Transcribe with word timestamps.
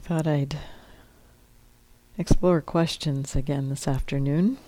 thought 0.00 0.26
I'd 0.26 0.58
explore 2.18 2.60
questions 2.60 3.36
again 3.36 3.68
this 3.68 3.86
afternoon. 3.86 4.58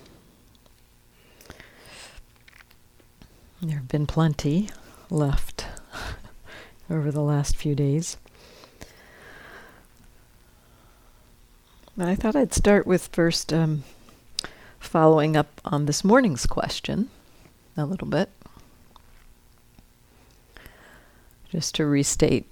There 3.61 3.77
have 3.77 3.87
been 3.87 4.07
plenty 4.07 4.69
left 5.09 5.65
over 6.89 7.11
the 7.11 7.21
last 7.21 7.55
few 7.55 7.75
days. 7.75 8.17
But 11.97 12.07
I 12.07 12.15
thought 12.15 12.35
I'd 12.35 12.53
start 12.53 12.85
with 12.85 13.07
first 13.07 13.51
um, 13.51 13.83
following 14.79 15.35
up 15.35 15.61
on 15.65 15.85
this 15.85 16.03
morning's 16.03 16.45
question 16.45 17.09
a 17.75 17.85
little 17.85 18.07
bit. 18.07 18.29
Just 21.49 21.75
to 21.75 21.85
restate 21.85 22.51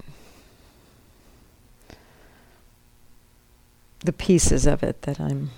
the 4.04 4.14
pieces 4.14 4.66
of 4.66 4.84
it 4.84 5.04
that 5.04 5.20
I'm 5.20 5.52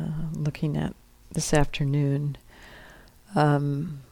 uh, 0.00 0.28
looking 0.32 0.76
at 0.76 0.94
this 1.32 1.54
afternoon. 1.54 2.36
Um, 3.34 4.02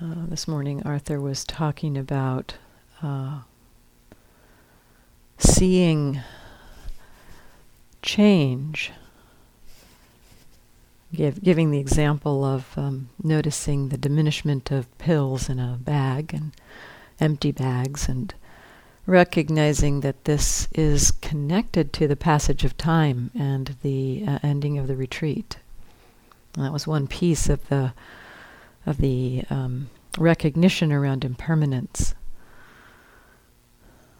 uh, 0.00 0.26
this 0.26 0.48
morning, 0.48 0.82
Arthur 0.84 1.20
was 1.20 1.44
talking 1.44 1.96
about 1.96 2.56
uh, 3.02 3.40
seeing 5.38 6.20
change, 8.02 8.92
Give, 11.14 11.40
giving 11.40 11.70
the 11.70 11.78
example 11.78 12.44
of 12.44 12.76
um, 12.76 13.08
noticing 13.22 13.88
the 13.90 13.96
diminishment 13.96 14.72
of 14.72 14.98
pills 14.98 15.48
in 15.48 15.60
a 15.60 15.78
bag 15.80 16.34
and 16.34 16.50
empty 17.20 17.52
bags 17.52 18.08
and 18.08 18.34
recognizing 19.06 20.00
that 20.00 20.24
this 20.24 20.68
is 20.72 21.10
connected 21.10 21.92
to 21.92 22.08
the 22.08 22.16
passage 22.16 22.64
of 22.64 22.76
time 22.76 23.30
and 23.38 23.76
the 23.82 24.24
uh, 24.26 24.38
ending 24.42 24.78
of 24.78 24.86
the 24.86 24.96
retreat. 24.96 25.58
And 26.54 26.64
that 26.64 26.72
was 26.72 26.86
one 26.86 27.06
piece 27.06 27.48
of 27.48 27.68
the 27.68 27.92
of 28.86 28.98
the 28.98 29.44
um, 29.48 29.88
recognition 30.18 30.92
around 30.92 31.24
impermanence. 31.24 32.14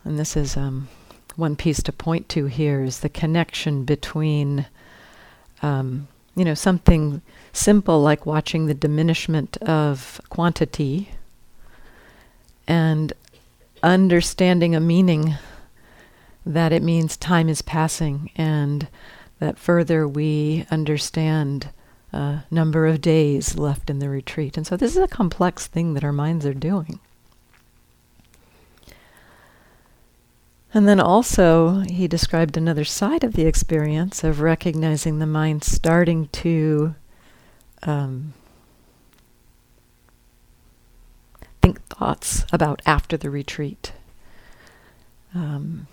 And 0.04 0.18
this 0.18 0.36
is 0.36 0.56
um, 0.56 0.88
one 1.36 1.56
piece 1.56 1.82
to 1.82 1.92
point 1.92 2.28
to 2.30 2.46
here 2.46 2.82
is 2.82 3.00
the 3.00 3.08
connection 3.08 3.84
between, 3.84 4.66
um, 5.62 6.08
you 6.34 6.44
know, 6.44 6.54
something 6.54 7.20
simple 7.52 8.00
like 8.00 8.24
watching 8.24 8.66
the 8.66 8.74
diminishment 8.74 9.56
of 9.58 10.20
quantity 10.30 11.10
and 12.66 13.12
understanding 13.84 14.74
a 14.74 14.80
meaning 14.80 15.34
that 16.46 16.72
it 16.72 16.82
means 16.82 17.16
time 17.16 17.48
is 17.48 17.62
passing 17.62 18.30
and 18.36 18.88
that 19.38 19.58
further 19.58 20.06
we 20.08 20.66
understand 20.70 21.70
a 22.12 22.44
number 22.50 22.86
of 22.86 23.00
days 23.00 23.56
left 23.58 23.90
in 23.90 23.98
the 23.98 24.08
retreat. 24.08 24.56
And 24.56 24.66
so 24.66 24.76
this 24.76 24.96
is 24.96 25.02
a 25.02 25.08
complex 25.08 25.66
thing 25.66 25.94
that 25.94 26.04
our 26.04 26.12
minds 26.12 26.46
are 26.46 26.54
doing. 26.54 27.00
And 30.72 30.88
then 30.88 30.98
also, 30.98 31.80
he 31.88 32.08
described 32.08 32.56
another 32.56 32.84
side 32.84 33.22
of 33.22 33.34
the 33.34 33.46
experience 33.46 34.24
of 34.24 34.40
recognizing 34.40 35.18
the 35.18 35.26
mind 35.26 35.62
starting 35.62 36.28
to 36.28 36.96
um, 37.84 38.34
think 41.64 41.82
thoughts 41.86 42.44
about 42.52 42.82
after 42.84 43.16
the 43.16 43.30
retreat. 43.30 43.92
Um, 45.34 45.86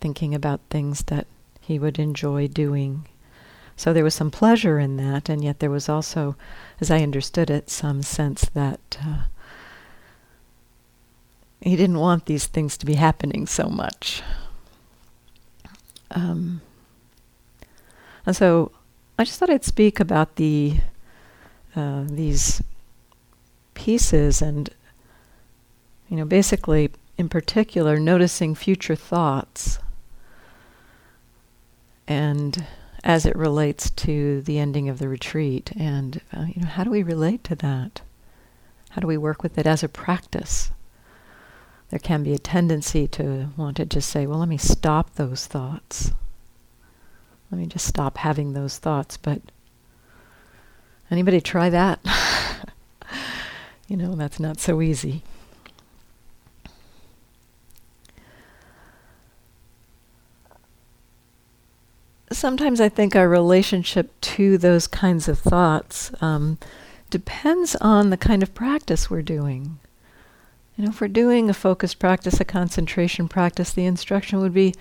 thinking 0.00 0.34
about 0.34 0.60
things 0.70 1.02
that 1.04 1.26
he 1.60 1.78
would 1.78 1.98
enjoy 1.98 2.48
doing. 2.48 3.06
So 3.76 3.92
there 3.92 4.04
was 4.04 4.14
some 4.14 4.30
pleasure 4.30 4.78
in 4.78 4.96
that, 4.96 5.28
and 5.28 5.44
yet 5.44 5.58
there 5.58 5.70
was 5.70 5.90
also, 5.90 6.36
as 6.80 6.90
I 6.90 7.02
understood 7.02 7.50
it, 7.50 7.68
some 7.68 8.02
sense 8.02 8.48
that 8.54 8.98
uh, 9.04 9.24
he 11.60 11.76
didn't 11.76 11.98
want 11.98 12.24
these 12.24 12.46
things 12.46 12.78
to 12.78 12.86
be 12.86 12.94
happening 12.94 13.46
so 13.46 13.68
much. 13.68 14.22
Um, 16.12 16.62
and 18.24 18.34
so 18.34 18.72
I 19.18 19.24
just 19.24 19.38
thought 19.38 19.50
I'd 19.50 19.64
speak 19.64 20.00
about 20.00 20.36
the 20.36 20.78
uh, 21.76 22.04
these 22.06 22.62
pieces 23.78 24.42
and, 24.42 24.68
you 26.08 26.16
know, 26.16 26.24
basically, 26.24 26.90
in 27.16 27.28
particular, 27.28 28.00
noticing 28.00 28.56
future 28.56 28.96
thoughts 28.96 29.78
and 32.08 32.66
as 33.04 33.24
it 33.24 33.36
relates 33.36 33.90
to 33.90 34.42
the 34.42 34.58
ending 34.58 34.88
of 34.88 34.98
the 34.98 35.08
retreat. 35.08 35.70
And, 35.76 36.20
uh, 36.36 36.46
you 36.48 36.62
know, 36.62 36.68
how 36.68 36.82
do 36.82 36.90
we 36.90 37.04
relate 37.04 37.44
to 37.44 37.54
that? 37.54 38.00
How 38.90 39.00
do 39.00 39.06
we 39.06 39.16
work 39.16 39.44
with 39.44 39.56
it 39.56 39.66
as 39.66 39.84
a 39.84 39.88
practice? 39.88 40.72
There 41.90 42.00
can 42.00 42.24
be 42.24 42.34
a 42.34 42.38
tendency 42.38 43.06
to 43.08 43.50
want 43.56 43.76
to 43.76 43.86
just 43.86 44.10
say, 44.10 44.26
well, 44.26 44.40
let 44.40 44.48
me 44.48 44.58
stop 44.58 45.14
those 45.14 45.46
thoughts. 45.46 46.10
Let 47.50 47.60
me 47.60 47.66
just 47.66 47.86
stop 47.86 48.18
having 48.18 48.52
those 48.52 48.76
thoughts. 48.76 49.16
But 49.16 49.40
anybody 51.10 51.40
try 51.40 51.70
that? 51.70 52.00
You 53.88 53.96
know, 53.96 54.14
that's 54.14 54.38
not 54.38 54.60
so 54.60 54.82
easy. 54.82 55.22
Sometimes 62.30 62.80
I 62.82 62.90
think 62.90 63.16
our 63.16 63.28
relationship 63.28 64.12
to 64.20 64.58
those 64.58 64.86
kinds 64.86 65.26
of 65.26 65.38
thoughts 65.38 66.12
um, 66.20 66.58
depends 67.08 67.74
on 67.76 68.10
the 68.10 68.18
kind 68.18 68.42
of 68.42 68.54
practice 68.54 69.08
we're 69.08 69.22
doing. 69.22 69.78
You 70.76 70.84
know, 70.84 70.90
if 70.90 71.00
we're 71.00 71.08
doing 71.08 71.48
a 71.48 71.54
focused 71.54 71.98
practice, 71.98 72.38
a 72.38 72.44
concentration 72.44 73.26
practice, 73.26 73.72
the 73.72 73.86
instruction 73.86 74.40
would 74.40 74.52
be 74.52 74.74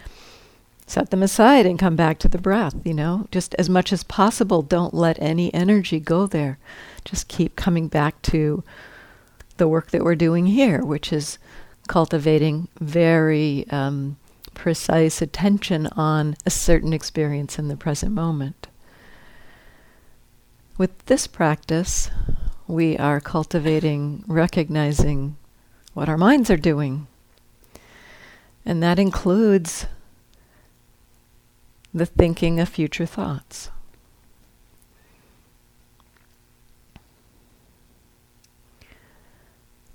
set 0.86 1.10
them 1.10 1.24
aside 1.24 1.66
and 1.66 1.80
come 1.80 1.96
back 1.96 2.20
to 2.20 2.28
the 2.28 2.38
breath, 2.38 2.76
you 2.84 2.94
know, 2.94 3.28
just 3.32 3.56
as 3.56 3.70
much 3.70 3.94
as 3.94 4.04
possible. 4.04 4.62
Don't 4.62 4.94
let 4.94 5.18
any 5.22 5.54
energy 5.54 6.02
go 6.02 6.28
there. 6.28 6.60
Just 7.06 7.30
keep 7.30 7.56
coming 7.56 7.88
back 7.88 8.22
to 8.24 8.64
the 9.58 9.68
work 9.68 9.92
that 9.92 10.04
we're 10.04 10.16
doing 10.16 10.48
here, 10.48 10.84
which 10.84 11.12
is 11.12 11.38
cultivating 11.88 12.68
very 12.80 13.66
um, 13.70 14.18
precise 14.54 15.22
attention 15.22 15.88
on 15.88 16.36
a 16.46 16.50
certain 16.50 16.94
experience 16.94 17.60
in 17.60 17.68
the 17.68 17.78
present 17.78 18.12
moment. 18.12 18.68
With 20.78 21.06
this 21.06 21.28
practice, 21.28 22.10
we 22.68 22.98
are 22.98 23.20
cultivating 23.20 24.24
recognizing 24.28 25.38
what 25.94 26.10
our 26.10 26.18
minds 26.18 26.52
are 26.52 26.58
doing. 26.58 27.08
And 28.66 28.84
that 28.84 29.00
includes 29.00 29.88
the 31.94 32.06
thinking 32.06 32.60
of 32.60 32.70
future 32.70 33.06
thoughts. 33.06 33.72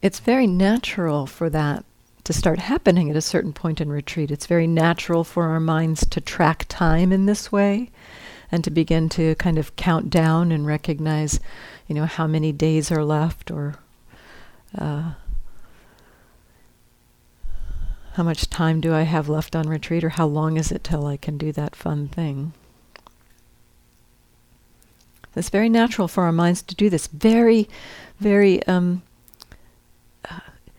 It's 0.03 0.19
very 0.19 0.49
natural 0.49 1.27
for 1.27 1.49
that 1.49 1.85
to 2.25 2.33
start 2.33 2.59
happening 2.59 3.09
at 3.09 3.17
a 3.17 3.21
certain 3.21 3.53
point 3.53 3.81
in 3.81 3.91
retreat. 3.91 4.31
It's 4.31 4.47
very 4.47 4.67
natural 4.67 5.25
for 5.25 5.45
our 5.45 5.61
minds 5.61 6.05
to 6.07 6.21
track 6.21 6.67
time 6.69 7.13
in 7.13 7.27
this 7.27 7.51
way 7.51 7.91
and 8.51 8.63
to 8.65 8.71
begin 8.71 9.09
to 9.11 9.35
kind 9.37 9.59
of 9.59 9.75
count 9.77 10.11
down 10.11 10.53
and 10.53 10.67
recognize, 10.67 11.41
you 11.87 11.95
know, 11.95 12.05
how 12.05 12.27
many 12.27 12.53
days 12.53 12.93
are 12.93 13.05
left 13.05 13.51
or 13.51 13.77
uh, 14.77 15.13
how 18.15 18.23
much 18.23 18.51
time 18.51 18.81
do 18.81 18.93
I 18.93 19.03
have 19.03 19.29
left 19.29 19.57
on 19.57 19.69
retreat 19.69 20.05
or 20.05 20.11
how 20.11 20.27
long 20.27 20.57
is 20.57 20.71
it 20.71 20.85
till 20.85 21.07
I 21.07 21.17
can 21.17 21.39
do 21.39 21.51
that 21.53 21.75
fun 21.75 22.09
thing. 22.09 22.53
It's 25.35 25.49
very 25.49 25.71
natural 25.71 26.09
for 26.09 26.25
our 26.25 26.33
minds 26.33 26.61
to 26.63 26.75
do 26.75 26.91
this. 26.91 27.07
Very, 27.07 27.69
very 28.21 28.63
um, 28.67 29.03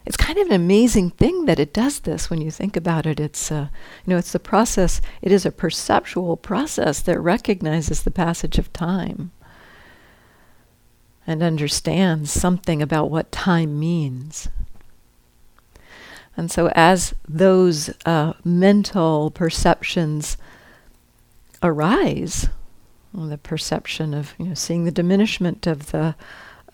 it's 0.05 0.17
kind 0.17 0.37
of 0.37 0.47
an 0.47 0.53
amazing 0.53 1.11
thing 1.11 1.45
that 1.45 1.59
it 1.59 1.73
does 1.73 1.99
this 1.99 2.29
when 2.29 2.41
you 2.41 2.51
think 2.51 2.75
about 2.75 3.05
it. 3.05 3.19
It's, 3.19 3.51
uh, 3.51 3.67
you 4.05 4.11
know, 4.11 4.17
it's 4.17 4.33
the 4.33 4.39
process, 4.39 5.01
it 5.21 5.31
is 5.31 5.45
a 5.45 5.51
perceptual 5.51 6.35
process 6.37 7.01
that 7.01 7.19
recognizes 7.19 8.03
the 8.03 8.11
passage 8.11 8.57
of 8.57 8.73
time 8.73 9.31
and 11.25 11.41
understands 11.41 12.31
something 12.31 12.81
about 12.81 13.09
what 13.09 13.31
time 13.31 13.79
means. 13.79 14.49
And 16.35 16.51
so, 16.51 16.69
as 16.75 17.13
those 17.27 17.91
uh, 18.05 18.33
mental 18.43 19.31
perceptions 19.31 20.35
arise, 21.61 22.49
the 23.13 23.37
perception 23.37 24.13
of 24.13 24.33
you 24.39 24.47
know 24.47 24.53
seeing 24.55 24.85
the 24.85 24.91
diminishment 24.91 25.67
of 25.67 25.91
the 25.91 26.15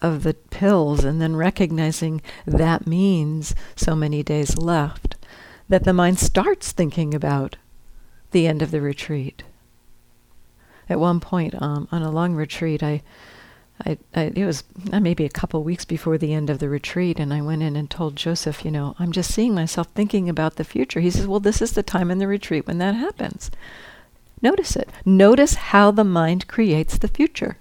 of 0.01 0.24
the 0.24 0.34
pills 0.34 1.04
and 1.04 1.22
then 1.22 1.36
recognizing 1.36 2.22
that 2.46 2.88
means 2.88 3.54
so 3.75 3.96
many 3.96 4.24
days 4.24 4.57
left, 4.57 5.16
that 5.68 5.84
the 5.84 5.94
mind 5.94 6.19
starts 6.19 6.72
thinking 6.72 7.13
about 7.13 7.57
the 8.31 8.48
end 8.48 8.62
of 8.62 8.72
the 8.72 8.81
retreat. 8.81 9.44
At 10.88 11.00
one 11.00 11.19
point 11.19 11.54
um, 11.62 11.88
on 11.92 12.01
a 12.01 12.12
long 12.12 12.34
retreat, 12.34 12.81
I, 12.81 13.04
I, 13.86 13.98
I, 14.16 14.22
it 14.36 14.46
was 14.46 14.63
uh, 14.92 15.00
maybe 15.00 15.25
a 15.25 15.30
couple 15.30 15.63
weeks 15.63 15.86
before 15.86 16.18
the 16.18 16.34
end 16.34 16.50
of 16.50 16.60
the 16.60 16.69
retreat, 16.69 17.19
and 17.19 17.34
I 17.34 17.42
went 17.42 17.62
in 17.62 17.75
and 17.75 17.90
told 17.90 18.16
Joseph, 18.16 18.66
you 18.66 18.72
know, 18.72 18.95
I'm 19.00 19.12
just 19.12 19.34
seeing 19.34 19.54
myself 19.54 19.88
thinking 19.94 20.28
about 20.28 20.56
the 20.56 20.63
future. 20.63 21.00
He 21.00 21.12
says, 21.12 21.28
well, 21.28 21.40
this 21.40 21.62
is 21.62 21.74
the 21.74 21.84
time 21.84 22.10
in 22.10 22.18
the 22.18 22.28
retreat 22.28 22.66
when 22.66 22.80
that 22.80 22.95
happens. 22.95 23.52
Notice 24.42 24.75
it. 24.75 24.90
Notice 25.06 25.54
how 25.56 25.92
the 25.92 26.04
mind 26.04 26.48
creates 26.48 26.98
the 26.98 27.07
future. 27.07 27.57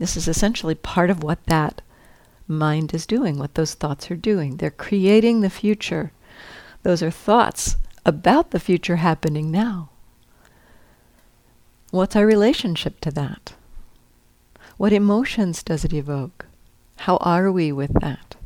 This 0.00 0.16
is 0.16 0.26
essentially 0.26 0.74
part 0.74 1.10
of 1.10 1.22
what 1.22 1.44
that 1.44 1.82
mind 2.48 2.94
is 2.94 3.04
doing, 3.04 3.38
what 3.38 3.54
those 3.54 3.74
thoughts 3.74 4.10
are 4.10 4.16
doing. 4.16 4.56
They're 4.56 4.70
creating 4.70 5.42
the 5.42 5.50
future. 5.50 6.10
Those 6.82 7.02
are 7.02 7.10
thoughts 7.10 7.76
about 8.06 8.50
the 8.50 8.58
future 8.58 8.96
happening 8.96 9.50
now. 9.50 9.90
What's 11.90 12.16
our 12.16 12.24
relationship 12.24 12.98
to 13.00 13.10
that? 13.10 13.52
What 14.78 14.94
emotions 14.94 15.62
does 15.62 15.84
it 15.84 15.92
evoke? 15.92 16.46
How 16.96 17.18
are 17.18 17.52
we 17.52 17.70
with 17.70 17.92
that? 18.00 18.36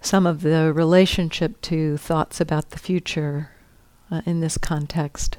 Some 0.00 0.26
of 0.26 0.40
the 0.40 0.72
relationship 0.72 1.60
to 1.62 1.98
thoughts 1.98 2.40
about 2.40 2.70
the 2.70 2.78
future 2.78 3.50
uh, 4.10 4.22
in 4.26 4.40
this 4.40 4.58
context. 4.58 5.38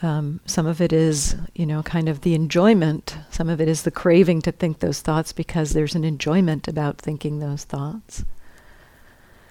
Um, 0.00 0.40
some 0.46 0.66
of 0.66 0.80
it 0.80 0.92
is, 0.92 1.36
you 1.54 1.66
know, 1.66 1.82
kind 1.82 2.08
of 2.08 2.20
the 2.20 2.34
enjoyment. 2.34 3.16
Some 3.30 3.48
of 3.48 3.60
it 3.60 3.68
is 3.68 3.82
the 3.82 3.90
craving 3.90 4.42
to 4.42 4.52
think 4.52 4.78
those 4.78 5.00
thoughts 5.00 5.32
because 5.32 5.72
there's 5.72 5.96
an 5.96 6.04
enjoyment 6.04 6.68
about 6.68 6.98
thinking 6.98 7.38
those 7.38 7.64
thoughts. 7.64 8.24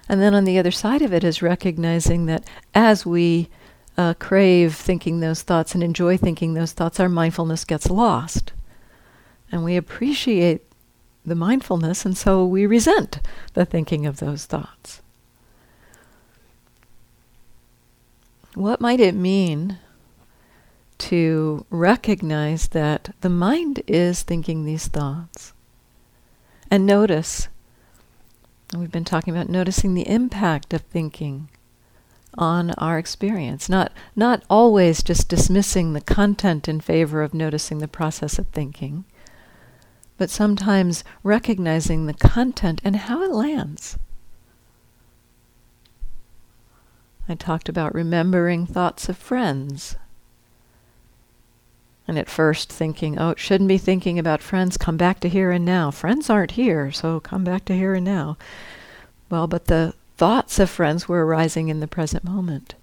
And 0.07 0.21
then 0.21 0.33
on 0.33 0.45
the 0.45 0.57
other 0.57 0.71
side 0.71 1.01
of 1.01 1.13
it 1.13 1.23
is 1.23 1.41
recognizing 1.41 2.27
that 2.27 2.47
as 2.73 3.05
we 3.05 3.49
uh, 3.97 4.13
crave 4.13 4.73
thinking 4.73 5.19
those 5.19 5.41
thoughts 5.41 5.73
and 5.73 5.83
enjoy 5.83 6.17
thinking 6.17 6.53
those 6.53 6.71
thoughts, 6.71 6.99
our 6.99 7.09
mindfulness 7.09 7.65
gets 7.65 7.89
lost. 7.89 8.53
And 9.51 9.65
we 9.65 9.75
appreciate 9.75 10.61
the 11.25 11.35
mindfulness, 11.35 12.05
and 12.05 12.17
so 12.17 12.45
we 12.45 12.65
resent 12.65 13.19
the 13.53 13.65
thinking 13.65 14.05
of 14.05 14.17
those 14.17 14.45
thoughts. 14.45 15.01
What 18.57 18.81
might 18.81 18.99
it 18.99 19.13
mean 19.13 19.77
to 20.97 21.63
recognize 21.69 22.69
that 22.69 23.13
the 23.21 23.29
mind 23.29 23.83
is 23.85 24.23
thinking 24.23 24.65
these 24.65 24.87
thoughts? 24.87 25.53
And 26.71 26.83
notice, 26.83 27.49
we've 28.75 28.91
been 28.91 29.05
talking 29.05 29.31
about 29.31 29.47
noticing 29.47 29.93
the 29.93 30.09
impact 30.09 30.73
of 30.73 30.81
thinking 30.81 31.49
on 32.35 32.71
our 32.79 32.97
experience, 32.97 33.69
not, 33.69 33.91
not 34.15 34.43
always 34.49 35.03
just 35.03 35.29
dismissing 35.29 35.93
the 35.93 36.01
content 36.01 36.67
in 36.67 36.81
favor 36.81 37.21
of 37.21 37.35
noticing 37.35 37.77
the 37.77 37.87
process 37.87 38.39
of 38.39 38.47
thinking, 38.47 39.05
but 40.17 40.31
sometimes 40.31 41.03
recognizing 41.21 42.07
the 42.07 42.13
content 42.15 42.81
and 42.83 42.95
how 42.95 43.21
it 43.21 43.29
lands. 43.29 43.99
I 47.29 47.35
talked 47.35 47.67
about 47.67 47.93
remembering 47.93 48.65
thoughts 48.65 49.09
of 49.09 49.17
friends. 49.17 49.95
And 52.07 52.17
at 52.17 52.29
first 52.29 52.71
thinking, 52.71 53.19
oh, 53.19 53.31
it 53.31 53.39
shouldn't 53.39 53.67
be 53.67 53.77
thinking 53.77 54.17
about 54.17 54.41
friends, 54.41 54.77
come 54.77 54.95
back 54.95 55.19
to 55.19 55.29
here 55.29 55.51
and 55.51 55.65
now. 55.65 55.91
Friends 55.91 56.29
aren't 56.29 56.51
here, 56.51 56.91
so 56.91 57.19
come 57.19 57.43
back 57.43 57.65
to 57.65 57.75
here 57.75 57.93
and 57.93 58.05
now. 58.05 58.37
Well, 59.29 59.45
but 59.45 59.65
the 59.65 59.93
thoughts 60.15 60.57
of 60.57 60.69
friends 60.69 61.09
were 61.09 61.25
arising 61.25 61.67
in 61.67 61.81
the 61.81 61.87
present 61.87 62.23
moment. 62.23 62.75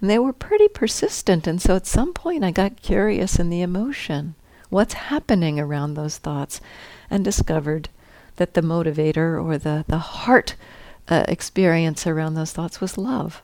And 0.00 0.08
they 0.08 0.20
were 0.20 0.32
pretty 0.32 0.68
persistent, 0.68 1.48
and 1.48 1.60
so 1.60 1.74
at 1.74 1.86
some 1.86 2.14
point 2.14 2.44
I 2.44 2.52
got 2.52 2.80
curious 2.80 3.38
in 3.40 3.50
the 3.50 3.60
emotion. 3.60 4.34
What's 4.68 4.94
happening 4.94 5.58
around 5.58 5.94
those 5.94 6.16
thoughts? 6.16 6.60
And 7.10 7.24
discovered 7.24 7.88
that 8.36 8.54
the 8.54 8.62
motivator 8.62 9.42
or 9.44 9.58
the, 9.58 9.84
the 9.88 9.98
heart 9.98 10.54
uh, 11.08 11.24
experience 11.26 12.06
around 12.06 12.34
those 12.34 12.52
thoughts 12.52 12.80
was 12.80 12.96
love. 12.96 13.42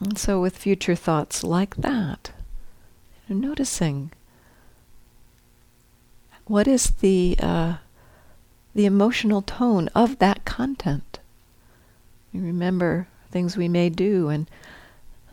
And 0.00 0.18
so, 0.18 0.40
with 0.40 0.58
future 0.58 0.94
thoughts 0.94 1.42
like 1.42 1.76
that, 1.76 2.30
noticing 3.28 4.12
what 6.46 6.68
is 6.68 6.90
the 6.90 7.36
uh, 7.40 7.76
the 8.74 8.86
emotional 8.86 9.42
tone 9.42 9.88
of 9.94 10.18
that 10.18 10.44
content. 10.44 11.18
You 12.32 12.42
remember 12.42 13.08
things 13.30 13.56
we 13.56 13.68
may 13.68 13.88
do, 13.88 14.28
and 14.28 14.48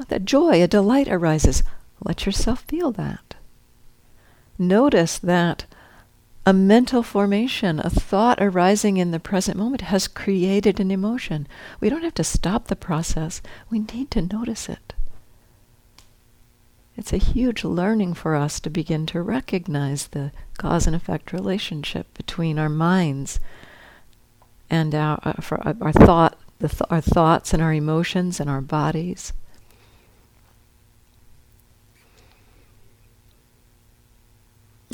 that 0.07 0.25
joy, 0.25 0.63
a 0.63 0.67
delight 0.67 1.07
arises. 1.07 1.61
Let 2.03 2.25
yourself 2.25 2.61
feel 2.61 2.91
that. 2.93 3.35
Notice 4.57 5.17
that 5.19 5.65
a 6.45 6.53
mental 6.53 7.03
formation, 7.03 7.79
a 7.79 7.89
thought 7.89 8.37
arising 8.41 8.97
in 8.97 9.11
the 9.11 9.19
present 9.19 9.57
moment 9.57 9.81
has 9.81 10.07
created 10.07 10.79
an 10.79 10.91
emotion. 10.91 11.47
We 11.79 11.89
don't 11.89 12.03
have 12.03 12.15
to 12.15 12.23
stop 12.23 12.67
the 12.67 12.75
process, 12.75 13.41
we 13.69 13.79
need 13.79 14.11
to 14.11 14.21
notice 14.21 14.67
it. 14.67 14.93
It's 16.95 17.13
a 17.13 17.17
huge 17.17 17.63
learning 17.63 18.13
for 18.15 18.35
us 18.35 18.59
to 18.59 18.69
begin 18.69 19.05
to 19.07 19.21
recognize 19.21 20.07
the 20.07 20.31
cause 20.57 20.85
and 20.85 20.95
effect 20.95 21.33
relationship 21.33 22.13
between 22.13 22.59
our 22.59 22.69
minds 22.69 23.39
and 24.69 24.93
our, 24.93 25.19
uh, 25.23 25.33
our, 25.51 25.75
our 25.81 25.91
thought, 25.91 26.37
th- 26.59 26.81
our 26.89 27.01
thoughts 27.01 27.53
and 27.53 27.63
our 27.63 27.73
emotions 27.73 28.39
and 28.39 28.49
our 28.49 28.61
bodies. 28.61 29.33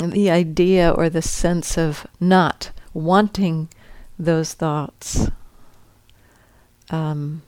The 0.08 0.30
idea 0.30 0.90
or 0.90 1.10
the 1.10 1.22
sense 1.22 1.76
of 1.76 2.06
not 2.18 2.70
wanting 2.94 3.68
those 4.18 4.54
thoughts. 4.54 5.30
Um, 6.90 7.42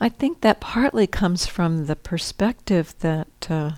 I 0.00 0.08
think 0.08 0.40
that 0.40 0.60
partly 0.60 1.06
comes 1.06 1.46
from 1.46 1.86
the 1.86 1.96
perspective 1.96 2.94
that 3.00 3.46
uh, 3.50 3.72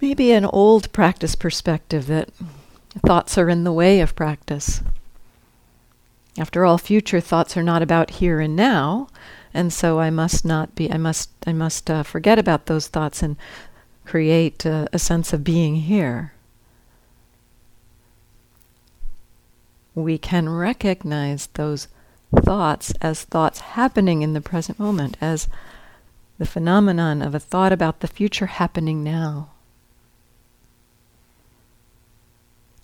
maybe 0.00 0.32
an 0.32 0.44
old 0.44 0.92
practice 0.92 1.34
perspective 1.34 2.06
that 2.06 2.30
thoughts 3.04 3.36
are 3.36 3.48
in 3.48 3.64
the 3.64 3.72
way 3.72 4.00
of 4.00 4.14
practice. 4.14 4.82
After 6.38 6.64
all, 6.64 6.78
future 6.78 7.20
thoughts 7.20 7.56
are 7.56 7.62
not 7.62 7.82
about 7.82 8.10
here 8.10 8.40
and 8.40 8.56
now, 8.56 9.08
and 9.52 9.72
so 9.72 10.00
I 10.00 10.10
must 10.10 10.44
not 10.44 10.74
be. 10.74 10.90
I 10.90 10.96
must. 10.96 11.30
I 11.46 11.52
must 11.52 11.90
uh, 11.90 12.02
forget 12.02 12.38
about 12.38 12.66
those 12.66 12.86
thoughts 12.86 13.22
and 13.22 13.36
create 14.04 14.64
a, 14.64 14.88
a 14.92 14.98
sense 14.98 15.32
of 15.32 15.44
being 15.44 15.76
here. 15.76 16.32
We 19.94 20.18
can 20.18 20.48
recognize 20.48 21.48
those 21.48 21.88
thoughts 22.34 22.92
as 23.02 23.24
thoughts 23.24 23.60
happening 23.60 24.22
in 24.22 24.32
the 24.32 24.40
present 24.40 24.78
moment, 24.78 25.16
as 25.20 25.48
the 26.38 26.46
phenomenon 26.46 27.20
of 27.20 27.34
a 27.34 27.38
thought 27.38 27.72
about 27.72 28.00
the 28.00 28.08
future 28.08 28.46
happening 28.46 29.04
now. 29.04 29.50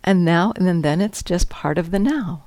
And 0.05 0.25
now, 0.25 0.53
and 0.57 0.67
then, 0.67 0.83
then 0.83 1.01
it's 1.01 1.23
just 1.23 1.49
part 1.49 1.79
of 1.79 1.91
the 1.91 1.99
now. 1.99 2.45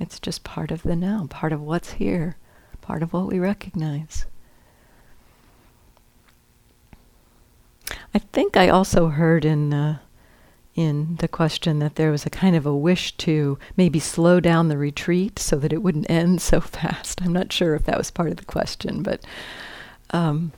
It's 0.00 0.18
just 0.18 0.42
part 0.42 0.70
of 0.70 0.82
the 0.82 0.96
now, 0.96 1.26
part 1.30 1.52
of 1.52 1.60
what's 1.60 1.92
here, 1.92 2.36
part 2.80 3.02
of 3.02 3.12
what 3.12 3.26
we 3.26 3.38
recognize. 3.38 4.26
I 8.14 8.18
think 8.18 8.56
I 8.56 8.68
also 8.68 9.08
heard 9.08 9.44
in 9.44 9.72
uh, 9.72 9.98
in 10.74 11.16
the 11.16 11.28
question 11.28 11.78
that 11.80 11.96
there 11.96 12.10
was 12.10 12.24
a 12.24 12.30
kind 12.30 12.56
of 12.56 12.64
a 12.64 12.76
wish 12.76 13.16
to 13.18 13.58
maybe 13.76 13.98
slow 13.98 14.40
down 14.40 14.68
the 14.68 14.78
retreat 14.78 15.38
so 15.38 15.56
that 15.56 15.72
it 15.72 15.82
wouldn't 15.82 16.10
end 16.10 16.40
so 16.40 16.60
fast. 16.60 17.20
I'm 17.22 17.32
not 17.32 17.52
sure 17.52 17.74
if 17.74 17.84
that 17.84 17.98
was 17.98 18.10
part 18.10 18.30
of 18.30 18.36
the 18.36 18.44
question, 18.44 19.02
but 19.02 19.24
um, 20.10 20.52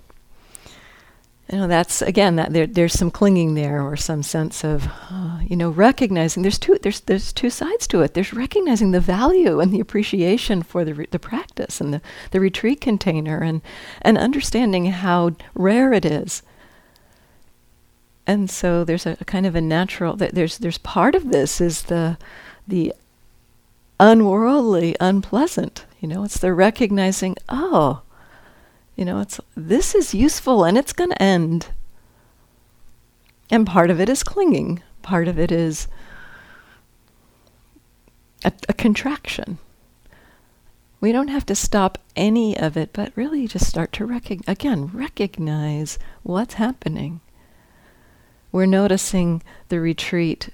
you 1.50 1.58
know 1.58 1.68
that's 1.68 2.02
again 2.02 2.36
that 2.36 2.52
there, 2.52 2.66
there's 2.66 2.92
some 2.92 3.10
clinging 3.10 3.54
there 3.54 3.82
or 3.82 3.96
some 3.96 4.22
sense 4.22 4.64
of 4.64 4.88
uh, 5.10 5.38
you 5.46 5.56
know 5.56 5.70
recognizing 5.70 6.42
there's 6.42 6.58
two 6.58 6.78
there's 6.82 7.00
there's 7.00 7.32
two 7.32 7.50
sides 7.50 7.86
to 7.88 8.00
it. 8.00 8.14
There's 8.14 8.32
recognizing 8.32 8.90
the 8.90 9.00
value 9.00 9.60
and 9.60 9.72
the 9.72 9.80
appreciation 9.80 10.62
for 10.62 10.84
the 10.84 10.94
re- 10.94 11.08
the 11.10 11.20
practice 11.20 11.80
and 11.80 11.94
the 11.94 12.00
the 12.32 12.40
retreat 12.40 12.80
container 12.80 13.38
and 13.38 13.62
and 14.02 14.18
understanding 14.18 14.86
how 14.86 15.36
rare 15.54 15.92
it 15.92 16.04
is 16.04 16.42
and 18.26 18.50
so 18.50 18.84
there's 18.84 19.06
a, 19.06 19.16
a 19.20 19.24
kind 19.24 19.46
of 19.46 19.54
a 19.54 19.60
natural 19.60 20.16
that 20.16 20.34
there's 20.34 20.58
there's 20.58 20.78
part 20.78 21.14
of 21.14 21.30
this 21.30 21.60
is 21.60 21.82
the 21.82 22.16
the 22.66 22.94
unworldly, 24.00 24.96
unpleasant. 25.00 25.84
You 26.00 26.08
know, 26.08 26.24
it's 26.24 26.38
the 26.38 26.52
recognizing, 26.52 27.36
oh, 27.48 28.02
you 28.96 29.04
know, 29.04 29.20
it's 29.20 29.40
this 29.56 29.94
is 29.94 30.14
useful 30.14 30.64
and 30.64 30.76
it's 30.76 30.92
going 30.92 31.10
to 31.10 31.22
end. 31.22 31.68
And 33.50 33.66
part 33.66 33.90
of 33.90 34.00
it 34.00 34.08
is 34.08 34.22
clinging. 34.22 34.82
Part 35.02 35.28
of 35.28 35.38
it 35.38 35.52
is 35.52 35.86
a, 38.44 38.52
a 38.68 38.72
contraction. 38.72 39.58
We 41.00 41.12
don't 41.12 41.28
have 41.28 41.44
to 41.46 41.54
stop 41.54 41.98
any 42.16 42.56
of 42.56 42.76
it, 42.78 42.90
but 42.94 43.12
really 43.14 43.46
just 43.46 43.68
start 43.68 43.92
to 43.92 44.06
recognize, 44.06 44.48
again, 44.48 44.86
recognize 44.86 45.98
what's 46.22 46.54
happening. 46.54 47.20
We're 48.54 48.66
noticing 48.66 49.42
the 49.68 49.80
retreat 49.80 50.50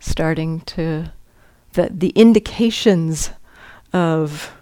starting 0.00 0.62
to, 0.62 1.12
the, 1.74 1.90
the 1.92 2.08
indications 2.08 3.30
of 3.92 4.52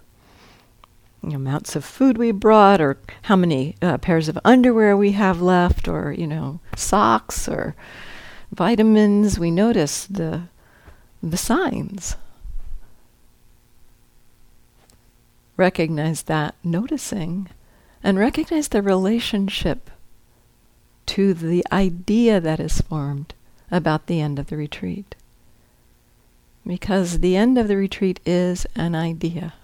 you 1.23 1.31
know, 1.31 1.37
amounts 1.37 1.77
of 1.77 1.83
food 1.83 2.19
we 2.19 2.31
brought, 2.31 2.83
or 2.83 2.99
how 3.23 3.37
many 3.37 3.75
uh, 3.81 3.97
pairs 3.97 4.29
of 4.29 4.39
underwear 4.45 4.99
we 4.99 5.13
have 5.13 5.41
left, 5.41 5.89
or 5.89 6.13
you 6.13 6.27
know, 6.27 6.61
socks 6.77 7.49
or 7.49 7.75
vitamins. 8.53 9.39
We 9.39 9.51
notice 9.51 10.05
the 10.05 10.43
the 11.23 11.39
signs. 11.39 12.17
Recognize 15.57 16.25
that 16.25 16.55
noticing, 16.63 17.49
and 18.03 18.19
recognize 18.19 18.69
the 18.69 18.83
relationship 18.83 19.89
to 21.07 21.35
the 21.35 21.65
idea 21.73 22.41
that 22.41 22.61
is 22.61 22.81
formed 22.81 23.35
about 23.71 24.07
the 24.07 24.21
end 24.21 24.39
of 24.39 24.47
the 24.49 24.57
retreat. 24.57 25.15
Because 26.67 27.19
the 27.19 27.37
end 27.37 27.59
of 27.59 27.69
the 27.69 27.77
retreat 27.77 28.21
is 28.25 28.67
an 28.75 28.95
idea. 28.95 29.55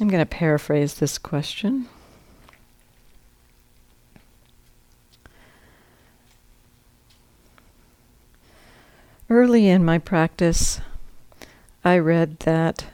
I'm 0.00 0.08
going 0.08 0.20
to 0.22 0.26
paraphrase 0.26 0.94
this 0.94 1.16
question. 1.16 1.88
Early 9.30 9.68
in 9.68 9.84
my 9.84 9.98
practice, 9.98 10.80
I 11.84 11.98
read 11.98 12.40
that 12.40 12.86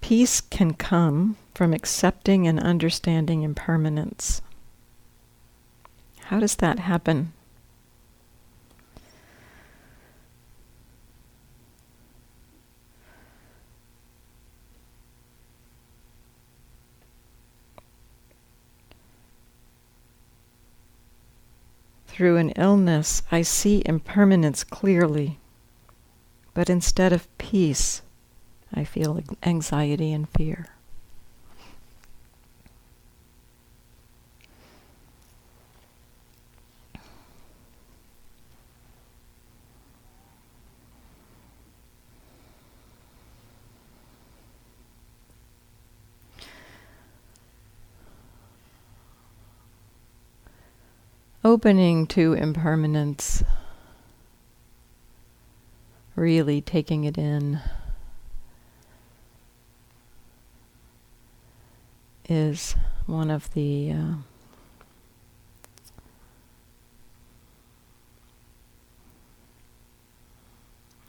peace 0.00 0.40
can 0.40 0.74
come 0.74 1.36
from 1.54 1.72
accepting 1.72 2.46
and 2.46 2.60
understanding 2.60 3.42
impermanence. 3.42 4.42
How 6.26 6.40
does 6.40 6.56
that 6.56 6.78
happen? 6.78 7.32
Through 22.22 22.36
an 22.36 22.50
illness, 22.50 23.24
I 23.32 23.42
see 23.42 23.82
impermanence 23.84 24.62
clearly. 24.62 25.40
But 26.54 26.70
instead 26.70 27.12
of 27.12 27.26
peace, 27.36 28.02
I 28.72 28.84
feel 28.84 29.18
anxiety 29.42 30.12
and 30.12 30.28
fear. 30.28 30.68
Opening 51.44 52.06
to 52.06 52.34
impermanence, 52.34 53.42
really 56.14 56.60
taking 56.60 57.04
it 57.04 57.18
in, 57.18 57.60
is 62.28 62.76
one 63.06 63.30
of 63.30 63.52
the 63.54 63.92
uh, 63.92 64.14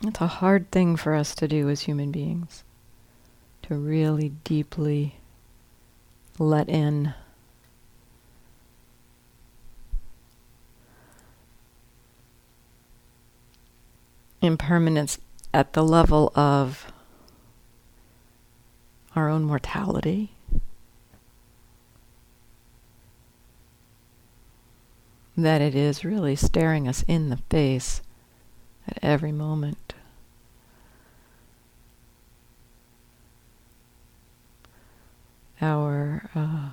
it's 0.06 0.20
a 0.20 0.28
hard 0.28 0.70
thing 0.72 0.96
for 0.96 1.14
us 1.14 1.36
to 1.36 1.48
do 1.48 1.70
as 1.70 1.82
human 1.82 2.12
beings 2.12 2.64
to 3.62 3.76
really 3.76 4.30
deeply 4.44 5.16
let 6.40 6.68
in 6.68 7.14
impermanence 14.44 15.18
at 15.54 15.74
the 15.74 15.84
level 15.84 16.32
of 16.36 16.92
our 19.16 19.30
own 19.30 19.44
mortality. 19.44 20.32
That 25.36 25.62
it 25.62 25.74
is 25.74 26.06
really 26.06 26.36
staring 26.36 26.88
us 26.88 27.04
in 27.08 27.30
the 27.30 27.38
face 27.50 28.02
at 28.88 29.00
every 29.02 29.32
moment. 29.32 29.94
Our 35.62 36.30
uh, 36.36 36.70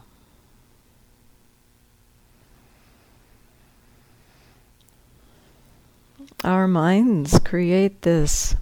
our 6.45 6.67
minds 6.67 7.39
create 7.41 8.03
this 8.03 8.57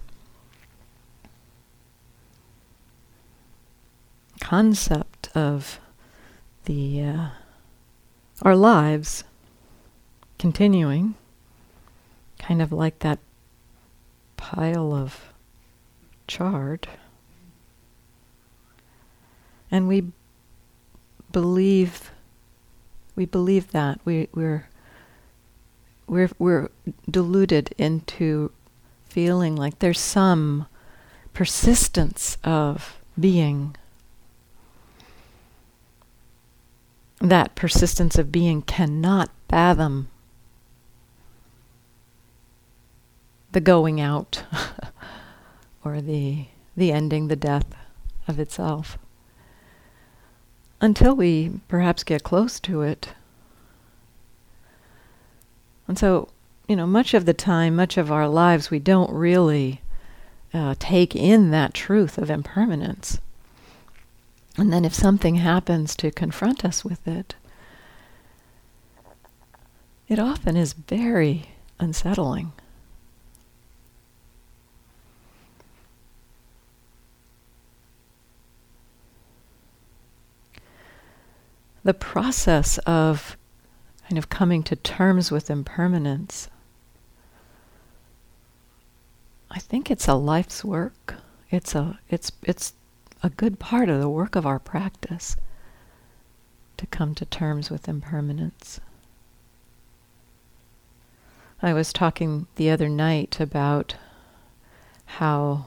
concept 4.41 5.29
of 5.35 5.79
the 6.65 7.03
uh, 7.03 7.27
our 8.41 8.55
lives 8.55 9.23
continuing, 10.37 11.15
kind 12.37 12.61
of 12.61 12.71
like 12.71 12.99
that 12.99 13.19
pile 14.37 14.93
of 14.93 15.33
chard, 16.27 16.87
and 19.69 19.87
we 19.87 20.11
believe 21.31 22.11
we 23.15 23.25
believe 23.25 23.71
that. 23.71 23.99
We 24.05 24.29
we're 24.33 24.68
we're 26.09 26.29
we're 26.39 26.69
deluded 27.09 27.73
into 27.77 28.51
feeling 29.07 29.55
like 29.55 29.79
there's 29.79 29.99
some 29.99 30.65
persistence 31.33 32.37
of 32.43 32.97
being. 33.19 33.75
That 37.21 37.55
persistence 37.55 38.17
of 38.17 38.31
being 38.31 38.61
cannot 38.61 39.29
fathom 39.49 40.09
the 43.51 43.61
going 43.61 43.99
out 43.99 44.43
or 45.83 46.01
the 46.01 46.45
the 46.75 46.91
ending, 46.91 47.27
the 47.27 47.35
death 47.35 47.75
of 48.27 48.39
itself. 48.39 48.97
Until 50.81 51.13
we 51.13 51.59
perhaps 51.67 52.03
get 52.05 52.23
close 52.23 52.59
to 52.61 52.81
it 52.81 53.09
and 55.89 55.97
so, 55.97 56.29
you 56.67 56.75
know, 56.75 56.85
much 56.85 57.15
of 57.15 57.25
the 57.25 57.33
time, 57.33 57.75
much 57.75 57.97
of 57.97 58.11
our 58.11 58.29
lives, 58.29 58.69
we 58.69 58.77
don't 58.77 59.11
really 59.11 59.81
uh, 60.53 60.75
take 60.77 61.15
in 61.15 61.49
that 61.49 61.73
truth 61.73 62.19
of 62.19 62.29
impermanence. 62.29 63.19
And 64.55 64.71
then 64.71 64.85
if 64.85 64.93
something 64.93 65.35
happens 65.35 65.95
to 65.95 66.11
confront 66.11 66.63
us 66.63 66.85
with 66.85 67.07
it, 67.07 67.33
it 70.07 70.19
often 70.19 70.55
is 70.55 70.73
very 70.73 71.49
unsettling. 71.79 72.51
the 81.81 81.93
process 81.95 82.77
of 82.79 83.37
kind 84.09 84.17
of 84.17 84.27
coming 84.27 84.63
to 84.63 84.75
terms 84.75 85.29
with 85.29 85.51
impermanence, 85.51 86.49
I 89.51 89.59
think 89.59 89.91
it's 89.91 90.07
a 90.07 90.15
life's 90.15 90.65
work. 90.65 91.13
It's 91.51 91.75
a 91.75 91.99
it's 92.09 92.31
it's 92.41 92.73
a 93.21 93.29
good 93.29 93.59
part 93.59 93.87
of 93.87 93.99
the 93.99 94.09
work 94.09 94.35
of 94.35 94.47
our 94.47 94.57
practice 94.57 95.37
to 96.77 96.87
come 96.87 97.13
to 97.15 97.25
terms 97.25 97.69
with 97.69 97.87
impermanence. 97.87 98.79
I 101.61 101.73
was 101.73 101.93
talking 101.93 102.47
the 102.55 102.71
other 102.71 102.89
night 102.89 103.39
about 103.39 103.95
how 105.05 105.65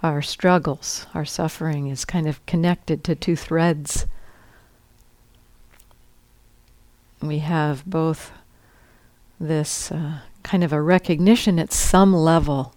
our 0.00 0.22
struggles, 0.22 1.06
our 1.12 1.24
suffering 1.24 1.88
is 1.88 2.04
kind 2.04 2.28
of 2.28 2.44
connected 2.46 3.02
to 3.02 3.16
two 3.16 3.34
threads. 3.34 4.06
We 7.22 7.38
have 7.38 7.84
both 7.86 8.32
this 9.40 9.90
uh, 9.90 10.20
kind 10.42 10.62
of 10.62 10.72
a 10.72 10.80
recognition 10.80 11.58
at 11.58 11.72
some 11.72 12.14
level 12.14 12.74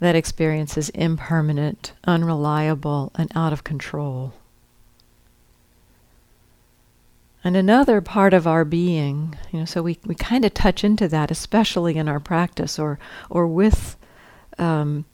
that 0.00 0.16
experience 0.16 0.76
is 0.76 0.90
impermanent, 0.90 1.92
unreliable, 2.04 3.12
and 3.14 3.30
out 3.34 3.52
of 3.52 3.64
control. 3.64 4.34
And 7.42 7.56
another 7.56 8.00
part 8.00 8.32
of 8.32 8.46
our 8.46 8.64
being, 8.64 9.36
you 9.52 9.60
know, 9.60 9.64
so 9.66 9.82
we, 9.82 9.98
we 10.06 10.14
kind 10.14 10.44
of 10.44 10.54
touch 10.54 10.82
into 10.82 11.08
that, 11.08 11.30
especially 11.30 11.96
in 11.96 12.08
our 12.08 12.20
practice 12.20 12.78
or 12.78 12.98
or 13.28 13.46
with 13.46 13.96
um, 14.58 15.04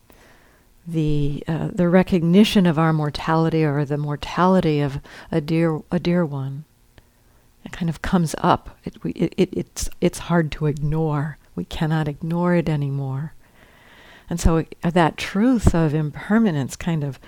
the 0.87 1.43
uh, 1.49 1.69
the 1.73 1.89
recognition 1.89 2.67
of 2.67 2.79
our 2.79 2.93
mortality 2.93 3.65
or 3.65 3.85
the 3.85 3.99
mortality 3.99 4.81
of 4.81 5.01
a 5.33 5.41
dear 5.41 5.81
a 5.91 5.99
dear 5.99 6.25
one. 6.25 6.65
It 7.65 7.73
kind 7.73 7.89
of 7.89 8.03
comes 8.03 8.35
up. 8.39 8.79
It, 8.85 8.97
it, 9.05 9.35
it, 9.37 9.49
it's 9.53 9.91
it's 10.01 10.19
hard 10.19 10.51
to 10.53 10.67
ignore. 10.67 11.39
We 11.55 11.65
cannot 11.65 12.09
ignore 12.09 12.55
it 12.55 12.69
anymore. 12.69 13.35
And 14.29 14.41
so 14.41 14.59
it, 14.59 14.77
that 14.83 15.17
truth 15.17 15.75
of 15.75 15.93
impermanence 15.93 16.77
kind 16.77 17.03
of 17.03 17.19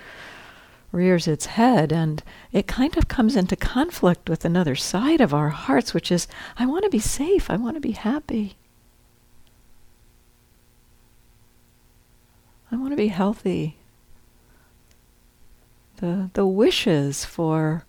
rears 0.93 1.27
its 1.27 1.47
head 1.47 1.91
and 1.91 2.23
it 2.51 2.67
kind 2.67 2.95
of 2.97 3.07
comes 3.07 3.35
into 3.35 3.55
conflict 3.55 4.29
with 4.29 4.45
another 4.45 4.75
side 4.75 5.19
of 5.19 5.33
our 5.33 5.49
hearts, 5.49 5.93
which 5.93 6.11
is, 6.11 6.27
I 6.57 6.65
want 6.65 6.83
to 6.83 6.89
be 6.89 6.99
safe, 6.99 7.49
I 7.49 7.57
want 7.57 7.75
to 7.75 7.81
be 7.81 7.91
happy. 7.91 8.55
I 12.71 12.75
want 12.75 12.91
to 12.91 12.97
be 12.97 13.09
healthy. 13.09 13.77
The, 15.97 16.29
the 16.33 16.45
wishes 16.45 17.25
for 17.25 17.85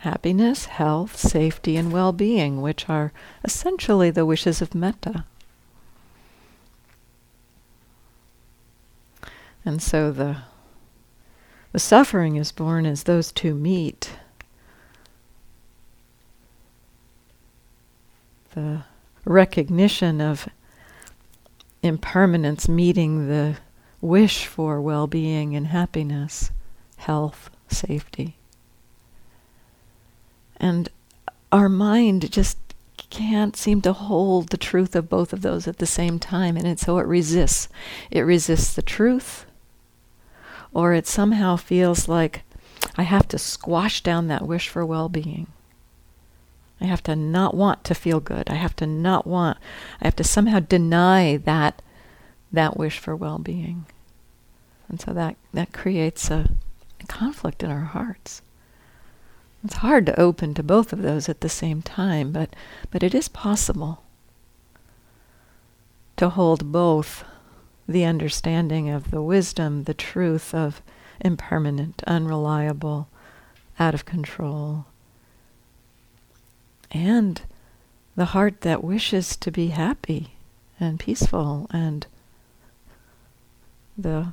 happiness, 0.00 0.64
health, 0.64 1.16
safety, 1.16 1.76
and 1.76 1.92
well 1.92 2.12
being, 2.12 2.62
which 2.62 2.88
are 2.88 3.12
essentially 3.44 4.10
the 4.10 4.24
wishes 4.24 4.62
of 4.62 4.74
metta. 4.74 5.24
And 9.64 9.82
so 9.82 10.10
the 10.10 10.38
the 11.72 11.78
suffering 11.78 12.36
is 12.36 12.50
born 12.50 12.86
as 12.86 13.04
those 13.04 13.30
two 13.30 13.54
meet. 13.54 14.10
The 18.54 18.84
recognition 19.24 20.20
of 20.20 20.48
impermanence 21.82 22.68
meeting 22.68 23.28
the 23.28 23.58
wish 24.00 24.46
for 24.46 24.80
well 24.80 25.06
being 25.06 25.54
and 25.54 25.68
happiness, 25.68 26.50
health, 26.96 27.50
safety. 27.68 28.39
And 30.60 30.88
our 31.50 31.68
mind 31.68 32.30
just 32.30 32.58
can't 33.08 33.56
seem 33.56 33.80
to 33.82 33.92
hold 33.92 34.50
the 34.50 34.56
truth 34.56 34.94
of 34.94 35.08
both 35.08 35.32
of 35.32 35.42
those 35.42 35.66
at 35.66 35.78
the 35.78 35.86
same 35.86 36.18
time, 36.18 36.56
and 36.56 36.66
it, 36.66 36.78
so 36.78 36.98
it 36.98 37.06
resists. 37.06 37.68
It 38.10 38.20
resists 38.20 38.74
the 38.74 38.82
truth 38.82 39.46
or 40.72 40.92
it 40.94 41.06
somehow 41.06 41.56
feels 41.56 42.08
like 42.08 42.42
I 42.96 43.02
have 43.02 43.28
to 43.28 43.38
squash 43.38 44.02
down 44.02 44.28
that 44.28 44.46
wish 44.46 44.68
for 44.68 44.84
well 44.84 45.08
being. 45.08 45.46
I 46.80 46.86
have 46.86 47.02
to 47.04 47.16
not 47.16 47.54
want 47.54 47.84
to 47.84 47.94
feel 47.94 48.20
good. 48.20 48.48
I 48.48 48.54
have 48.54 48.74
to 48.76 48.86
not 48.86 49.26
want, 49.26 49.58
I 50.00 50.06
have 50.06 50.16
to 50.16 50.24
somehow 50.24 50.60
deny 50.60 51.36
that, 51.36 51.82
that 52.52 52.76
wish 52.76 52.98
for 52.98 53.14
well 53.14 53.38
being. 53.38 53.86
And 54.88 55.00
so 55.00 55.12
that, 55.12 55.36
that 55.52 55.72
creates 55.72 56.30
a, 56.30 56.50
a 57.00 57.06
conflict 57.06 57.62
in 57.62 57.70
our 57.70 57.80
hearts. 57.80 58.42
It's 59.62 59.76
hard 59.76 60.06
to 60.06 60.18
open 60.18 60.54
to 60.54 60.62
both 60.62 60.92
of 60.92 61.02
those 61.02 61.28
at 61.28 61.42
the 61.42 61.48
same 61.48 61.82
time, 61.82 62.32
but, 62.32 62.54
but 62.90 63.02
it 63.02 63.14
is 63.14 63.28
possible 63.28 64.02
to 66.16 66.30
hold 66.30 66.72
both 66.72 67.24
the 67.86 68.04
understanding 68.04 68.88
of 68.88 69.10
the 69.10 69.22
wisdom, 69.22 69.84
the 69.84 69.94
truth 69.94 70.54
of 70.54 70.80
impermanent, 71.20 72.02
unreliable, 72.06 73.08
out 73.78 73.94
of 73.94 74.04
control, 74.04 74.86
and 76.90 77.42
the 78.16 78.26
heart 78.26 78.62
that 78.62 78.84
wishes 78.84 79.36
to 79.36 79.50
be 79.50 79.68
happy 79.68 80.34
and 80.78 80.98
peaceful, 80.98 81.66
and 81.70 82.06
the 83.96 84.32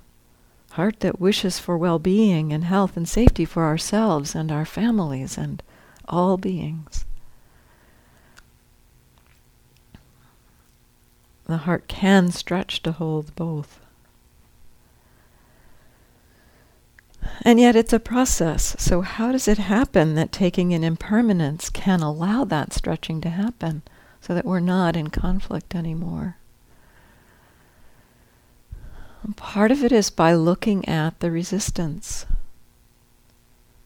heart 0.77 0.99
that 0.99 1.19
wishes 1.19 1.57
for 1.57 1.75
well 1.75 1.97
being 1.97 2.53
and 2.53 2.63
health 2.63 2.95
and 2.95 3.09
safety 3.09 3.45
for 3.45 3.63
ourselves 3.63 4.35
and 4.35 4.51
our 4.51 4.63
families 4.63 5.35
and 5.35 5.63
all 6.07 6.37
beings. 6.37 7.03
The 11.45 11.57
heart 11.57 11.87
can 11.87 12.29
stretch 12.29 12.83
to 12.83 12.91
hold 12.91 13.35
both. 13.35 13.79
And 17.41 17.59
yet 17.59 17.75
it's 17.75 17.93
a 17.93 17.99
process. 17.99 18.75
So, 18.77 19.01
how 19.01 19.31
does 19.31 19.47
it 19.47 19.57
happen 19.57 20.13
that 20.13 20.31
taking 20.31 20.73
in 20.73 20.83
impermanence 20.83 21.71
can 21.71 22.01
allow 22.01 22.43
that 22.45 22.71
stretching 22.71 23.19
to 23.21 23.29
happen 23.29 23.81
so 24.21 24.35
that 24.35 24.45
we're 24.45 24.59
not 24.59 24.95
in 24.95 25.09
conflict 25.09 25.73
anymore? 25.73 26.36
Part 29.35 29.71
of 29.71 29.83
it 29.83 29.91
is 29.91 30.09
by 30.09 30.33
looking 30.33 30.87
at 30.87 31.19
the 31.19 31.31
resistance. 31.31 32.25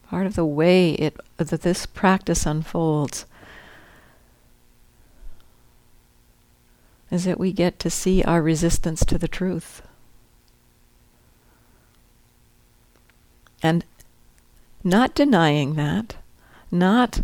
Part 0.08 0.26
of 0.26 0.34
the 0.34 0.44
way 0.44 0.92
it, 0.92 1.16
that 1.36 1.62
this 1.62 1.86
practice 1.86 2.46
unfolds 2.46 3.26
is 7.10 7.24
that 7.24 7.38
we 7.38 7.52
get 7.52 7.78
to 7.78 7.90
see 7.90 8.22
our 8.22 8.42
resistance 8.42 9.04
to 9.04 9.18
the 9.18 9.28
truth. 9.28 9.82
And 13.62 13.84
not 14.82 15.14
denying 15.14 15.74
that, 15.74 16.16
not 16.70 17.20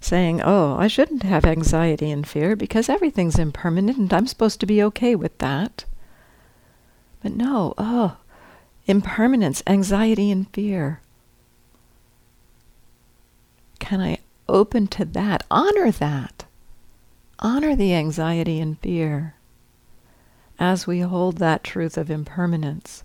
saying, 0.00 0.40
oh, 0.42 0.76
I 0.78 0.88
shouldn't 0.88 1.22
have 1.22 1.44
anxiety 1.44 2.10
and 2.10 2.26
fear 2.26 2.56
because 2.56 2.88
everything's 2.88 3.38
impermanent 3.38 3.98
and 3.98 4.12
I'm 4.12 4.26
supposed 4.26 4.60
to 4.60 4.66
be 4.66 4.82
okay 4.84 5.14
with 5.14 5.36
that. 5.38 5.84
But 7.26 7.34
no, 7.34 7.74
oh, 7.76 8.18
impermanence, 8.86 9.60
anxiety, 9.66 10.30
and 10.30 10.48
fear. 10.50 11.00
Can 13.80 14.00
I 14.00 14.18
open 14.48 14.86
to 14.86 15.04
that, 15.06 15.44
honor 15.50 15.90
that? 15.90 16.44
honor 17.40 17.74
the 17.74 17.92
anxiety 17.94 18.60
and 18.60 18.78
fear 18.78 19.34
as 20.60 20.86
we 20.86 21.00
hold 21.00 21.38
that 21.38 21.64
truth 21.64 21.98
of 21.98 22.12
impermanence. 22.12 23.02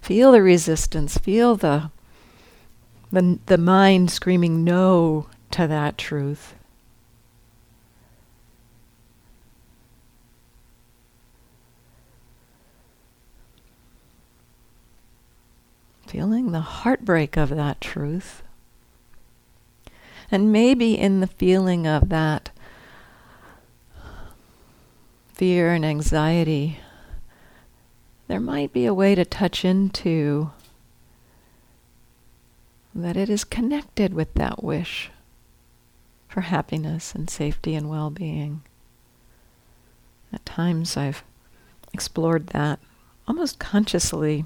Feel 0.00 0.30
the 0.30 0.40
resistance, 0.40 1.18
feel 1.18 1.56
the, 1.56 1.90
the, 3.10 3.40
the 3.46 3.58
mind 3.58 4.12
screaming 4.12 4.62
no 4.62 5.26
to 5.50 5.66
that 5.66 5.98
truth. 5.98 6.54
Feeling 16.06 16.52
the 16.52 16.60
heartbreak 16.60 17.36
of 17.36 17.48
that 17.50 17.80
truth. 17.80 18.42
And 20.30 20.52
maybe 20.52 20.98
in 20.98 21.20
the 21.20 21.26
feeling 21.26 21.86
of 21.86 22.08
that 22.08 22.50
fear 25.32 25.72
and 25.72 25.84
anxiety, 25.84 26.78
there 28.28 28.40
might 28.40 28.72
be 28.72 28.86
a 28.86 28.94
way 28.94 29.14
to 29.14 29.24
touch 29.24 29.64
into 29.64 30.50
that 32.94 33.16
it 33.16 33.28
is 33.28 33.44
connected 33.44 34.14
with 34.14 34.32
that 34.34 34.64
wish 34.64 35.10
for 36.28 36.40
happiness 36.42 37.14
and 37.14 37.28
safety 37.28 37.74
and 37.74 37.90
well 37.90 38.10
being. 38.10 38.62
At 40.32 40.46
times 40.46 40.96
I've 40.96 41.22
explored 41.92 42.48
that 42.48 42.78
almost 43.28 43.58
consciously. 43.58 44.44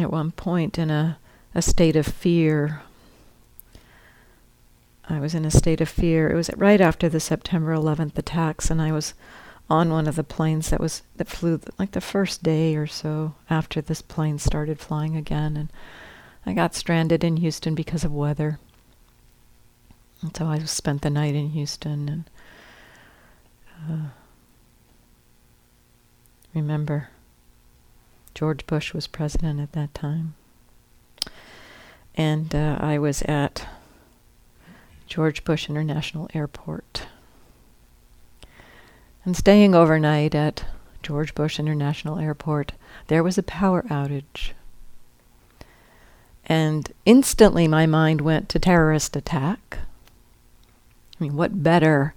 At 0.00 0.10
one 0.10 0.30
point 0.32 0.78
in 0.78 0.90
a, 0.90 1.18
a 1.54 1.62
state 1.62 1.96
of 1.96 2.06
fear. 2.06 2.82
I 5.08 5.20
was 5.20 5.34
in 5.34 5.44
a 5.44 5.50
state 5.50 5.80
of 5.80 5.88
fear. 5.88 6.30
It 6.30 6.34
was 6.34 6.50
right 6.56 6.80
after 6.80 7.08
the 7.08 7.20
September 7.20 7.74
11th 7.74 8.18
attacks, 8.18 8.70
and 8.70 8.80
I 8.80 8.92
was 8.92 9.14
on 9.70 9.90
one 9.90 10.06
of 10.06 10.16
the 10.16 10.24
planes 10.24 10.70
that 10.70 10.80
was 10.80 11.02
that 11.16 11.28
flew 11.28 11.58
th- 11.58 11.68
like 11.78 11.92
the 11.92 12.00
first 12.00 12.42
day 12.42 12.74
or 12.76 12.86
so 12.86 13.34
after 13.50 13.80
this 13.80 14.02
plane 14.02 14.38
started 14.38 14.78
flying 14.78 15.16
again, 15.16 15.56
and 15.56 15.72
I 16.46 16.52
got 16.52 16.74
stranded 16.74 17.24
in 17.24 17.38
Houston 17.38 17.74
because 17.74 18.04
of 18.04 18.12
weather. 18.12 18.58
And 20.22 20.36
so 20.36 20.46
I 20.46 20.58
spent 20.60 21.02
the 21.02 21.10
night 21.10 21.34
in 21.34 21.50
Houston 21.50 22.08
and 22.08 22.30
uh, 23.88 24.08
remember 26.54 27.08
George 28.34 28.66
Bush 28.66 28.94
was 28.94 29.06
president 29.06 29.60
at 29.60 29.72
that 29.72 29.94
time. 29.94 30.34
And 32.14 32.54
uh, 32.54 32.78
I 32.80 32.98
was 32.98 33.22
at 33.22 33.66
George 35.06 35.44
Bush 35.44 35.68
International 35.68 36.28
Airport 36.34 37.06
and 39.28 39.36
staying 39.36 39.74
overnight 39.74 40.34
at 40.34 40.64
George 41.02 41.34
Bush 41.34 41.58
International 41.58 42.18
Airport, 42.18 42.72
there 43.08 43.22
was 43.22 43.36
a 43.36 43.42
power 43.42 43.82
outage. 43.90 44.52
And 46.46 46.90
instantly 47.04 47.68
my 47.68 47.84
mind 47.84 48.22
went 48.22 48.48
to 48.48 48.58
terrorist 48.58 49.16
attack. 49.16 49.80
I 51.20 51.22
mean, 51.22 51.36
what 51.36 51.62
better 51.62 52.14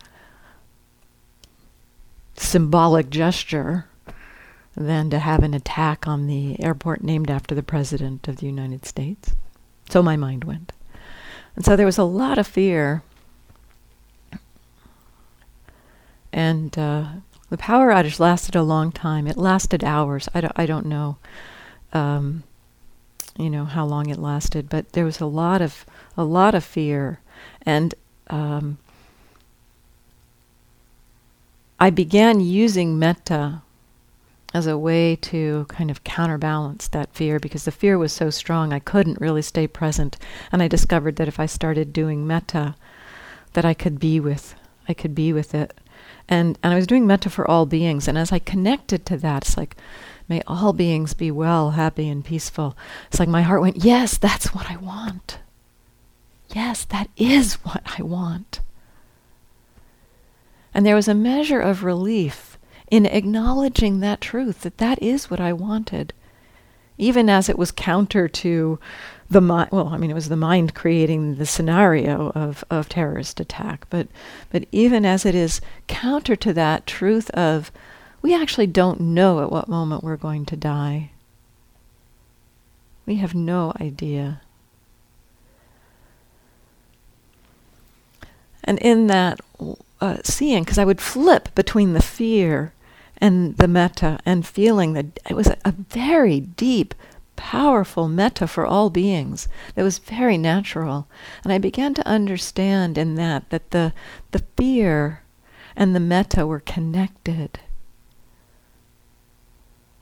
symbolic 2.37 3.09
gesture 3.09 3.87
than 4.75 5.09
to 5.09 5.19
have 5.19 5.43
an 5.43 5.53
attack 5.53 6.07
on 6.07 6.27
the 6.27 6.61
airport 6.63 7.03
named 7.03 7.29
after 7.29 7.53
the 7.53 7.63
President 7.63 8.27
of 8.27 8.37
the 8.37 8.45
United 8.45 8.85
States? 8.85 9.35
So 9.89 10.01
my 10.01 10.15
mind 10.15 10.45
went. 10.45 10.71
And 11.55 11.65
so 11.65 11.75
there 11.75 11.85
was 11.85 11.97
a 11.97 12.03
lot 12.03 12.37
of 12.37 12.47
fear 12.47 13.03
and 16.33 16.77
uh, 16.77 17.05
the 17.49 17.57
power 17.57 17.89
outage 17.91 18.19
lasted 18.19 18.55
a 18.55 18.63
long 18.63 18.91
time. 18.91 19.27
It 19.27 19.37
lasted 19.37 19.83
hours. 19.83 20.29
I 20.33 20.41
don't, 20.41 20.53
I 20.55 20.65
don't 20.65 20.85
know, 20.85 21.17
um, 21.93 22.43
you 23.37 23.49
know, 23.49 23.65
how 23.65 23.85
long 23.85 24.09
it 24.09 24.17
lasted, 24.17 24.69
but 24.69 24.93
there 24.93 25.05
was 25.05 25.19
a 25.19 25.25
lot 25.25 25.61
of 25.61 25.85
a 26.17 26.23
lot 26.23 26.55
of 26.55 26.63
fear, 26.63 27.19
and 27.65 27.95
um, 28.29 28.77
I 31.79 31.89
began 31.89 32.39
using 32.39 32.99
metta 32.99 33.61
as 34.53 34.67
a 34.67 34.77
way 34.77 35.15
to 35.15 35.65
kind 35.69 35.89
of 35.89 36.03
counterbalance 36.03 36.87
that 36.89 37.13
fear 37.15 37.39
because 37.39 37.65
the 37.65 37.71
fear 37.71 37.97
was 37.97 38.11
so 38.11 38.29
strong 38.29 38.73
I 38.73 38.79
couldn't 38.79 39.21
really 39.21 39.41
stay 39.41 39.67
present, 39.67 40.17
and 40.51 40.61
I 40.61 40.67
discovered 40.67 41.15
that 41.17 41.27
if 41.27 41.39
I 41.39 41.45
started 41.45 41.93
doing 41.93 42.27
metta, 42.27 42.75
that 43.53 43.65
I 43.65 43.73
could 43.73 43.99
be 43.99 44.19
with 44.19 44.55
I 44.87 44.93
could 44.93 45.13
be 45.15 45.31
with 45.31 45.53
it 45.53 45.79
and 46.31 46.57
and 46.63 46.73
I 46.73 46.77
was 46.77 46.87
doing 46.87 47.05
metta 47.05 47.29
for 47.29 47.49
all 47.49 47.65
beings, 47.65 48.07
and 48.07 48.17
as 48.17 48.31
I 48.31 48.39
connected 48.39 49.05
to 49.05 49.17
that, 49.17 49.43
it's 49.43 49.57
like, 49.57 49.75
may 50.27 50.41
all 50.47 50.73
beings 50.73 51.13
be 51.13 51.29
well, 51.29 51.71
happy, 51.71 52.07
and 52.07 52.23
peaceful. 52.23 52.77
It's 53.07 53.19
like 53.19 53.29
my 53.29 53.41
heart 53.41 53.61
went, 53.61 53.83
yes, 53.83 54.17
that's 54.17 54.53
what 54.53 54.71
I 54.71 54.77
want. 54.77 55.39
Yes, 56.53 56.85
that 56.85 57.09
is 57.17 57.55
what 57.65 57.81
I 57.97 58.01
want. 58.01 58.61
And 60.73 60.85
there 60.85 60.95
was 60.95 61.09
a 61.09 61.13
measure 61.13 61.59
of 61.59 61.83
relief 61.83 62.50
in 62.91 63.05
acknowledging 63.05 64.01
that 64.01 64.21
truth, 64.21 64.61
that 64.61 64.77
that 64.77 65.01
is 65.01 65.31
what 65.31 65.39
I 65.39 65.53
wanted, 65.53 66.13
even 66.97 67.29
as 67.29 67.47
it 67.47 67.57
was 67.57 67.71
counter 67.71 68.27
to 68.27 68.77
the 69.29 69.41
mind. 69.41 69.69
Well, 69.71 69.87
I 69.87 69.97
mean, 69.97 70.11
it 70.11 70.15
was 70.15 70.27
the 70.29 70.35
mind 70.35 70.75
creating 70.75 71.35
the 71.35 71.45
scenario 71.45 72.31
of 72.35 72.63
of 72.69 72.89
terrorist 72.89 73.39
attack, 73.39 73.87
but 73.89 74.07
but 74.51 74.65
even 74.73 75.05
as 75.05 75.25
it 75.25 75.33
is 75.33 75.61
counter 75.87 76.35
to 76.35 76.53
that 76.53 76.85
truth 76.85 77.29
of 77.31 77.71
we 78.21 78.35
actually 78.35 78.67
don't 78.67 78.99
know 78.99 79.41
at 79.41 79.51
what 79.51 79.69
moment 79.69 80.03
we're 80.03 80.17
going 80.17 80.45
to 80.45 80.55
die. 80.55 81.11
We 83.05 83.15
have 83.15 83.33
no 83.33 83.73
idea. 83.79 84.41
And 88.63 88.77
in 88.79 89.07
that 89.07 89.39
uh, 89.99 90.17
seeing, 90.23 90.63
because 90.63 90.77
I 90.77 90.85
would 90.85 91.01
flip 91.01 91.55
between 91.55 91.93
the 91.93 92.01
fear 92.01 92.73
and 93.21 93.55
the 93.57 93.67
metta 93.67 94.19
and 94.25 94.45
feeling 94.45 94.93
that 94.93 95.19
it 95.29 95.35
was 95.35 95.47
a, 95.47 95.57
a 95.63 95.71
very 95.71 96.39
deep 96.39 96.95
powerful 97.35 98.07
metta 98.07 98.47
for 98.47 98.65
all 98.65 98.89
beings 98.89 99.47
that 99.75 99.83
was 99.83 99.99
very 99.99 100.37
natural. 100.37 101.07
And 101.43 101.53
I 101.53 101.59
began 101.59 101.93
to 101.93 102.07
understand 102.07 102.97
in 102.97 103.15
that 103.15 103.49
that 103.51 103.71
the, 103.71 103.93
the 104.31 104.43
fear 104.57 105.21
and 105.75 105.95
the 105.95 105.99
metta 105.99 106.45
were 106.45 106.59
connected. 106.59 107.59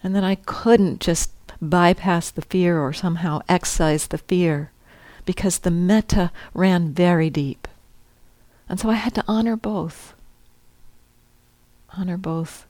And 0.01 0.15
that 0.15 0.23
I 0.23 0.35
couldn't 0.35 1.01
just 1.01 1.31
bypass 1.61 2.31
the 2.31 2.41
fear 2.41 2.79
or 2.79 2.93
somehow 2.93 3.41
excise 3.49 4.07
the 4.07 4.17
fear 4.17 4.71
because 5.25 5.59
the 5.59 5.71
metta 5.71 6.31
ran 6.53 6.93
very 6.93 7.29
deep. 7.29 7.67
And 8.69 8.79
so 8.79 8.89
I 8.89 8.95
had 8.95 9.13
to 9.15 9.23
honor 9.27 9.57
both. 9.57 10.13
Honor 11.97 12.17
both 12.17 12.65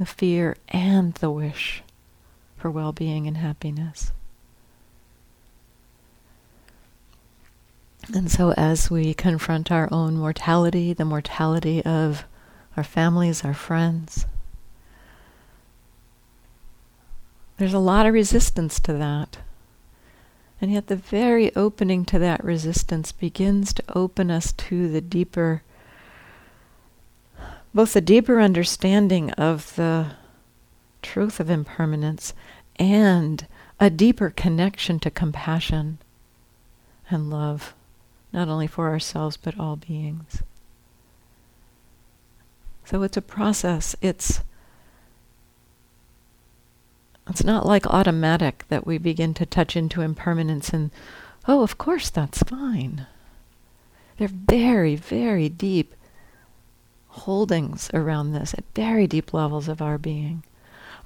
the 0.00 0.06
fear 0.06 0.56
and 0.68 1.12
the 1.16 1.30
wish 1.30 1.82
for 2.56 2.70
well 2.70 2.90
being 2.90 3.26
and 3.26 3.36
happiness. 3.36 4.12
And 8.12 8.30
so, 8.30 8.52
as 8.52 8.90
we 8.90 9.12
confront 9.12 9.70
our 9.70 9.92
own 9.92 10.16
mortality, 10.16 10.94
the 10.94 11.04
mortality 11.04 11.84
of 11.84 12.24
our 12.78 12.82
families, 12.82 13.44
our 13.44 13.52
friends, 13.52 14.24
there's 17.58 17.74
a 17.74 17.78
lot 17.78 18.06
of 18.06 18.14
resistance 18.14 18.80
to 18.80 18.94
that. 18.94 19.36
And 20.62 20.72
yet, 20.72 20.86
the 20.86 20.96
very 20.96 21.54
opening 21.54 22.06
to 22.06 22.18
that 22.18 22.42
resistance 22.42 23.12
begins 23.12 23.74
to 23.74 23.84
open 23.94 24.30
us 24.30 24.52
to 24.52 24.90
the 24.90 25.02
deeper, 25.02 25.62
both 27.72 27.94
a 27.94 28.00
deeper 28.00 28.40
understanding 28.40 29.30
of 29.32 29.74
the 29.76 30.12
truth 31.02 31.40
of 31.40 31.50
impermanence 31.50 32.34
and 32.76 33.46
a 33.78 33.90
deeper 33.90 34.30
connection 34.30 34.98
to 35.00 35.10
compassion 35.10 35.98
and 37.08 37.30
love, 37.30 37.74
not 38.32 38.48
only 38.48 38.66
for 38.66 38.88
ourselves 38.88 39.36
but 39.36 39.58
all 39.58 39.76
beings. 39.76 40.42
So 42.84 43.02
it's 43.02 43.16
a 43.16 43.22
process. 43.22 43.94
It's 44.00 44.40
it's 47.28 47.44
not 47.44 47.64
like 47.64 47.86
automatic 47.86 48.64
that 48.68 48.84
we 48.84 48.98
begin 48.98 49.34
to 49.34 49.46
touch 49.46 49.76
into 49.76 50.00
impermanence 50.00 50.70
and 50.70 50.90
oh, 51.46 51.62
of 51.62 51.78
course 51.78 52.10
that's 52.10 52.42
fine. 52.42 53.06
They're 54.16 54.28
very, 54.28 54.96
very 54.96 55.48
deep 55.48 55.94
holdings 57.10 57.90
around 57.92 58.32
this 58.32 58.54
at 58.54 58.64
very 58.74 59.06
deep 59.06 59.32
levels 59.34 59.68
of 59.68 59.82
our 59.82 59.98
being. 59.98 60.44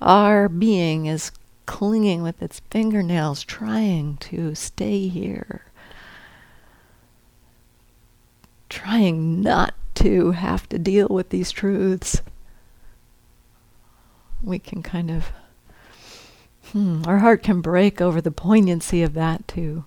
Our 0.00 0.48
being 0.48 1.06
is 1.06 1.32
clinging 1.66 2.22
with 2.22 2.42
its 2.42 2.60
fingernails, 2.70 3.42
trying 3.42 4.18
to 4.18 4.54
stay 4.54 5.08
here, 5.08 5.62
trying 8.68 9.40
not 9.40 9.74
to 9.94 10.32
have 10.32 10.68
to 10.68 10.78
deal 10.78 11.08
with 11.08 11.30
these 11.30 11.50
truths. 11.50 12.20
We 14.42 14.58
can 14.58 14.82
kind 14.82 15.10
of, 15.10 15.32
hmm, 16.72 17.02
our 17.06 17.18
heart 17.18 17.42
can 17.42 17.62
break 17.62 18.00
over 18.00 18.20
the 18.20 18.30
poignancy 18.30 19.02
of 19.02 19.14
that 19.14 19.48
too. 19.48 19.84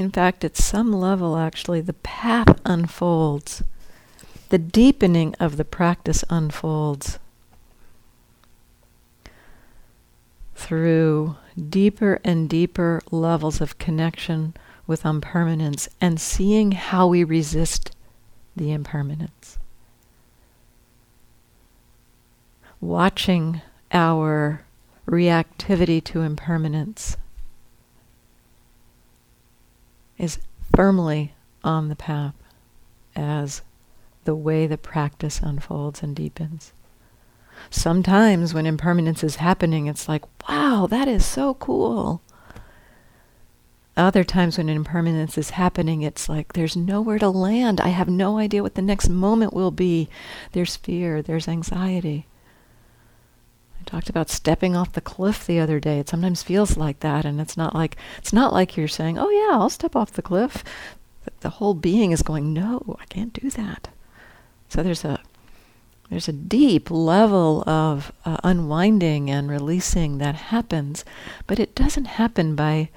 In 0.00 0.10
fact, 0.10 0.46
at 0.46 0.56
some 0.56 0.94
level, 0.94 1.36
actually, 1.36 1.82
the 1.82 1.92
path 1.92 2.58
unfolds. 2.64 3.62
The 4.48 4.56
deepening 4.56 5.34
of 5.38 5.58
the 5.58 5.64
practice 5.64 6.24
unfolds 6.30 7.18
through 10.54 11.36
deeper 11.68 12.18
and 12.24 12.48
deeper 12.48 13.02
levels 13.10 13.60
of 13.60 13.76
connection 13.76 14.54
with 14.86 15.04
impermanence 15.04 15.86
and 16.00 16.18
seeing 16.18 16.72
how 16.72 17.06
we 17.06 17.22
resist 17.22 17.94
the 18.56 18.72
impermanence. 18.72 19.58
Watching 22.80 23.60
our 23.92 24.64
reactivity 25.06 26.02
to 26.04 26.22
impermanence 26.22 27.18
is 30.20 30.38
firmly 30.74 31.34
on 31.64 31.88
the 31.88 31.96
path 31.96 32.34
as 33.16 33.62
the 34.24 34.34
way 34.34 34.66
the 34.66 34.78
practice 34.78 35.40
unfolds 35.40 36.02
and 36.02 36.14
deepens. 36.14 36.72
Sometimes 37.70 38.54
when 38.54 38.66
impermanence 38.66 39.24
is 39.24 39.36
happening, 39.36 39.86
it's 39.86 40.08
like, 40.08 40.22
wow, 40.48 40.86
that 40.88 41.08
is 41.08 41.24
so 41.24 41.54
cool. 41.54 42.22
Other 43.96 44.24
times 44.24 44.56
when 44.56 44.68
impermanence 44.68 45.36
is 45.36 45.50
happening, 45.50 46.02
it's 46.02 46.28
like 46.28 46.52
there's 46.52 46.76
nowhere 46.76 47.18
to 47.18 47.28
land. 47.28 47.80
I 47.80 47.88
have 47.88 48.08
no 48.08 48.38
idea 48.38 48.62
what 48.62 48.74
the 48.74 48.82
next 48.82 49.08
moment 49.08 49.52
will 49.52 49.70
be. 49.70 50.08
There's 50.52 50.76
fear, 50.76 51.20
there's 51.22 51.48
anxiety. 51.48 52.26
I 53.80 53.82
talked 53.84 54.10
about 54.10 54.30
stepping 54.30 54.76
off 54.76 54.92
the 54.92 55.00
cliff 55.00 55.46
the 55.46 55.58
other 55.58 55.80
day. 55.80 55.98
It 55.98 56.08
sometimes 56.08 56.42
feels 56.42 56.76
like 56.76 57.00
that, 57.00 57.24
and 57.24 57.40
it's 57.40 57.56
not 57.56 57.74
like 57.74 57.96
it's 58.18 58.32
not 58.32 58.52
like 58.52 58.76
you're 58.76 58.88
saying, 58.88 59.18
"Oh 59.18 59.30
yeah, 59.30 59.58
I'll 59.58 59.70
step 59.70 59.96
off 59.96 60.12
the 60.12 60.22
cliff." 60.22 60.62
The 61.40 61.50
whole 61.50 61.74
being 61.74 62.12
is 62.12 62.22
going, 62.22 62.52
"No, 62.52 62.96
I 63.00 63.04
can't 63.06 63.32
do 63.32 63.50
that." 63.50 63.88
So 64.68 64.82
there's 64.82 65.04
a 65.04 65.20
there's 66.10 66.28
a 66.28 66.32
deep 66.32 66.90
level 66.90 67.62
of 67.68 68.12
uh, 68.24 68.36
unwinding 68.42 69.30
and 69.30 69.48
releasing 69.48 70.18
that 70.18 70.34
happens, 70.34 71.04
but 71.46 71.58
it 71.58 71.74
doesn't 71.74 72.06
happen 72.06 72.54
by 72.54 72.90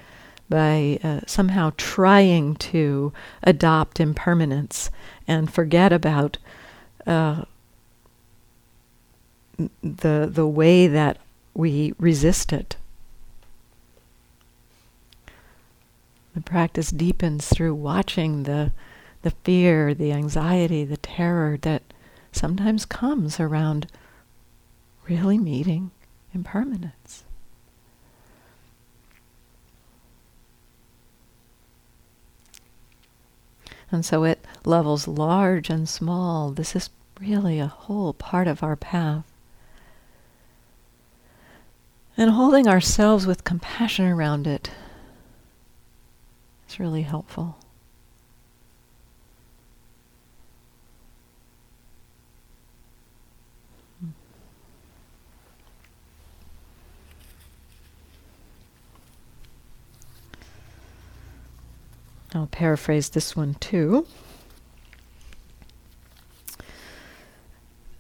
by 0.50 1.00
uh, 1.04 1.22
somehow 1.26 1.72
trying 1.78 2.56
to 2.56 3.14
adopt 3.44 4.00
impermanence 4.00 4.92
and 5.28 5.52
forget 5.52 5.94
about 5.94 6.38
uh, 7.08 7.44
the 9.58 10.30
the 10.32 10.48
way 10.48 10.88
that 10.88 11.18
we 11.54 11.94
resist 12.00 12.52
it. 12.52 12.76
The 16.34 16.42
practice 16.42 16.90
deepens 16.90 17.48
through 17.48 17.76
watching 17.76 18.44
the 18.44 18.72
the 19.22 19.32
fear, 19.32 19.94
the 19.94 20.12
anxiety, 20.12 20.84
the 20.84 20.98
terror 20.98 21.58
that 21.62 21.84
sometimes 22.32 22.86
comes 22.86 23.40
around 23.40 23.88
really 25.08 25.38
meeting 25.38 25.92
impermanence. 26.34 27.24
And 33.92 34.04
so 34.04 34.26
at 34.26 34.40
levels 34.66 35.08
large 35.08 35.70
and 35.70 35.88
small, 35.88 36.50
this 36.50 36.76
is 36.76 36.90
really 37.22 37.60
a 37.60 37.68
whole 37.68 38.14
part 38.14 38.48
of 38.48 38.64
our 38.64 38.76
path. 38.76 39.24
And 42.16 42.32
holding 42.32 42.68
ourselves 42.68 43.26
with 43.26 43.44
compassion 43.44 44.06
around 44.06 44.46
it 44.46 44.70
is 46.70 46.80
really 46.80 47.02
helpful. 47.02 47.58
I'll 62.36 62.48
paraphrase 62.48 63.10
this 63.10 63.36
one 63.36 63.56
too. 63.56 64.08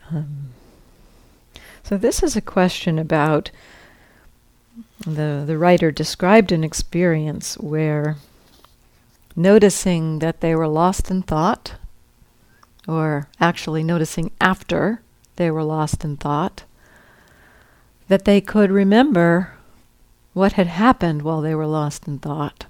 Um, 0.10 0.49
so 1.84 1.97
this 1.97 2.23
is 2.23 2.36
a 2.36 2.41
question 2.41 2.97
about 2.97 3.52
the 5.06 5.44
the 5.46 5.58
writer 5.58 5.92
described 5.92 6.52
an 6.52 6.63
experience 6.63 7.58
where 7.58 8.18
noticing 9.36 10.20
that 10.20 10.42
they 10.42 10.56
were 10.56 10.68
lost 10.68 11.10
in 11.10 11.22
thought, 11.22 11.76
or 12.88 13.28
actually 13.39 13.84
noticing 13.84 14.32
after 14.39 15.02
they 15.36 15.50
were 15.50 15.63
lost 15.63 16.04
in 16.04 16.18
thought, 16.18 16.63
that 18.08 18.26
they 18.26 18.39
could 18.39 18.72
remember 18.72 19.54
what 20.34 20.54
had 20.54 20.68
happened 20.68 21.22
while 21.22 21.42
they 21.42 21.56
were 21.56 21.68
lost 21.68 22.08
in 22.08 22.20
thought. 22.20 22.66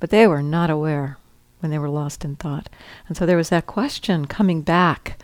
But 0.00 0.10
they 0.10 0.26
were 0.26 0.42
not 0.42 0.70
aware 0.70 1.16
when 1.60 1.70
they 1.70 1.78
were 1.78 1.88
lost 1.88 2.24
in 2.24 2.36
thought. 2.36 2.68
And 3.08 3.16
so 3.16 3.24
there 3.24 3.36
was 3.36 3.48
that 3.48 3.66
question 3.66 4.26
coming 4.26 4.62
back 4.62 5.18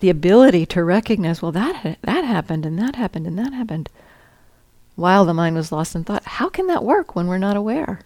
the 0.00 0.10
ability 0.10 0.64
to 0.66 0.84
recognize, 0.84 1.42
well, 1.42 1.52
that, 1.52 1.76
ha- 1.76 1.96
that 2.02 2.24
happened, 2.24 2.64
and 2.64 2.78
that 2.78 2.94
happened, 2.96 3.26
and 3.26 3.38
that 3.38 3.52
happened, 3.52 3.90
while 4.98 5.24
the 5.24 5.32
mind 5.32 5.54
was 5.54 5.70
lost 5.70 5.94
in 5.94 6.02
thought. 6.02 6.24
How 6.24 6.48
can 6.48 6.66
that 6.66 6.82
work 6.82 7.14
when 7.14 7.28
we're 7.28 7.38
not 7.38 7.56
aware? 7.56 8.00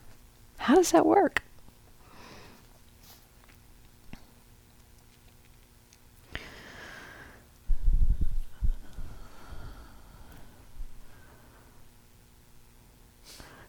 How 0.59 0.75
does 0.75 0.93
that 0.93 1.07
work? 1.07 1.43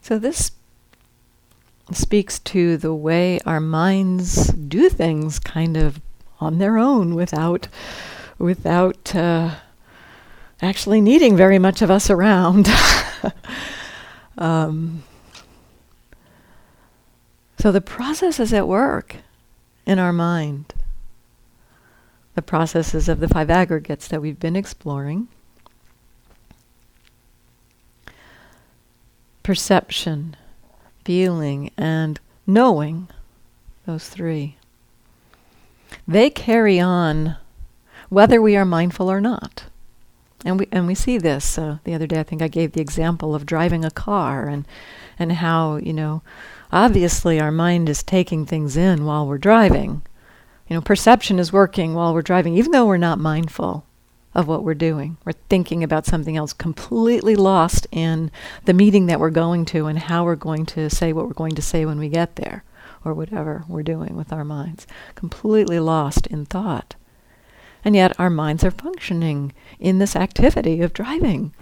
So 0.01 0.19
this 0.19 0.51
speaks 1.93 2.39
to 2.39 2.75
the 2.75 2.93
way 2.93 3.39
our 3.45 3.61
minds 3.61 4.47
do 4.47 4.89
things 4.89 5.39
kind 5.39 5.77
of 5.77 6.01
on 6.41 6.57
their 6.57 6.77
own 6.77 7.15
without 7.15 7.69
without 8.37 9.15
uh, 9.15 9.55
actually 10.63 11.01
needing 11.01 11.35
very 11.35 11.59
much 11.59 11.81
of 11.81 11.91
us 11.91 12.09
around. 12.09 12.69
um, 14.37 15.03
so 17.59 17.71
the 17.71 17.81
process 17.81 18.39
is 18.39 18.53
at 18.53 18.67
work 18.67 19.17
in 19.85 19.99
our 19.99 20.13
mind. 20.13 20.73
The 22.35 22.41
processes 22.41 23.09
of 23.09 23.19
the 23.19 23.27
five 23.27 23.49
aggregates 23.49 24.07
that 24.07 24.21
we've 24.21 24.39
been 24.39 24.55
exploring. 24.55 25.27
Perception, 29.43 30.35
feeling, 31.03 31.69
and 31.77 32.19
knowing, 32.47 33.09
those 33.85 34.07
three, 34.07 34.55
they 36.07 36.29
carry 36.29 36.79
on 36.79 37.35
whether 38.09 38.41
we 38.41 38.55
are 38.55 38.65
mindful 38.65 39.11
or 39.11 39.19
not. 39.19 39.65
And 40.45 40.59
we 40.59 40.67
and 40.71 40.87
we 40.87 40.95
see 40.95 41.17
this 41.17 41.57
uh, 41.57 41.77
the 41.83 41.93
other 41.93 42.07
day. 42.07 42.19
I 42.19 42.23
think 42.23 42.41
I 42.41 42.47
gave 42.47 42.73
the 42.73 42.81
example 42.81 43.33
of 43.33 43.45
driving 43.45 43.85
a 43.85 43.91
car 43.91 44.47
and 44.47 44.65
and 45.17 45.33
how 45.33 45.77
you 45.77 45.93
know 45.93 46.21
obviously 46.71 47.39
our 47.39 47.51
mind 47.51 47.87
is 47.87 48.03
taking 48.03 48.45
things 48.45 48.75
in 48.75 49.05
while 49.05 49.25
we're 49.27 49.37
driving. 49.37 50.01
You 50.67 50.75
know, 50.75 50.81
perception 50.81 51.39
is 51.39 51.53
working 51.53 51.93
while 51.93 52.13
we're 52.13 52.21
driving, 52.21 52.57
even 52.57 52.71
though 52.71 52.87
we're 52.87 52.97
not 52.97 53.19
mindful 53.19 53.85
of 54.33 54.47
what 54.47 54.63
we're 54.63 54.73
doing. 54.73 55.17
We're 55.23 55.33
thinking 55.33 55.83
about 55.83 56.05
something 56.05 56.35
else, 56.35 56.53
completely 56.53 57.35
lost 57.35 57.85
in 57.91 58.31
the 58.65 58.73
meeting 58.73 59.05
that 59.05 59.19
we're 59.19 59.29
going 59.29 59.65
to 59.65 59.85
and 59.85 59.99
how 59.99 60.23
we're 60.23 60.35
going 60.35 60.65
to 60.67 60.89
say 60.89 61.13
what 61.13 61.27
we're 61.27 61.33
going 61.33 61.55
to 61.55 61.61
say 61.61 61.85
when 61.85 61.99
we 61.99 62.09
get 62.09 62.37
there, 62.37 62.63
or 63.05 63.13
whatever 63.13 63.63
we're 63.67 63.83
doing 63.83 64.15
with 64.15 64.33
our 64.33 64.43
minds. 64.43 64.87
Completely 65.15 65.79
lost 65.79 66.25
in 66.27 66.45
thought. 66.45 66.95
And 67.83 67.95
yet 67.95 68.17
our 68.19 68.29
minds 68.29 68.63
are 68.63 68.71
functioning 68.71 69.53
in 69.79 69.99
this 69.99 70.15
activity 70.15 70.81
of 70.81 70.93
driving. 70.93 71.53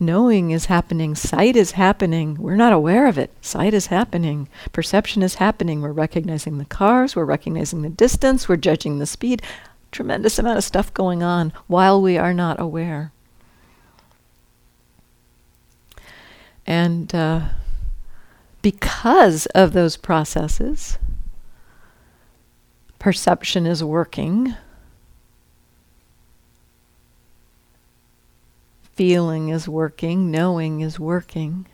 Knowing 0.00 0.50
is 0.50 0.66
happening, 0.66 1.14
sight 1.14 1.56
is 1.56 1.72
happening. 1.72 2.36
We're 2.36 2.56
not 2.56 2.72
aware 2.72 3.06
of 3.06 3.18
it. 3.18 3.32
Sight 3.40 3.74
is 3.74 3.86
happening, 3.86 4.48
perception 4.72 5.22
is 5.22 5.36
happening. 5.36 5.80
We're 5.80 5.92
recognizing 5.92 6.58
the 6.58 6.64
cars, 6.64 7.16
we're 7.16 7.24
recognizing 7.24 7.82
the 7.82 7.88
distance, 7.88 8.48
we're 8.48 8.56
judging 8.56 8.98
the 8.98 9.06
speed 9.06 9.42
tremendous 9.90 10.38
amount 10.38 10.58
of 10.58 10.64
stuff 10.64 10.92
going 10.92 11.22
on 11.22 11.52
while 11.66 12.00
we 12.00 12.18
are 12.18 12.34
not 12.34 12.60
aware. 12.60 13.12
And 16.66 17.14
uh, 17.14 17.48
because 18.60 19.46
of 19.46 19.72
those 19.72 19.96
processes, 19.96 20.98
perception 22.98 23.66
is 23.66 23.82
working, 23.82 24.54
feeling 28.98 29.48
is 29.48 29.68
working, 29.68 30.28
knowing 30.28 30.80
is 30.80 30.98
working. 30.98 31.66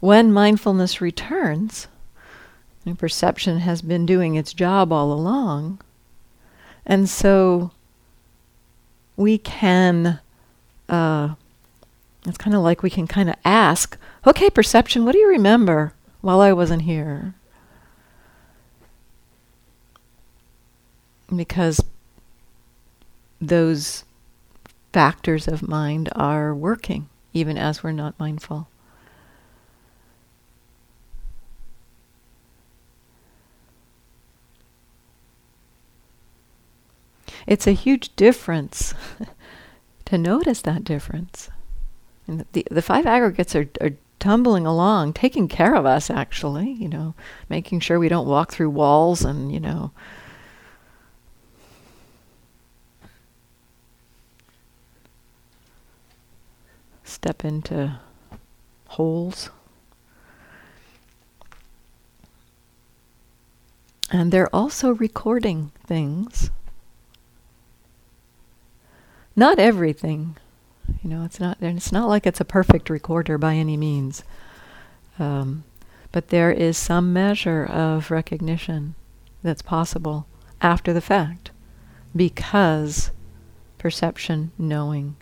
When 0.00 0.32
mindfulness 0.32 1.00
returns, 1.00 1.86
and 2.84 2.98
perception 2.98 3.60
has 3.60 3.82
been 3.82 4.04
doing 4.04 4.34
its 4.34 4.52
job 4.52 4.92
all 4.92 5.12
along 5.12 5.78
and 6.84 7.08
so 7.08 7.70
we 9.16 9.38
can, 9.38 10.18
uh, 10.88 11.34
it's 12.26 12.38
kind 12.38 12.56
of 12.56 12.62
like 12.62 12.82
we 12.82 12.90
can 12.90 13.06
kind 13.06 13.28
of 13.28 13.36
ask, 13.44 13.96
okay, 14.26 14.50
perception, 14.50 15.04
what 15.04 15.12
do 15.12 15.18
you 15.18 15.28
remember 15.28 15.94
while 16.20 16.40
I 16.40 16.52
wasn't 16.52 16.82
here? 16.82 17.34
Because 21.34 21.80
those 23.40 24.04
factors 24.92 25.48
of 25.48 25.66
mind 25.66 26.08
are 26.14 26.54
working, 26.54 27.08
even 27.32 27.56
as 27.56 27.82
we're 27.82 27.92
not 27.92 28.18
mindful. 28.18 28.68
It's 37.46 37.66
a 37.66 37.72
huge 37.72 38.14
difference 38.16 38.94
to 40.04 40.18
notice 40.18 40.62
that 40.62 40.84
difference. 40.84 41.50
And 42.28 42.44
the, 42.52 42.64
the 42.70 42.82
five 42.82 43.04
aggregates 43.04 43.56
are, 43.56 43.68
are 43.80 43.90
tumbling 44.20 44.66
along, 44.66 45.14
taking 45.14 45.48
care 45.48 45.74
of 45.74 45.84
us, 45.84 46.08
actually, 46.08 46.70
you 46.70 46.88
know, 46.88 47.14
making 47.48 47.80
sure 47.80 47.98
we 47.98 48.08
don't 48.08 48.28
walk 48.28 48.52
through 48.52 48.70
walls 48.70 49.24
and, 49.24 49.52
you 49.52 49.58
know, 49.58 49.90
step 57.22 57.44
into 57.44 58.00
holes. 58.88 59.48
And 64.10 64.32
they're 64.32 64.52
also 64.52 64.90
recording 64.94 65.70
things. 65.86 66.50
Not 69.36 69.60
everything. 69.60 70.36
You 71.00 71.10
know, 71.10 71.22
it's 71.22 71.38
not 71.38 71.58
it's 71.60 71.92
not 71.92 72.08
like 72.08 72.26
it's 72.26 72.40
a 72.40 72.44
perfect 72.44 72.90
recorder 72.90 73.38
by 73.38 73.54
any 73.54 73.76
means. 73.76 74.24
Um, 75.20 75.62
but 76.10 76.30
there 76.30 76.50
is 76.50 76.76
some 76.76 77.12
measure 77.12 77.64
of 77.64 78.10
recognition 78.10 78.96
that's 79.44 79.62
possible 79.62 80.26
after 80.60 80.92
the 80.92 81.00
fact 81.00 81.52
because 82.16 83.12
perception, 83.78 84.50
knowing, 84.58 85.14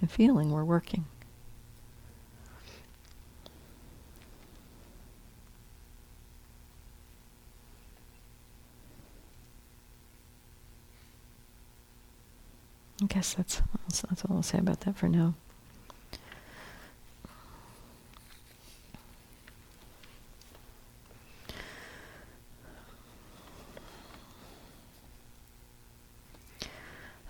and 0.00 0.10
feeling 0.10 0.50
were 0.50 0.64
working. 0.64 1.04
I 13.02 13.06
guess 13.06 13.34
that's 13.34 13.62
that's 13.88 14.24
all 14.24 14.36
I'll 14.36 14.42
say 14.42 14.58
about 14.58 14.80
that 14.80 14.96
for 14.96 15.08
now. 15.08 15.34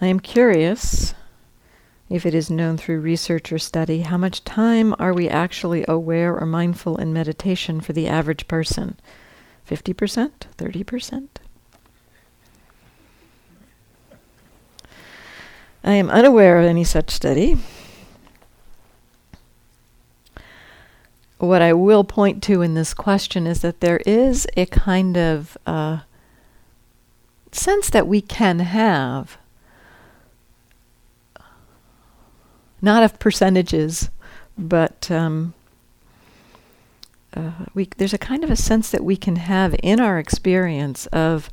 I 0.02 0.06
am 0.06 0.18
curious 0.18 1.14
if 2.10 2.26
it 2.26 2.34
is 2.34 2.50
known 2.50 2.76
through 2.76 3.00
research 3.00 3.52
or 3.52 3.58
study 3.58 4.00
how 4.00 4.18
much 4.18 4.44
time 4.44 4.94
are 4.98 5.14
we 5.14 5.28
actually 5.28 5.84
aware 5.86 6.36
or 6.36 6.44
mindful 6.44 6.96
in 6.96 7.12
meditation 7.12 7.80
for 7.80 7.92
the 7.92 8.08
average 8.08 8.48
person? 8.48 8.98
50%? 9.68 10.30
30%? 10.58 11.28
I 15.82 15.92
am 15.94 16.10
unaware 16.10 16.58
of 16.58 16.66
any 16.66 16.84
such 16.84 17.10
study. 17.10 17.56
What 21.38 21.62
I 21.62 21.72
will 21.72 22.04
point 22.04 22.42
to 22.44 22.60
in 22.60 22.74
this 22.74 22.92
question 22.92 23.46
is 23.46 23.62
that 23.62 23.80
there 23.80 24.00
is 24.04 24.46
a 24.58 24.66
kind 24.66 25.16
of 25.16 25.56
uh, 25.64 26.00
sense 27.50 27.88
that 27.88 28.06
we 28.06 28.20
can 28.20 28.58
have, 28.58 29.38
not 32.82 33.02
of 33.02 33.18
percentages, 33.18 34.10
but 34.56 35.10
um, 35.10 35.54
uh, 37.34 37.52
we, 37.74 37.88
there's 37.96 38.14
a 38.14 38.18
kind 38.18 38.44
of 38.44 38.50
a 38.50 38.56
sense 38.56 38.90
that 38.90 39.04
we 39.04 39.16
can 39.16 39.36
have 39.36 39.74
in 39.82 40.00
our 40.00 40.18
experience 40.18 41.06
of 41.06 41.50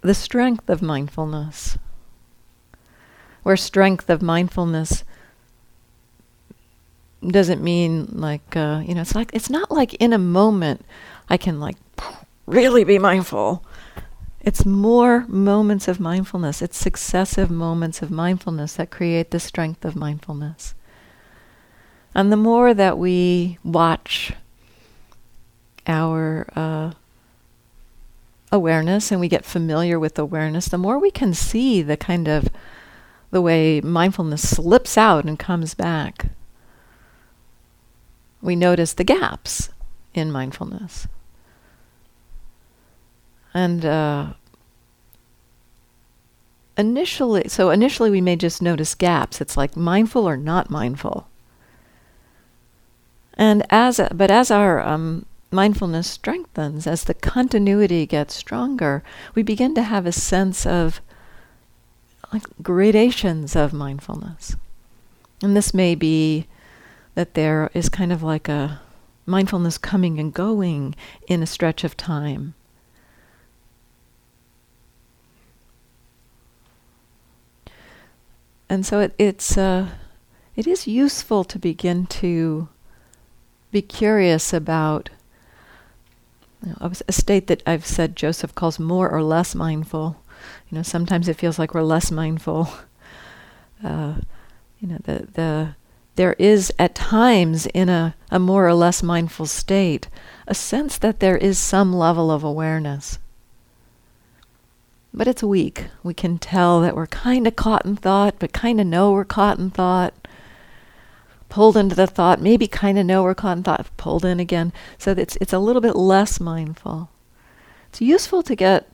the 0.00 0.14
strength 0.14 0.68
of 0.70 0.80
mindfulness 0.80 1.76
where 3.42 3.56
strength 3.56 4.10
of 4.10 4.22
mindfulness 4.22 5.04
doesn't 7.26 7.62
mean 7.62 8.06
like 8.12 8.56
uh, 8.56 8.82
you 8.86 8.94
know 8.94 9.00
it's 9.00 9.14
like 9.14 9.30
it's 9.32 9.50
not 9.50 9.70
like 9.70 9.94
in 9.94 10.12
a 10.12 10.18
moment 10.18 10.84
I 11.28 11.36
can 11.36 11.58
like 11.58 11.76
really 12.46 12.84
be 12.84 12.98
mindful. 12.98 13.64
It's 14.48 14.64
more 14.64 15.26
moments 15.28 15.88
of 15.88 16.00
mindfulness. 16.00 16.62
It's 16.62 16.78
successive 16.78 17.50
moments 17.50 18.00
of 18.00 18.10
mindfulness 18.10 18.76
that 18.76 18.90
create 18.90 19.30
the 19.30 19.38
strength 19.38 19.84
of 19.84 19.94
mindfulness. 19.94 20.74
And 22.14 22.32
the 22.32 22.38
more 22.38 22.72
that 22.72 22.96
we 22.96 23.58
watch 23.62 24.32
our 25.86 26.48
uh, 26.56 26.92
awareness 28.50 29.12
and 29.12 29.20
we 29.20 29.28
get 29.28 29.44
familiar 29.44 30.00
with 30.00 30.18
awareness, 30.18 30.64
the 30.64 30.78
more 30.78 30.98
we 30.98 31.10
can 31.10 31.34
see 31.34 31.82
the 31.82 31.98
kind 31.98 32.26
of 32.26 32.48
the 33.30 33.42
way 33.42 33.82
mindfulness 33.82 34.48
slips 34.48 34.96
out 34.96 35.26
and 35.26 35.38
comes 35.38 35.74
back. 35.74 36.30
We 38.40 38.56
notice 38.56 38.94
the 38.94 39.04
gaps 39.04 39.68
in 40.14 40.32
mindfulness. 40.32 41.06
And 43.54 43.84
uh, 43.84 44.32
initially, 46.76 47.48
so 47.48 47.70
initially 47.70 48.10
we 48.10 48.20
may 48.20 48.36
just 48.36 48.62
notice 48.62 48.94
gaps. 48.94 49.40
It's 49.40 49.56
like 49.56 49.76
mindful 49.76 50.28
or 50.28 50.36
not 50.36 50.70
mindful. 50.70 51.28
And 53.34 53.64
as, 53.70 53.98
a, 53.98 54.10
but 54.12 54.30
as 54.30 54.50
our 54.50 54.80
um, 54.80 55.26
mindfulness 55.50 56.08
strengthens, 56.08 56.86
as 56.86 57.04
the 57.04 57.14
continuity 57.14 58.04
gets 58.06 58.34
stronger, 58.34 59.02
we 59.34 59.42
begin 59.42 59.74
to 59.76 59.82
have 59.82 60.06
a 60.06 60.12
sense 60.12 60.66
of 60.66 61.00
like 62.32 62.42
gradations 62.62 63.56
of 63.56 63.72
mindfulness. 63.72 64.56
And 65.42 65.56
this 65.56 65.72
may 65.72 65.94
be 65.94 66.46
that 67.14 67.34
there 67.34 67.70
is 67.74 67.88
kind 67.88 68.12
of 68.12 68.22
like 68.22 68.48
a 68.48 68.80
mindfulness 69.24 69.78
coming 69.78 70.18
and 70.18 70.32
going 70.32 70.94
in 71.26 71.42
a 71.42 71.46
stretch 71.46 71.84
of 71.84 71.96
time. 71.96 72.54
And 78.68 78.84
so 78.84 79.00
it, 79.00 79.14
it's 79.18 79.56
uh, 79.56 79.88
it 80.56 80.66
is 80.66 80.86
useful 80.86 81.44
to 81.44 81.58
begin 81.58 82.06
to 82.06 82.68
be 83.70 83.82
curious 83.82 84.52
about 84.52 85.10
you 86.64 86.74
know, 86.80 86.92
a 87.06 87.12
state 87.12 87.46
that 87.46 87.62
I've 87.66 87.86
said 87.86 88.16
Joseph 88.16 88.54
calls 88.54 88.78
more 88.78 89.08
or 89.08 89.22
less 89.22 89.54
mindful 89.54 90.16
you 90.68 90.76
know, 90.76 90.82
sometimes 90.82 91.28
it 91.28 91.36
feels 91.36 91.58
like 91.58 91.74
we're 91.74 91.82
less 91.82 92.10
mindful. 92.10 92.68
Uh, 93.84 94.14
you 94.80 94.88
know, 94.88 94.98
the 95.04 95.28
the 95.34 95.76
there 96.16 96.32
is 96.32 96.72
at 96.80 96.96
times 96.96 97.64
in 97.66 97.88
a, 97.88 98.16
a 98.28 98.36
more 98.36 98.66
or 98.66 98.74
less 98.74 99.04
mindful 99.04 99.46
state 99.46 100.08
a 100.48 100.54
sense 100.56 100.98
that 100.98 101.20
there 101.20 101.36
is 101.36 101.60
some 101.60 101.92
level 101.92 102.28
of 102.28 102.42
awareness. 102.42 103.20
But 105.12 105.26
it's 105.26 105.42
weak. 105.42 105.86
We 106.02 106.14
can 106.14 106.38
tell 106.38 106.80
that 106.80 106.94
we're 106.94 107.06
kind 107.06 107.46
of 107.46 107.56
caught 107.56 107.84
in 107.84 107.96
thought, 107.96 108.36
but 108.38 108.52
kind 108.52 108.80
of 108.80 108.86
know 108.86 109.12
we're 109.12 109.24
caught 109.24 109.58
in 109.58 109.70
thought. 109.70 110.14
Pulled 111.48 111.76
into 111.78 111.94
the 111.94 112.06
thought, 112.06 112.42
maybe 112.42 112.66
kind 112.66 112.98
of 112.98 113.06
know 113.06 113.22
we're 113.22 113.34
caught 113.34 113.56
in 113.56 113.62
thought, 113.62 113.86
pulled 113.96 114.24
in 114.24 114.38
again. 114.38 114.72
So 114.98 115.12
it's, 115.12 115.36
it's 115.40 115.54
a 115.54 115.58
little 115.58 115.80
bit 115.80 115.96
less 115.96 116.40
mindful. 116.40 117.10
It's 117.88 118.02
useful 118.02 118.42
to 118.42 118.54
get 118.54 118.86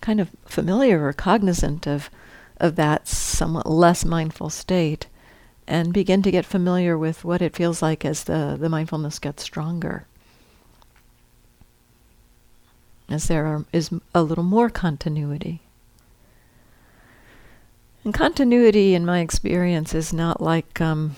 kind 0.00 0.20
of 0.20 0.30
familiar 0.46 1.06
or 1.06 1.12
cognizant 1.12 1.86
of 1.86 2.08
of 2.60 2.76
that 2.76 3.06
somewhat 3.08 3.66
less 3.68 4.04
mindful 4.04 4.50
state 4.50 5.06
and 5.66 5.92
begin 5.92 6.22
to 6.22 6.30
get 6.30 6.46
familiar 6.46 6.96
with 6.96 7.24
what 7.24 7.42
it 7.42 7.54
feels 7.54 7.82
like 7.82 8.04
as 8.04 8.24
the, 8.24 8.56
the 8.58 8.68
mindfulness 8.68 9.18
gets 9.18 9.42
stronger. 9.42 10.06
As 13.08 13.28
there 13.28 13.46
are, 13.46 13.64
is 13.72 13.90
a 14.14 14.22
little 14.22 14.44
more 14.44 14.68
continuity. 14.68 15.62
And 18.04 18.12
continuity, 18.12 18.94
in 18.94 19.06
my 19.06 19.20
experience, 19.20 19.94
is 19.94 20.12
not 20.12 20.40
like 20.40 20.80
um, 20.80 21.16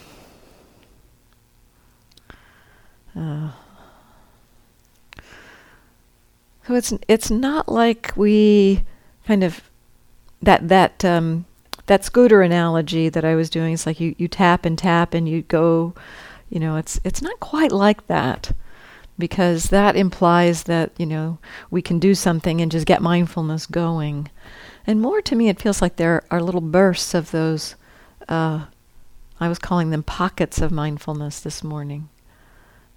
uh, 3.16 3.51
So 6.70 6.76
it's 6.76 6.95
it's 7.09 7.32
not 7.32 7.68
like 7.68 8.12
we 8.14 8.84
kind 9.26 9.43
of 9.43 9.68
that 10.41 10.68
that 10.68 11.05
um, 11.05 11.45
that 11.86 12.05
scooter 12.05 12.43
analogy 12.43 13.09
that 13.09 13.24
I 13.24 13.34
was 13.34 13.51
doing. 13.51 13.74
It's 13.74 13.86
like 13.86 13.99
you, 13.99 14.14
you 14.18 14.28
tap 14.28 14.64
and 14.64 14.78
tap 14.78 15.12
and 15.12 15.28
you 15.28 15.43
go, 15.43 15.95
you 16.49 16.61
know. 16.61 16.76
It's 16.76 17.01
it's 17.03 17.20
not 17.20 17.41
quite 17.41 17.72
like 17.72 18.07
that 18.07 18.53
because 19.20 19.68
that 19.70 19.94
implies 19.94 20.64
that 20.64 20.90
you 20.98 21.06
know 21.06 21.38
we 21.70 21.82
can 21.82 22.00
do 22.00 22.14
something 22.16 22.60
and 22.60 22.72
just 22.72 22.86
get 22.86 23.02
mindfulness 23.02 23.66
going. 23.66 24.28
And 24.86 25.00
more 25.00 25.22
to 25.22 25.36
me, 25.36 25.48
it 25.48 25.60
feels 25.60 25.80
like 25.80 25.96
there 25.96 26.24
are 26.30 26.42
little 26.42 26.60
bursts 26.60 27.14
of 27.14 27.30
those. 27.30 27.76
Uh, 28.28 28.66
I 29.38 29.48
was 29.48 29.58
calling 29.58 29.90
them 29.90 30.02
pockets 30.02 30.60
of 30.60 30.72
mindfulness 30.72 31.40
this 31.40 31.62
morning. 31.62 32.08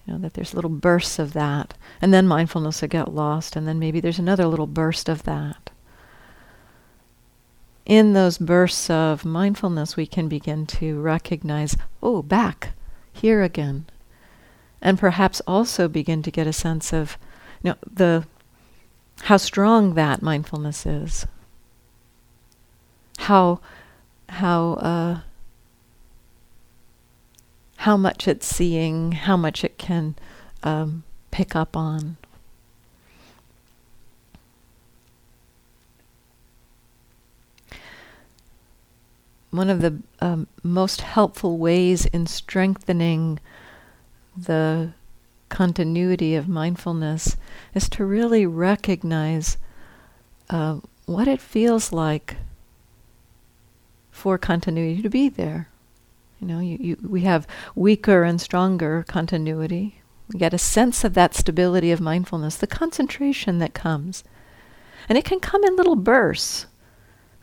You 0.05 0.13
know, 0.13 0.19
that 0.19 0.33
there's 0.33 0.53
little 0.53 0.69
bursts 0.69 1.19
of 1.19 1.33
that. 1.33 1.75
And 2.01 2.13
then 2.13 2.27
mindfulness 2.27 2.81
will 2.81 2.89
get 2.89 3.13
lost, 3.13 3.55
and 3.55 3.67
then 3.67 3.79
maybe 3.79 3.99
there's 4.01 4.19
another 4.19 4.47
little 4.47 4.67
burst 4.67 5.07
of 5.09 5.23
that. 5.23 5.69
in 7.85 8.13
those 8.13 8.37
bursts 8.37 8.89
of 8.89 9.25
mindfulness, 9.25 9.97
we 9.97 10.05
can 10.07 10.27
begin 10.27 10.65
to 10.65 10.99
recognize, 11.01 11.75
oh, 12.01 12.21
back, 12.21 12.71
here 13.11 13.41
again. 13.43 13.85
And 14.83 14.99
perhaps 14.99 15.41
also 15.47 15.87
begin 15.87 16.21
to 16.23 16.29
get 16.29 16.45
a 16.45 16.53
sense 16.53 16.91
of 16.93 17.17
you 17.63 17.71
know, 17.71 17.77
the 17.89 18.27
how 19.21 19.37
strong 19.37 19.93
that 19.93 20.21
mindfulness 20.21 20.85
is. 20.85 21.25
How 23.19 23.61
how 24.27 24.73
uh, 24.73 25.19
how 27.77 27.95
much 27.95 28.27
it's 28.27 28.45
seeing, 28.45 29.13
how 29.13 29.37
much 29.37 29.63
it 29.63 29.77
can 29.77 30.15
um, 30.63 31.03
pick 31.31 31.55
up 31.55 31.77
on. 31.77 32.17
One 39.51 39.69
of 39.69 39.81
the 39.81 40.01
um, 40.19 40.47
most 40.63 41.01
helpful 41.01 41.57
ways 41.57 42.05
in 42.07 42.25
strengthening 42.25 43.39
the 44.35 44.93
continuity 45.49 46.35
of 46.35 46.47
mindfulness 46.47 47.37
is 47.73 47.87
to 47.89 48.05
really 48.05 48.45
recognize 48.45 49.57
uh, 50.49 50.79
what 51.05 51.27
it 51.27 51.39
feels 51.39 51.91
like 51.91 52.37
for 54.11 54.37
continuity 54.37 55.01
to 55.01 55.09
be 55.09 55.29
there. 55.29 55.69
You 56.39 56.47
know, 56.47 56.59
you, 56.59 56.77
you, 56.79 56.97
we 57.07 57.21
have 57.21 57.47
weaker 57.75 58.23
and 58.23 58.39
stronger 58.39 59.05
continuity. 59.07 60.01
We 60.31 60.39
get 60.39 60.53
a 60.53 60.57
sense 60.57 61.03
of 61.03 61.13
that 61.13 61.35
stability 61.35 61.91
of 61.91 62.01
mindfulness, 62.01 62.55
the 62.55 62.67
concentration 62.67 63.59
that 63.59 63.73
comes. 63.73 64.23
And 65.07 65.17
it 65.17 65.25
can 65.25 65.39
come 65.39 65.63
in 65.63 65.75
little 65.75 65.95
bursts. 65.95 66.65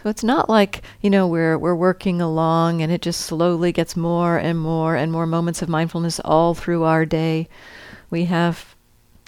So 0.02 0.08
it's 0.08 0.24
not 0.24 0.48
like, 0.48 0.82
you 1.00 1.10
know, 1.10 1.26
we're 1.26 1.58
we're 1.58 1.74
working 1.74 2.20
along 2.20 2.80
and 2.80 2.90
it 2.90 3.02
just 3.02 3.20
slowly 3.20 3.72
gets 3.72 3.96
more 3.96 4.38
and 4.38 4.58
more 4.58 4.96
and 4.96 5.12
more 5.12 5.26
moments 5.26 5.60
of 5.62 5.68
mindfulness 5.68 6.20
all 6.20 6.54
through 6.54 6.84
our 6.84 7.04
day. 7.04 7.48
We 8.08 8.24
have 8.24 8.74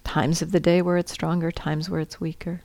times 0.04 0.40
of 0.42 0.52
the 0.52 0.60
day 0.60 0.80
where 0.80 0.96
it's 0.96 1.12
stronger, 1.12 1.52
times 1.52 1.90
where 1.90 2.00
it's 2.00 2.20
weaker. 2.20 2.62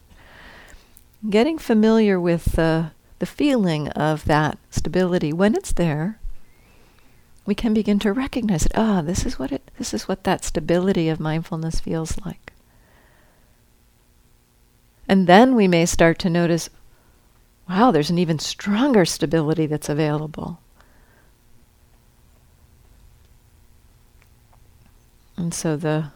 Getting 1.30 1.58
familiar 1.58 2.20
with 2.20 2.54
the 2.54 2.92
the 3.20 3.26
feeling 3.26 3.90
of 3.90 4.26
that 4.26 4.58
stability 4.70 5.34
when 5.34 5.56
it's 5.56 5.74
there 5.74 6.20
we 7.48 7.56
can 7.56 7.74
begin 7.74 7.98
to 7.98 8.12
recognize 8.12 8.66
it. 8.66 8.74
Ah, 8.76 9.02
this 9.02 9.26
is 9.26 9.40
what 9.40 9.52
it 9.52 9.72
this 9.78 9.94
is 9.94 10.08
what 10.08 10.26
that 10.26 10.44
stability 10.44 11.08
of 11.10 11.20
mindfulness 11.20 11.80
feels 11.80 12.20
like. 12.24 12.52
And 15.08 15.26
then 15.26 15.56
we 15.56 15.70
may 15.70 15.86
start 15.86 16.20
to 16.20 16.30
notice, 16.30 16.70
wow, 17.70 17.92
there's 17.92 18.10
an 18.10 18.18
even 18.18 18.40
stronger 18.40 19.06
stability 19.06 19.66
that's 19.66 19.90
available. 19.90 20.60
And 25.36 25.54
so 25.54 25.78
the 25.78 26.12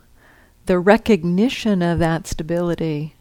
the 0.66 0.80
recognition 0.80 1.82
of 1.82 2.00
that 2.00 2.28
stability, 2.28 3.16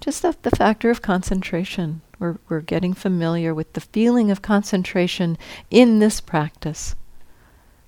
just 0.00 0.22
the, 0.22 0.36
the 0.42 0.50
factor 0.50 0.90
of 0.90 1.02
concentration, 1.02 2.02
we're, 2.18 2.38
we're 2.48 2.60
getting 2.60 2.94
familiar 2.94 3.52
with 3.52 3.72
the 3.72 3.80
feeling 3.80 4.30
of 4.30 4.42
concentration 4.42 5.36
in 5.70 5.98
this 5.98 6.20
practice. 6.20 6.94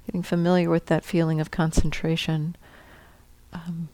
Getting 0.07 0.23
familiar 0.23 0.69
with 0.69 0.87
that 0.87 1.05
feeling 1.05 1.41
of 1.41 1.51
concentration. 1.51 2.57
Um, 3.53 3.89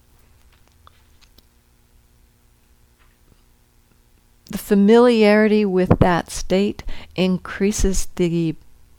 the 4.50 4.58
familiarity 4.58 5.64
with 5.64 5.98
that 6.00 6.30
state 6.30 6.82
increases 7.14 8.08
the 8.16 8.54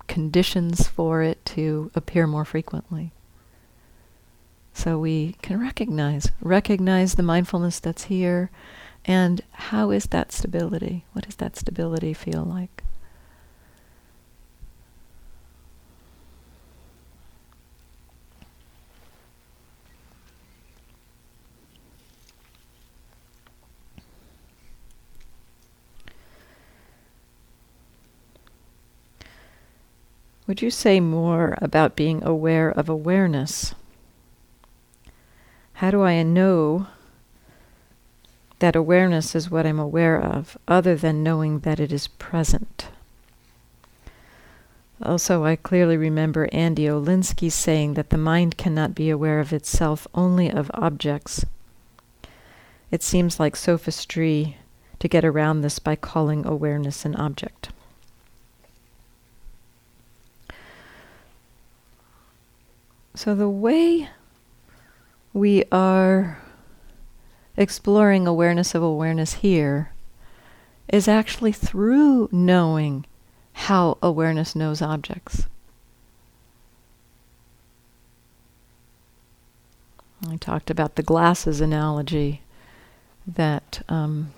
conditions 0.08 0.88
for 0.88 1.22
it 1.22 1.44
to 1.46 1.92
appear 1.94 2.26
more 2.26 2.46
frequently. 2.46 3.12
So 4.74 4.98
we 4.98 5.36
can 5.42 5.60
recognize, 5.60 6.32
recognize 6.42 7.16
the 7.16 7.24
mindfulness 7.24 7.80
that's 7.80 8.04
here, 8.06 8.50
and 9.06 9.42
how 9.52 9.92
is 9.92 10.06
that 10.06 10.32
stability? 10.32 11.06
What 11.14 11.26
does 11.26 11.36
that 11.36 11.58
stability 11.58 12.14
feel 12.14 12.44
like? 12.44 12.84
Would 30.52 30.62
you 30.62 30.70
say 30.70 31.00
more 31.00 31.58
about 31.62 31.96
being 31.96 32.22
aware 32.26 32.70
of 32.70 32.90
awareness? 32.90 33.74
How 35.76 35.92
do 35.92 36.02
I 36.02 36.22
know 36.24 36.88
that 38.60 38.76
awareness 38.76 39.34
is 39.34 39.50
what 39.50 39.66
I'm 39.66 39.80
aware 39.80 40.22
of, 40.22 40.58
other 40.68 40.98
than 40.98 41.24
knowing 41.24 41.60
that 41.60 41.80
it 41.80 41.94
is 41.94 42.10
present. 42.10 42.90
Also, 45.02 45.46
I 45.46 45.56
clearly 45.56 45.96
remember 45.96 46.50
Andy 46.52 46.84
Olendzki 46.84 47.50
saying 47.50 47.94
that 47.94 48.10
the 48.10 48.18
mind 48.18 48.58
cannot 48.58 48.94
be 48.94 49.10
aware 49.10 49.40
of 49.40 49.54
itself, 49.54 50.06
only 50.14 50.52
of 50.52 50.70
objects. 50.74 51.46
It 52.92 53.04
seems 53.04 53.40
like 53.40 53.56
sophistry 53.56 54.58
to 55.00 55.08
get 55.08 55.24
around 55.24 55.62
this 55.62 55.80
by 55.80 55.96
calling 55.96 56.46
awareness 56.46 57.06
an 57.06 57.16
object. 57.16 57.70
So, 63.14 63.36
the 63.36 63.50
way 63.50 64.10
we 65.34 65.66
are 65.72 66.42
exploring 67.58 68.26
awareness 68.26 68.74
of 68.74 68.82
awareness 68.82 69.36
here 69.36 69.92
is 70.88 71.08
actually 71.08 71.52
through 71.52 72.30
knowing 72.32 73.06
how 73.54 73.98
awareness 74.02 74.56
knows 74.56 74.82
objects. 74.82 75.48
I 80.30 80.38
talked 80.38 80.70
about 80.70 80.96
the 80.96 81.04
glasses 81.04 81.62
analogy 81.62 82.42
that 83.26 83.82
um, 83.90 84.32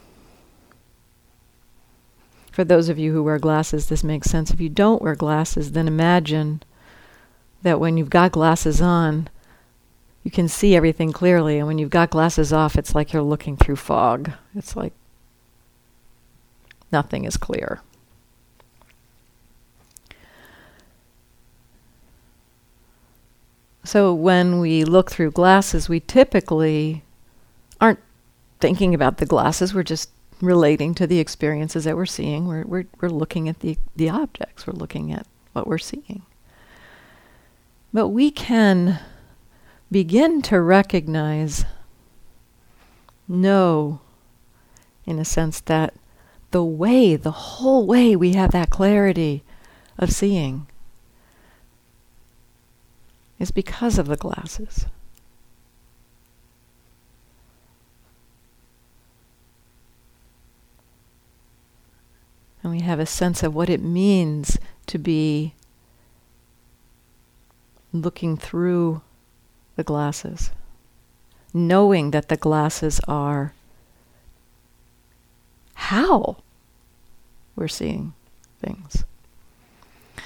for 2.51 2.63
those 2.63 2.88
of 2.89 2.97
you 2.97 3.11
who 3.11 3.24
wear 3.24 3.39
glasses, 3.39 3.88
this 3.88 4.03
makes 4.03 4.30
sense. 4.30 4.51
If 4.51 4.61
you 4.61 4.69
don't 4.69 5.01
wear 5.01 5.15
glasses, 5.15 5.74
then 5.74 5.88
imagine 5.88 6.63
that 7.64 7.80
when 7.80 7.97
you've 7.97 8.09
got 8.09 8.32
glasses 8.32 8.82
on, 8.82 9.30
you 10.24 10.32
can 10.32 10.47
see 10.47 10.76
everything 10.76 11.11
clearly. 11.11 11.57
And 11.57 11.68
when 11.68 11.78
you've 11.78 11.89
got 11.89 12.09
glasses 12.09 12.53
off, 12.53 12.78
it's 12.78 12.93
like 12.93 13.11
you're 13.11 13.22
looking 13.22 13.57
through 13.57 13.78
fog. 13.78 14.32
It's 14.55 14.76
like 14.76 14.93
nothing 16.91 17.26
is 17.26 17.38
clear. 17.38 17.82
So 23.86 24.14
when 24.14 24.59
we 24.59 24.86
look 24.86 25.11
through 25.11 25.32
glasses, 25.32 25.89
we 25.89 25.99
typically 25.99 27.03
aren't 27.82 27.99
thinking 28.61 28.93
about 28.93 29.18
the 29.18 29.26
glasses. 29.26 29.74
We're 29.74 29.84
just 29.84 30.09
relating 30.39 30.95
to 30.95 31.05
the 31.05 31.20
experiences 31.20 31.84
that 31.84 31.97
we're 31.97 32.05
seeing. 32.05 32.47
We're, 32.47 32.64
we're, 32.64 32.86
we're 33.01 33.09
looking 33.09 33.49
at 33.49 33.59
the, 33.59 33.78
the 33.95 34.09
objects. 34.09 34.66
We're 34.66 34.74
looking 34.74 35.11
at 35.11 35.28
what 35.51 35.68
we're 35.68 35.78
seeing. 35.78 36.24
But 37.94 38.08
we 38.08 38.32
can 38.32 39.00
begin 39.91 40.41
to 40.44 40.60
recognize, 40.60 41.64
know, 43.28 44.02
in 45.06 45.20
a 45.20 45.26
sense, 45.26 45.62
that 45.62 45.94
the 46.50 46.64
way, 46.64 47.16
the 47.16 47.32
whole 47.32 47.86
way 47.86 48.16
we 48.16 48.34
have 48.34 48.52
that 48.52 48.72
clarity 48.72 49.44
of 50.00 50.12
seeing 50.12 50.66
is 53.38 53.52
because 53.52 54.00
of 54.00 54.08
the 54.08 54.16
glasses. 54.16 54.88
And 62.64 62.72
we 62.72 62.80
have 62.82 63.00
a 63.00 63.06
sense 63.06 63.44
of 63.44 63.54
what 63.54 63.70
it 63.70 63.82
means 63.82 64.58
to 64.88 64.98
be 64.98 65.54
looking 67.94 68.36
through 68.36 69.02
the 69.76 69.84
glasses, 69.84 70.52
knowing 71.54 72.12
that 72.12 72.28
the 72.28 72.38
glasses 72.38 73.00
are 73.08 73.54
how 75.76 76.38
we're 77.56 77.68
seeing 77.68 78.14
things. 78.60 79.04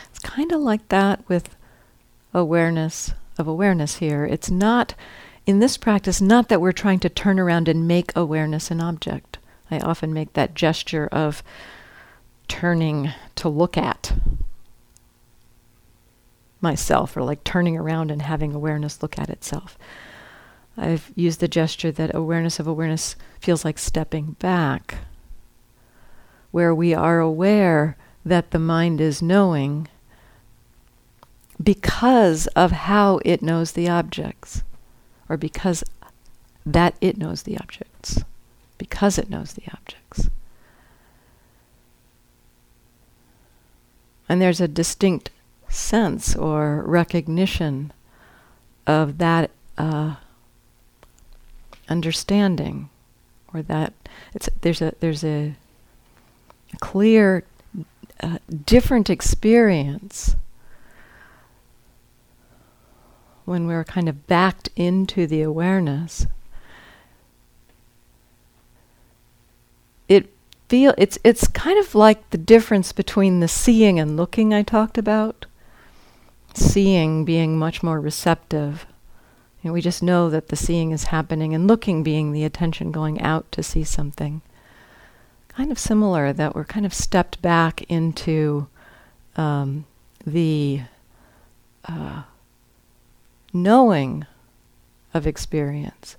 It's 0.09 0.19
kind 0.19 0.51
of 0.51 0.61
like 0.61 0.87
that 0.89 1.27
with 1.27 1.55
awareness 2.33 3.13
of 3.37 3.47
awareness 3.47 3.97
here. 3.97 4.25
It's 4.25 4.49
not, 4.49 4.95
in 5.45 5.59
this 5.59 5.77
practice, 5.77 6.21
not 6.21 6.49
that 6.49 6.61
we're 6.61 6.71
trying 6.71 6.99
to 6.99 7.09
turn 7.09 7.39
around 7.39 7.67
and 7.67 7.87
make 7.87 8.15
awareness 8.15 8.71
an 8.71 8.81
object. 8.81 9.37
I 9.69 9.79
often 9.79 10.13
make 10.13 10.33
that 10.33 10.55
gesture 10.55 11.07
of 11.11 11.43
turning 12.47 13.11
to 13.35 13.49
look 13.49 13.77
at 13.77 14.13
myself 16.61 17.15
or 17.15 17.23
like 17.23 17.43
turning 17.43 17.77
around 17.77 18.11
and 18.11 18.21
having 18.21 18.53
awareness 18.53 19.01
look 19.01 19.17
at 19.19 19.29
itself. 19.29 19.77
I've 20.77 21.11
used 21.15 21.39
the 21.39 21.47
gesture 21.47 21.91
that 21.91 22.13
awareness 22.13 22.59
of 22.59 22.67
awareness 22.67 23.15
feels 23.39 23.65
like 23.65 23.79
stepping 23.79 24.35
back, 24.39 24.99
where 26.51 26.73
we 26.73 26.93
are 26.93 27.19
aware 27.19 27.97
that 28.23 28.51
the 28.51 28.59
mind 28.59 29.01
is 29.01 29.21
knowing 29.21 29.87
because 31.61 32.45
of 32.47 32.71
how 32.71 33.19
it 33.25 33.41
knows 33.41 33.71
the 33.71 33.89
objects, 33.89 34.61
or 35.27 35.37
because 35.37 35.83
that 36.65 36.95
it 37.01 37.17
knows 37.17 37.43
the 37.43 37.57
objects, 37.57 38.23
because 38.77 39.17
it 39.17 39.29
knows 39.29 39.53
the 39.53 39.63
objects. 39.73 40.29
And 44.29 44.41
there's 44.41 44.61
a 44.61 44.67
distinct 44.67 45.31
sense 45.77 46.35
or 46.35 46.83
recognition 46.85 47.91
of 48.85 49.17
that 49.17 49.51
uh, 49.77 50.15
understanding, 51.89 52.89
or 53.53 53.61
that 53.61 53.93
there's 54.61 54.81
a 54.81 54.93
there's 54.99 55.23
a, 55.23 55.55
a 56.73 56.77
clear, 56.79 57.43
uh, 58.21 58.39
different 58.65 59.09
experience 59.09 60.35
when 63.45 63.65
we're 63.65 63.85
kind 63.85 64.09
of 64.09 64.27
backed 64.27 64.69
into 64.75 65.25
the 65.25 65.41
awareness. 65.41 66.27
It 70.09 70.29
feel 70.67 70.93
it's 70.97 71.17
it's 71.23 71.47
kind 71.47 71.79
of 71.79 71.95
like 71.95 72.29
the 72.31 72.37
difference 72.37 72.91
between 72.91 73.39
the 73.39 73.47
seeing 73.47 73.99
and 73.99 74.17
looking 74.17 74.53
I 74.53 74.63
talked 74.63 74.97
about. 74.97 75.45
Seeing 76.57 77.23
being 77.23 77.57
much 77.57 77.83
more 77.83 77.99
receptive 77.99 78.85
you 79.61 79.69
know, 79.69 79.73
we 79.73 79.81
just 79.81 80.03
know 80.03 80.29
that 80.29 80.49
the 80.49 80.55
seeing 80.55 80.91
is 80.91 81.05
happening 81.05 81.53
and 81.53 81.67
looking 81.67 82.03
being 82.03 82.31
the 82.31 82.43
attention 82.43 82.91
going 82.91 83.19
out 83.21 83.51
to 83.51 83.63
see 83.63 83.83
something. 83.83 84.41
Kind 85.47 85.71
of 85.71 85.79
similar 85.79 86.31
that 86.31 86.55
we're 86.55 86.63
kind 86.63 86.85
of 86.85 86.93
stepped 86.93 87.41
back 87.41 87.81
into 87.89 88.67
um, 89.35 89.85
the 90.25 90.81
uh, 91.85 92.23
knowing 93.51 94.25
of 95.13 95.25
experience. 95.25 96.17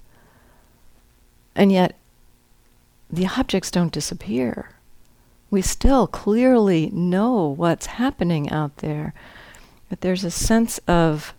And 1.55 1.71
yet, 1.71 1.97
the 3.09 3.29
objects 3.29 3.71
don't 3.71 3.93
disappear. 3.93 4.71
We 5.51 5.63
still 5.63 6.07
clearly 6.07 6.91
know 6.91 7.47
what's 7.47 7.87
happening 7.87 8.51
out 8.51 8.79
there, 8.79 9.15
but 9.89 10.01
there's 10.01 10.25
a 10.25 10.31
sense 10.31 10.79
of 10.87 11.35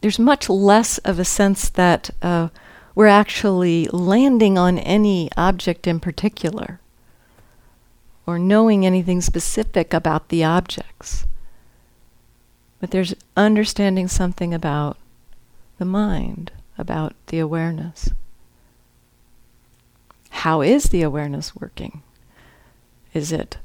there's 0.00 0.18
much 0.18 0.48
less 0.48 0.98
of 0.98 1.18
a 1.18 1.24
sense 1.24 1.68
that 1.70 2.10
uh, 2.22 2.48
we're 2.94 3.06
actually 3.06 3.86
landing 3.88 4.58
on 4.58 4.78
any 4.78 5.30
object 5.36 5.86
in 5.86 6.00
particular 6.00 6.80
or 8.26 8.38
knowing 8.38 8.86
anything 8.86 9.20
specific 9.20 9.92
about 9.92 10.28
the 10.28 10.44
objects. 10.44 11.26
But 12.80 12.90
there's 12.90 13.14
understanding 13.36 14.08
something 14.08 14.54
about 14.54 14.98
the 15.78 15.84
mind, 15.84 16.52
about 16.78 17.14
the 17.26 17.38
awareness. 17.38 18.10
How 20.30 20.60
is 20.60 20.84
the 20.84 21.02
awareness 21.02 21.54
working? 21.56 22.02
Is 23.12 23.32
it 23.32 23.58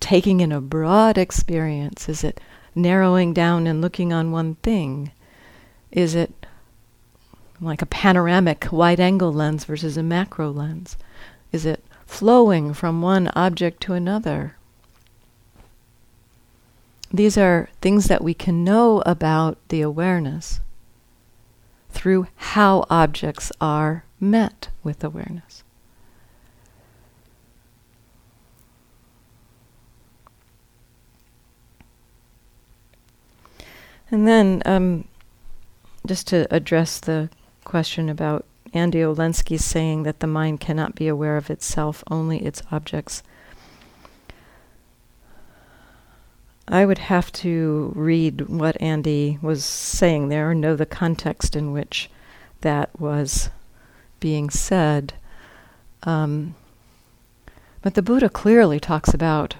taking 0.00 0.40
in 0.40 0.50
a 0.50 0.60
broad 0.60 1.16
experience? 1.16 2.08
Is 2.08 2.24
it 2.24 2.40
narrowing 2.74 3.32
down 3.32 3.66
and 3.66 3.80
looking 3.80 4.12
on 4.12 4.32
one 4.32 4.56
thing? 4.56 5.12
Is 5.92 6.14
it 6.14 6.46
like 7.60 7.82
a 7.82 7.86
panoramic 7.86 8.68
wide 8.72 9.00
angle 9.00 9.32
lens 9.32 9.64
versus 9.64 9.96
a 9.96 10.02
macro 10.02 10.50
lens? 10.50 10.96
Is 11.52 11.66
it 11.66 11.84
flowing 12.06 12.72
from 12.74 13.02
one 13.02 13.30
object 13.34 13.82
to 13.82 13.92
another? 13.92 14.56
These 17.12 17.36
are 17.36 17.68
things 17.80 18.06
that 18.06 18.22
we 18.22 18.34
can 18.34 18.62
know 18.64 19.02
about 19.04 19.58
the 19.68 19.80
awareness 19.80 20.60
through 21.90 22.28
how 22.36 22.86
objects 22.88 23.50
are 23.60 24.04
met 24.20 24.68
with 24.84 25.02
awareness. 25.02 25.64
And 34.10 34.26
then 34.26 34.62
um, 34.64 35.04
just 36.06 36.26
to 36.28 36.52
address 36.52 36.98
the 36.98 37.30
question 37.64 38.08
about 38.08 38.44
Andy 38.72 38.98
Olendzki 38.98 39.58
saying 39.58 40.02
that 40.04 40.20
the 40.20 40.26
mind 40.26 40.60
cannot 40.60 40.94
be 40.94 41.06
aware 41.08 41.36
of 41.36 41.50
itself, 41.50 42.02
only 42.10 42.44
its 42.44 42.62
objects. 42.72 43.22
I 46.66 46.86
would 46.86 46.98
have 46.98 47.32
to 47.32 47.92
read 47.96 48.48
what 48.48 48.80
Andy 48.80 49.38
was 49.42 49.64
saying 49.64 50.28
there 50.28 50.52
and 50.52 50.60
know 50.60 50.76
the 50.76 50.86
context 50.86 51.56
in 51.56 51.72
which 51.72 52.08
that 52.60 52.98
was 53.00 53.50
being 54.20 54.50
said. 54.50 55.14
Um, 56.04 56.54
but 57.82 57.94
the 57.94 58.02
Buddha 58.02 58.28
clearly 58.28 58.78
talks 58.78 59.12
about 59.12 59.56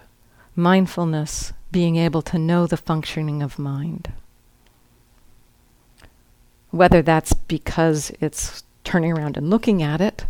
mindfulness 0.55 1.53
being 1.73 1.97
able 1.97 2.23
to 2.23 2.39
know 2.39 2.67
the 2.67 2.77
functioning 2.77 3.43
of 3.43 3.59
mind 3.59 4.13
whether 6.71 7.03
that's 7.03 7.33
because 7.33 8.11
it's 8.21 8.63
turning 8.85 9.13
around 9.13 9.37
and 9.37 9.51
looking 9.51 9.83
at 9.83 10.01
it. 10.01 10.27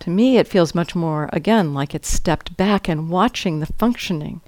To 0.00 0.10
me, 0.10 0.38
it 0.38 0.48
feels 0.48 0.74
much 0.74 0.94
more, 0.94 1.30
again, 1.32 1.72
like 1.72 1.94
it's 1.94 2.08
stepped 2.08 2.56
back 2.56 2.88
and 2.88 3.08
watching 3.08 3.60
the 3.60 3.66
functioning 3.66 4.40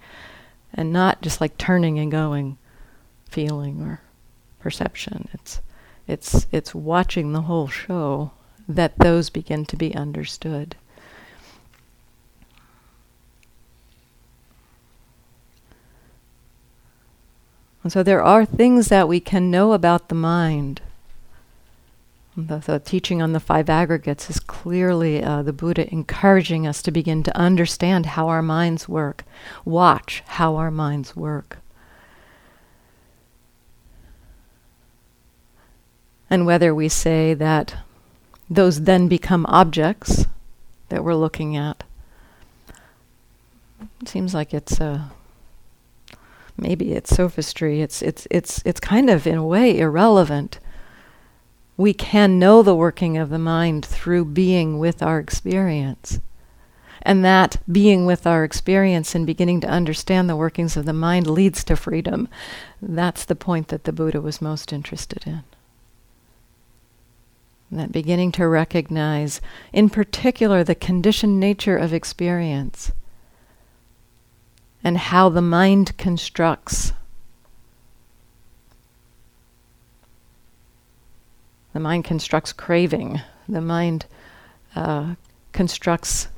and 0.74 0.92
not 0.92 1.22
just 1.22 1.40
like 1.40 1.56
turning 1.56 1.98
and 1.98 2.10
going, 2.10 2.58
feeling 3.28 3.80
or 3.80 4.00
perception. 4.60 5.28
It's, 5.32 5.60
it's, 6.06 6.46
it's 6.52 6.74
watching 6.74 7.32
the 7.32 7.42
whole 7.42 7.68
show 7.68 8.32
that 8.68 8.98
those 8.98 9.30
begin 9.30 9.64
to 9.66 9.76
be 9.76 9.94
understood. 9.94 10.76
And 17.86 17.92
so 17.92 18.02
there 18.02 18.20
are 18.20 18.44
things 18.44 18.88
that 18.88 19.06
we 19.06 19.20
can 19.20 19.48
know 19.48 19.72
about 19.72 20.08
the 20.08 20.16
mind. 20.16 20.80
The, 22.36 22.58
the 22.58 22.80
teaching 22.80 23.22
on 23.22 23.32
the 23.32 23.38
five 23.38 23.70
aggregates 23.70 24.28
is 24.28 24.40
clearly 24.40 25.22
uh, 25.22 25.42
the 25.42 25.52
Buddha 25.52 25.88
encouraging 25.92 26.66
us 26.66 26.82
to 26.82 26.90
begin 26.90 27.22
to 27.22 27.36
understand 27.36 28.06
how 28.06 28.26
our 28.26 28.42
minds 28.42 28.88
work, 28.88 29.22
watch 29.64 30.24
how 30.26 30.56
our 30.56 30.72
minds 30.72 31.14
work. 31.14 31.58
And 36.28 36.44
whether 36.44 36.74
we 36.74 36.88
say 36.88 37.34
that 37.34 37.76
those 38.50 38.80
then 38.80 39.06
become 39.06 39.46
objects 39.48 40.26
that 40.88 41.04
we're 41.04 41.14
looking 41.14 41.56
at, 41.56 41.84
it 44.00 44.08
seems 44.08 44.34
like 44.34 44.52
it's 44.52 44.80
a 44.80 45.12
maybe 46.56 46.92
it's 46.92 47.14
sophistry. 47.14 47.80
It's 47.80 48.02
it's 48.02 48.26
it's 48.30 48.62
it's 48.64 48.80
kind 48.80 49.10
of 49.10 49.26
in 49.26 49.36
a 49.36 49.46
way 49.46 49.78
irrelevant. 49.78 50.58
We 51.76 51.92
can 51.92 52.38
know 52.38 52.62
the 52.62 52.74
working 52.74 53.18
of 53.18 53.28
the 53.28 53.38
mind 53.38 53.84
through 53.84 54.26
being 54.26 54.78
with 54.78 55.02
our 55.02 55.18
experience. 55.18 56.20
And 57.02 57.24
that 57.24 57.58
being 57.70 58.06
with 58.06 58.26
our 58.26 58.42
experience 58.42 59.14
and 59.14 59.26
beginning 59.26 59.60
to 59.60 59.68
understand 59.68 60.28
the 60.28 60.34
workings 60.34 60.76
of 60.76 60.86
the 60.86 60.92
mind 60.92 61.28
leads 61.28 61.62
to 61.64 61.76
freedom. 61.76 62.28
That's 62.82 63.24
the 63.24 63.36
point 63.36 63.68
that 63.68 63.84
the 63.84 63.92
Buddha 63.92 64.20
was 64.20 64.42
most 64.42 64.72
interested 64.72 65.24
in. 65.26 65.44
That 67.70 67.92
beginning 67.92 68.32
to 68.32 68.48
recognize, 68.48 69.40
in 69.72 69.90
particular, 69.90 70.64
the 70.64 70.74
conditioned 70.74 71.38
nature 71.38 71.76
of 71.76 71.92
experience 71.92 72.90
and 74.86 74.98
how 74.98 75.28
the 75.28 75.42
mind 75.42 75.98
constructs. 75.98 76.92
The 81.72 81.80
mind 81.80 82.04
constructs 82.04 82.52
craving. 82.52 83.20
The 83.48 83.60
mind 83.60 84.06
uh, 84.76 85.16
constructs 85.52 86.28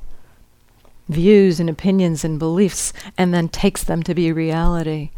views 1.07 1.59
and 1.59 1.69
opinions 1.69 2.25
and 2.25 2.39
beliefs 2.39 2.91
and 3.19 3.31
then 3.35 3.49
takes 3.49 3.83
them 3.83 4.01
to 4.01 4.15
be 4.15 4.31
reality. 4.31 5.11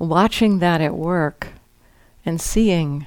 Watching 0.00 0.58
that 0.58 0.80
at 0.80 0.96
work 0.96 1.50
and 2.24 2.40
seeing 2.40 3.06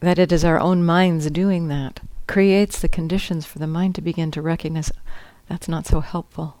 that 0.00 0.18
it 0.18 0.32
is 0.32 0.46
our 0.46 0.58
own 0.58 0.82
minds 0.82 1.30
doing 1.30 1.68
that 1.68 2.00
creates 2.26 2.80
the 2.80 2.88
conditions 2.88 3.44
for 3.44 3.58
the 3.58 3.66
mind 3.66 3.94
to 3.96 4.00
begin 4.00 4.30
to 4.30 4.40
recognize 4.40 4.90
that's 5.46 5.68
not 5.68 5.84
so 5.84 6.00
helpful. 6.00 6.56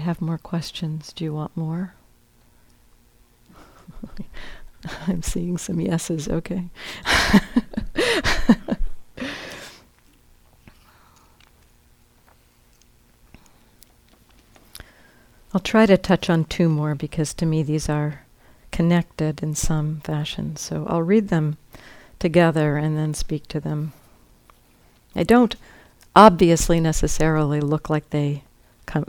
Have 0.00 0.20
more 0.20 0.38
questions. 0.38 1.12
Do 1.12 1.24
you 1.24 1.32
want 1.32 1.56
more? 1.56 1.94
I'm 5.06 5.22
seeing 5.22 5.58
some 5.58 5.80
yeses, 5.80 6.28
okay. 6.28 6.64
I'll 15.52 15.60
try 15.60 15.84
to 15.86 15.96
touch 15.96 16.30
on 16.30 16.44
two 16.44 16.68
more 16.68 16.94
because 16.94 17.34
to 17.34 17.46
me 17.46 17.62
these 17.62 17.88
are 17.88 18.22
connected 18.70 19.42
in 19.42 19.54
some 19.54 20.00
fashion. 20.04 20.56
So 20.56 20.86
I'll 20.88 21.02
read 21.02 21.28
them 21.28 21.56
together 22.20 22.76
and 22.76 22.96
then 22.96 23.14
speak 23.14 23.48
to 23.48 23.58
them. 23.58 23.92
I 25.16 25.24
don't 25.24 25.56
obviously 26.14 26.78
necessarily 26.78 27.60
look 27.60 27.90
like 27.90 28.10
they 28.10 28.44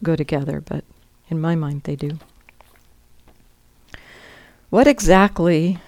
go 0.03 0.15
together, 0.15 0.61
but 0.61 0.83
in 1.29 1.39
my 1.39 1.55
mind 1.55 1.83
they 1.83 1.95
do. 1.95 2.19
What 4.69 4.87
exactly 4.87 5.79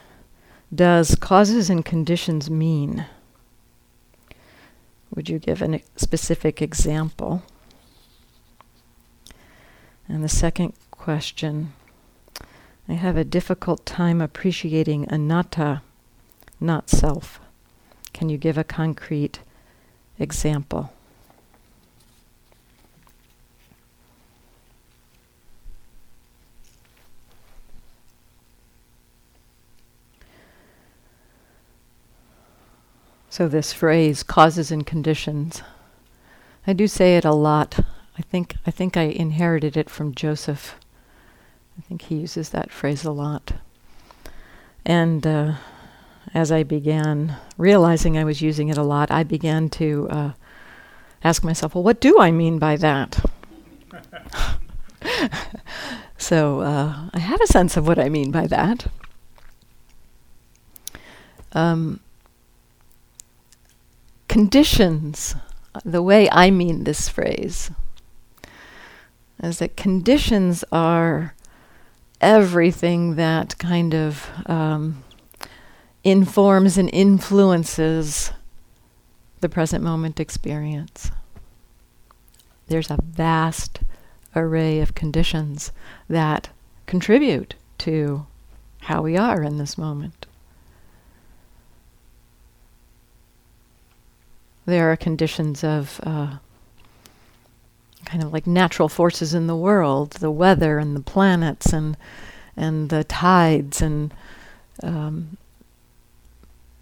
does 0.73 1.15
causes 1.15 1.69
and 1.69 1.85
conditions 1.85 2.49
mean? 2.49 3.05
Would 5.15 5.29
you 5.29 5.39
give 5.39 5.61
a 5.61 5.81
specific 5.95 6.61
example? 6.61 7.43
And 10.07 10.23
the 10.23 10.29
second 10.29 10.73
question 10.91 11.73
I 12.89 12.93
have 12.93 13.15
a 13.15 13.23
difficult 13.23 13.85
time 13.85 14.19
appreciating 14.19 15.07
anatta, 15.09 15.81
not 16.59 16.89
self. 16.89 17.39
Can 18.11 18.27
you 18.27 18.37
give 18.37 18.57
a 18.57 18.63
concrete 18.65 19.39
example? 20.19 20.91
So 33.33 33.47
this 33.47 33.73
phrase 33.73 34.21
causes 34.21 34.69
and 34.69 34.85
conditions. 34.85 35.63
I 36.67 36.73
do 36.73 36.85
say 36.85 37.17
it 37.17 37.25
a 37.25 37.33
lot. 37.33 37.79
I 38.15 38.21
think 38.21 38.57
I 38.67 38.69
think 38.69 38.95
I 38.95 39.05
inherited 39.05 39.75
it 39.75 39.89
from 39.89 40.13
Joseph. 40.13 40.75
I 41.75 41.81
think 41.81 42.03
he 42.03 42.17
uses 42.17 42.51
that 42.51 42.69
phrase 42.69 43.03
a 43.03 43.11
lot. 43.11 43.53
And 44.85 45.25
uh, 45.25 45.53
as 46.35 46.51
I 46.51 46.61
began 46.61 47.37
realizing 47.57 48.19
I 48.19 48.23
was 48.23 48.43
using 48.43 48.69
it 48.69 48.77
a 48.77 48.83
lot, 48.83 49.09
I 49.09 49.23
began 49.23 49.67
to 49.81 50.07
uh, 50.11 50.31
ask 51.23 51.43
myself, 51.43 51.73
well, 51.73 51.83
what 51.83 51.99
do 51.99 52.19
I 52.19 52.29
mean 52.29 52.59
by 52.59 52.75
that? 52.75 53.19
so 56.19 56.59
uh, 56.59 57.09
I 57.11 57.17
have 57.17 57.41
a 57.41 57.47
sense 57.47 57.77
of 57.77 57.87
what 57.87 57.97
I 57.97 58.09
mean 58.09 58.29
by 58.29 58.45
that. 58.45 58.85
Um, 61.53 61.99
conditions, 64.33 65.35
the 65.85 66.01
way 66.01 66.27
I 66.31 66.49
mean 66.49 66.85
this 66.85 67.07
phrase, 67.07 67.69
is 69.43 69.59
that 69.59 69.77
conditions 69.77 70.65
are 70.71 71.35
everything 72.19 73.15
that 73.15 73.55
kind 73.59 73.93
of 73.93 74.27
um, 74.47 75.03
informs 76.03 76.79
and 76.79 76.89
influences 76.91 78.31
the 79.41 79.49
present 79.49 79.83
moment 79.83 80.19
experience. 80.19 81.11
There's 82.69 82.89
a 82.89 82.97
vast 83.03 83.81
array 84.35 84.79
of 84.79 84.95
conditions 84.95 85.71
that 86.09 86.49
contribute 86.87 87.53
to 87.77 88.25
how 88.81 89.03
we 89.03 89.15
are 89.15 89.43
in 89.43 89.59
this 89.59 89.77
moment. 89.77 90.22
There 94.65 94.91
are 94.91 94.95
conditions 94.95 95.63
of 95.63 95.99
uh, 96.03 96.37
kind 98.05 98.23
of 98.23 98.31
like 98.31 98.47
natural 98.47 98.89
forces 98.89 99.33
in 99.33 99.47
the 99.47 99.55
world, 99.55 100.11
the 100.13 100.31
weather 100.31 100.77
and 100.77 100.95
the 100.95 101.01
planets 101.01 101.73
and 101.73 101.97
and 102.55 102.89
the 102.89 103.03
tides 103.03 103.81
and 103.81 104.13
um, 104.81 105.37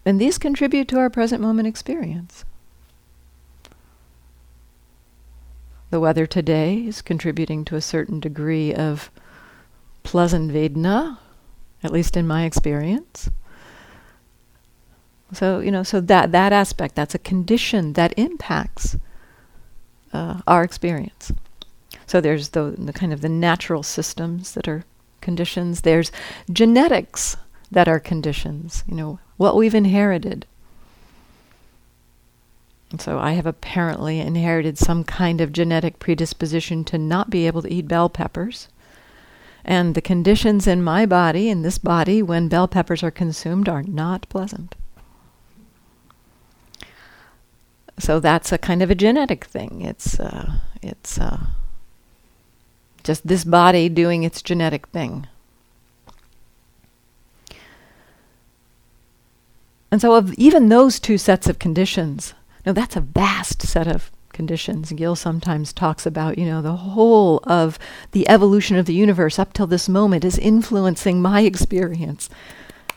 and 0.05 0.19
these 0.19 0.37
contribute 0.37 0.87
to 0.89 0.99
our 0.99 1.09
present 1.09 1.41
moment 1.41 1.67
experience. 1.67 2.43
The 5.89 5.99
weather 5.99 6.25
today 6.25 6.77
is 6.77 7.01
contributing 7.01 7.65
to 7.65 7.75
a 7.75 7.81
certain 7.81 8.19
degree 8.19 8.73
of 8.73 9.11
pleasant 10.03 10.51
vedana, 10.51 11.17
at 11.83 11.91
least 11.91 12.15
in 12.15 12.25
my 12.25 12.45
experience. 12.45 13.29
So 15.33 15.59
you 15.59 15.71
know, 15.71 15.83
so 15.83 16.01
that 16.01 16.31
that 16.31 16.53
aspect 16.53 16.95
that's 16.95 17.15
a 17.15 17.19
condition 17.19 17.93
that 17.93 18.13
impacts 18.17 18.97
uh, 20.13 20.41
our 20.47 20.63
experience. 20.63 21.31
So 22.05 22.19
there's 22.19 22.49
the, 22.49 22.75
the 22.77 22.93
kind 22.93 23.13
of 23.13 23.21
the 23.21 23.29
natural 23.29 23.83
systems 23.83 24.53
that 24.53 24.67
are 24.67 24.83
conditions. 25.21 25.81
There's 25.81 26.11
genetics 26.51 27.37
that 27.71 27.87
are 27.87 27.99
conditions. 27.99 28.83
You 28.87 28.95
know 28.95 29.19
what 29.37 29.55
we've 29.55 29.75
inherited. 29.75 30.45
And 32.91 33.01
so 33.01 33.19
I 33.19 33.31
have 33.31 33.45
apparently 33.45 34.19
inherited 34.19 34.77
some 34.77 35.05
kind 35.05 35.39
of 35.39 35.53
genetic 35.53 35.97
predisposition 35.99 36.83
to 36.85 36.97
not 36.97 37.29
be 37.29 37.47
able 37.47 37.61
to 37.61 37.73
eat 37.73 37.87
bell 37.87 38.09
peppers. 38.09 38.67
And 39.63 39.95
the 39.95 40.01
conditions 40.01 40.67
in 40.67 40.83
my 40.83 41.05
body, 41.05 41.47
in 41.47 41.61
this 41.61 41.77
body, 41.77 42.21
when 42.21 42.49
bell 42.49 42.67
peppers 42.67 43.01
are 43.01 43.11
consumed, 43.11 43.69
are 43.69 43.83
not 43.83 44.27
pleasant. 44.27 44.75
So 47.99 48.19
that's 48.19 48.51
a 48.51 48.57
kind 48.57 48.81
of 48.81 48.89
a 48.89 48.95
genetic 48.95 49.45
thing. 49.45 49.81
It's 49.81 50.19
uh, 50.19 50.59
it's 50.81 51.19
uh, 51.19 51.47
just 53.03 53.27
this 53.27 53.43
body 53.43 53.89
doing 53.89 54.23
its 54.23 54.41
genetic 54.41 54.87
thing. 54.87 55.27
And 59.91 59.99
so, 59.99 60.15
of 60.15 60.33
even 60.35 60.69
those 60.69 60.99
two 60.99 61.17
sets 61.17 61.47
of 61.47 61.59
conditions, 61.59 62.33
now 62.65 62.71
that's 62.71 62.95
a 62.95 63.01
vast 63.01 63.61
set 63.61 63.87
of 63.87 64.09
conditions. 64.31 64.93
Gil 64.93 65.17
sometimes 65.17 65.73
talks 65.73 66.05
about, 66.05 66.37
you 66.37 66.45
know, 66.45 66.61
the 66.61 66.77
whole 66.77 67.41
of 67.43 67.77
the 68.11 68.27
evolution 68.29 68.77
of 68.77 68.85
the 68.85 68.93
universe 68.93 69.37
up 69.37 69.51
till 69.51 69.67
this 69.67 69.89
moment 69.89 70.23
is 70.23 70.37
influencing 70.37 71.21
my 71.21 71.41
experience. 71.41 72.29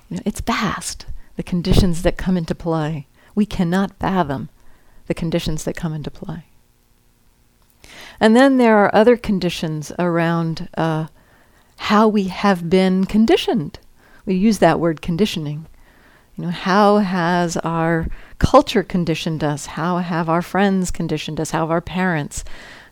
You 0.08 0.18
know, 0.18 0.22
it's 0.24 0.40
vast, 0.40 1.06
the 1.34 1.42
conditions 1.42 2.02
that 2.02 2.16
come 2.16 2.36
into 2.36 2.54
play. 2.54 3.08
We 3.34 3.44
cannot 3.44 3.98
fathom 3.98 4.48
the 5.06 5.14
conditions 5.14 5.64
that 5.64 5.76
come 5.76 5.92
into 5.92 6.10
play. 6.10 6.44
And 8.20 8.36
then 8.36 8.58
there 8.58 8.78
are 8.78 8.94
other 8.94 9.16
conditions 9.16 9.92
around 9.98 10.68
uh, 10.76 11.06
how 11.76 12.08
we 12.08 12.24
have 12.24 12.70
been 12.70 13.04
conditioned. 13.04 13.78
We 14.24 14.34
use 14.34 14.58
that 14.58 14.80
word 14.80 15.02
conditioning. 15.02 15.66
You 16.36 16.44
know, 16.44 16.50
how 16.50 16.98
has 16.98 17.56
our 17.58 18.08
culture 18.38 18.82
conditioned 18.82 19.44
us? 19.44 19.66
How 19.66 19.98
have 19.98 20.28
our 20.28 20.42
friends 20.42 20.90
conditioned 20.90 21.40
us? 21.40 21.50
How 21.50 21.60
have 21.60 21.70
our 21.70 21.80
parents? 21.80 22.44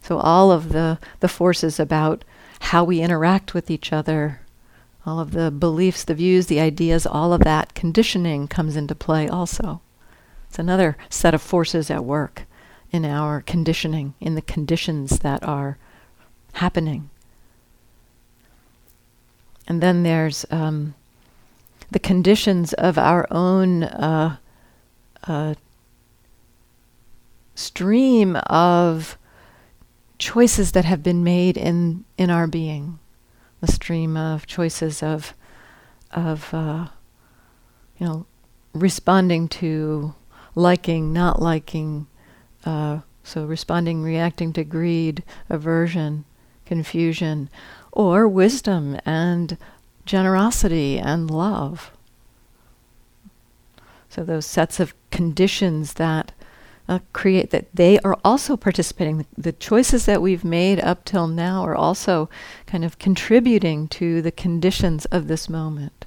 So 0.02 0.18
all 0.18 0.52
of 0.52 0.70
the, 0.70 0.98
the 1.20 1.28
forces 1.28 1.80
about 1.80 2.24
how 2.60 2.84
we 2.84 3.00
interact 3.00 3.54
with 3.54 3.70
each 3.70 3.92
other, 3.92 4.40
all 5.04 5.18
of 5.18 5.32
the 5.32 5.50
beliefs, 5.50 6.04
the 6.04 6.14
views, 6.14 6.46
the 6.46 6.60
ideas, 6.60 7.06
all 7.06 7.32
of 7.32 7.42
that 7.42 7.74
conditioning 7.74 8.46
comes 8.46 8.76
into 8.76 8.94
play 8.94 9.28
also. 9.28 9.80
It's 10.52 10.58
another 10.58 10.98
set 11.08 11.32
of 11.32 11.40
forces 11.40 11.90
at 11.90 12.04
work 12.04 12.42
in 12.90 13.06
our 13.06 13.40
conditioning, 13.40 14.12
in 14.20 14.34
the 14.34 14.42
conditions 14.42 15.20
that 15.20 15.42
are 15.42 15.78
happening. 16.52 17.08
And 19.66 19.82
then 19.82 20.02
there's 20.02 20.44
um, 20.50 20.94
the 21.90 21.98
conditions 21.98 22.74
of 22.74 22.98
our 22.98 23.26
own 23.30 23.84
uh, 23.84 24.36
uh, 25.26 25.54
stream 27.54 28.36
of 28.44 29.16
choices 30.18 30.72
that 30.72 30.84
have 30.84 31.02
been 31.02 31.24
made 31.24 31.56
in 31.56 32.04
in 32.18 32.28
our 32.28 32.46
being, 32.46 32.98
the 33.62 33.72
stream 33.72 34.18
of 34.18 34.46
choices 34.46 35.02
of 35.02 35.32
of 36.12 36.52
uh, 36.52 36.88
you 37.98 38.06
know 38.06 38.26
responding 38.74 39.48
to 39.48 40.14
liking, 40.54 41.12
not 41.12 41.40
liking, 41.40 42.06
uh, 42.64 43.00
so 43.22 43.44
responding, 43.44 44.02
reacting 44.02 44.52
to 44.52 44.64
greed, 44.64 45.22
aversion, 45.48 46.24
confusion, 46.66 47.48
or 47.92 48.26
wisdom 48.26 48.98
and 49.04 49.56
generosity 50.04 50.98
and 50.98 51.30
love. 51.30 51.90
So 54.08 54.24
those 54.24 54.46
sets 54.46 54.80
of 54.80 54.94
conditions 55.10 55.94
that 55.94 56.32
uh, 56.88 56.98
create 57.12 57.50
that 57.50 57.74
they 57.74 57.98
are 58.00 58.18
also 58.24 58.56
participating. 58.56 59.18
The, 59.18 59.26
the 59.38 59.52
choices 59.52 60.04
that 60.06 60.20
we've 60.20 60.44
made 60.44 60.80
up 60.80 61.04
till 61.04 61.26
now 61.26 61.62
are 61.62 61.76
also 61.76 62.28
kind 62.66 62.84
of 62.84 62.98
contributing 62.98 63.88
to 63.88 64.20
the 64.20 64.32
conditions 64.32 65.04
of 65.06 65.28
this 65.28 65.48
moment. 65.48 66.06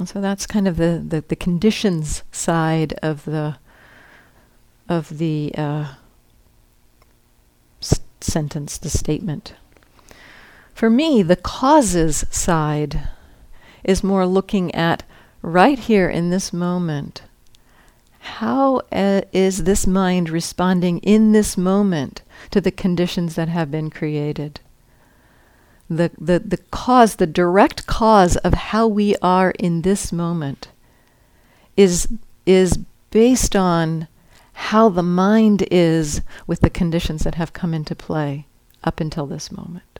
And 0.00 0.08
so 0.08 0.18
that's 0.18 0.46
kind 0.46 0.66
of 0.66 0.78
the, 0.78 1.04
the, 1.06 1.22
the 1.28 1.36
conditions 1.36 2.22
side 2.32 2.94
of 3.02 3.26
the 3.26 3.58
of 4.88 5.18
the 5.18 5.52
uh, 5.56 5.94
s- 7.82 8.00
sentence, 8.22 8.78
the 8.78 8.88
statement. 8.88 9.54
For 10.72 10.88
me, 10.88 11.22
the 11.22 11.36
causes 11.36 12.24
side 12.30 13.08
is 13.84 14.02
more 14.02 14.26
looking 14.26 14.74
at 14.74 15.02
right 15.42 15.78
here 15.78 16.08
in 16.08 16.30
this 16.30 16.50
moment. 16.50 17.20
How 18.20 18.80
uh, 18.90 19.20
is 19.32 19.64
this 19.64 19.86
mind 19.86 20.30
responding 20.30 20.98
in 21.00 21.32
this 21.32 21.58
moment 21.58 22.22
to 22.52 22.60
the 22.62 22.72
conditions 22.72 23.34
that 23.34 23.50
have 23.50 23.70
been 23.70 23.90
created? 23.90 24.60
The, 25.90 26.10
the, 26.16 26.38
the 26.38 26.58
cause, 26.70 27.16
the 27.16 27.26
direct 27.26 27.86
cause 27.86 28.36
of 28.38 28.54
how 28.54 28.86
we 28.86 29.16
are 29.20 29.50
in 29.58 29.82
this 29.82 30.12
moment 30.12 30.68
is, 31.76 32.06
is 32.46 32.78
based 33.10 33.56
on 33.56 34.06
how 34.52 34.88
the 34.88 35.02
mind 35.02 35.66
is 35.70 36.22
with 36.46 36.60
the 36.60 36.70
conditions 36.70 37.24
that 37.24 37.34
have 37.34 37.52
come 37.52 37.74
into 37.74 37.94
play 37.96 38.46
up 38.84 39.00
until 39.00 39.26
this 39.26 39.50
moment. 39.50 39.98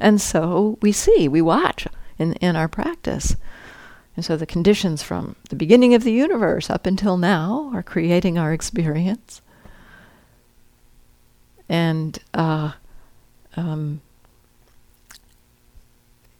And 0.00 0.20
so 0.20 0.76
we 0.82 0.90
see, 0.90 1.28
we 1.28 1.40
watch 1.40 1.86
in, 2.18 2.32
in 2.34 2.56
our 2.56 2.68
practice. 2.68 3.36
And 4.16 4.24
so 4.24 4.36
the 4.36 4.46
conditions 4.46 5.02
from 5.02 5.36
the 5.50 5.56
beginning 5.56 5.94
of 5.94 6.02
the 6.02 6.12
universe 6.12 6.68
up 6.68 6.84
until 6.84 7.16
now 7.16 7.70
are 7.72 7.82
creating 7.82 8.38
our 8.38 8.52
experience. 8.52 9.40
And 11.68 12.18
uh, 12.34 12.72
um, 13.56 14.00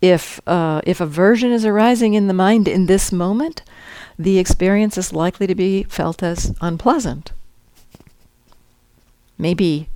if 0.02 0.40
uh, 0.46 0.80
if 0.84 1.00
aversion 1.00 1.52
is 1.52 1.64
arising 1.64 2.14
in 2.14 2.26
the 2.26 2.34
mind 2.34 2.68
in 2.68 2.86
this 2.86 3.12
moment, 3.12 3.62
the 4.18 4.38
experience 4.38 4.98
is 4.98 5.12
likely 5.12 5.46
to 5.46 5.54
be 5.54 5.84
felt 5.84 6.22
as 6.22 6.54
unpleasant. 6.60 7.32
Maybe 9.38 9.88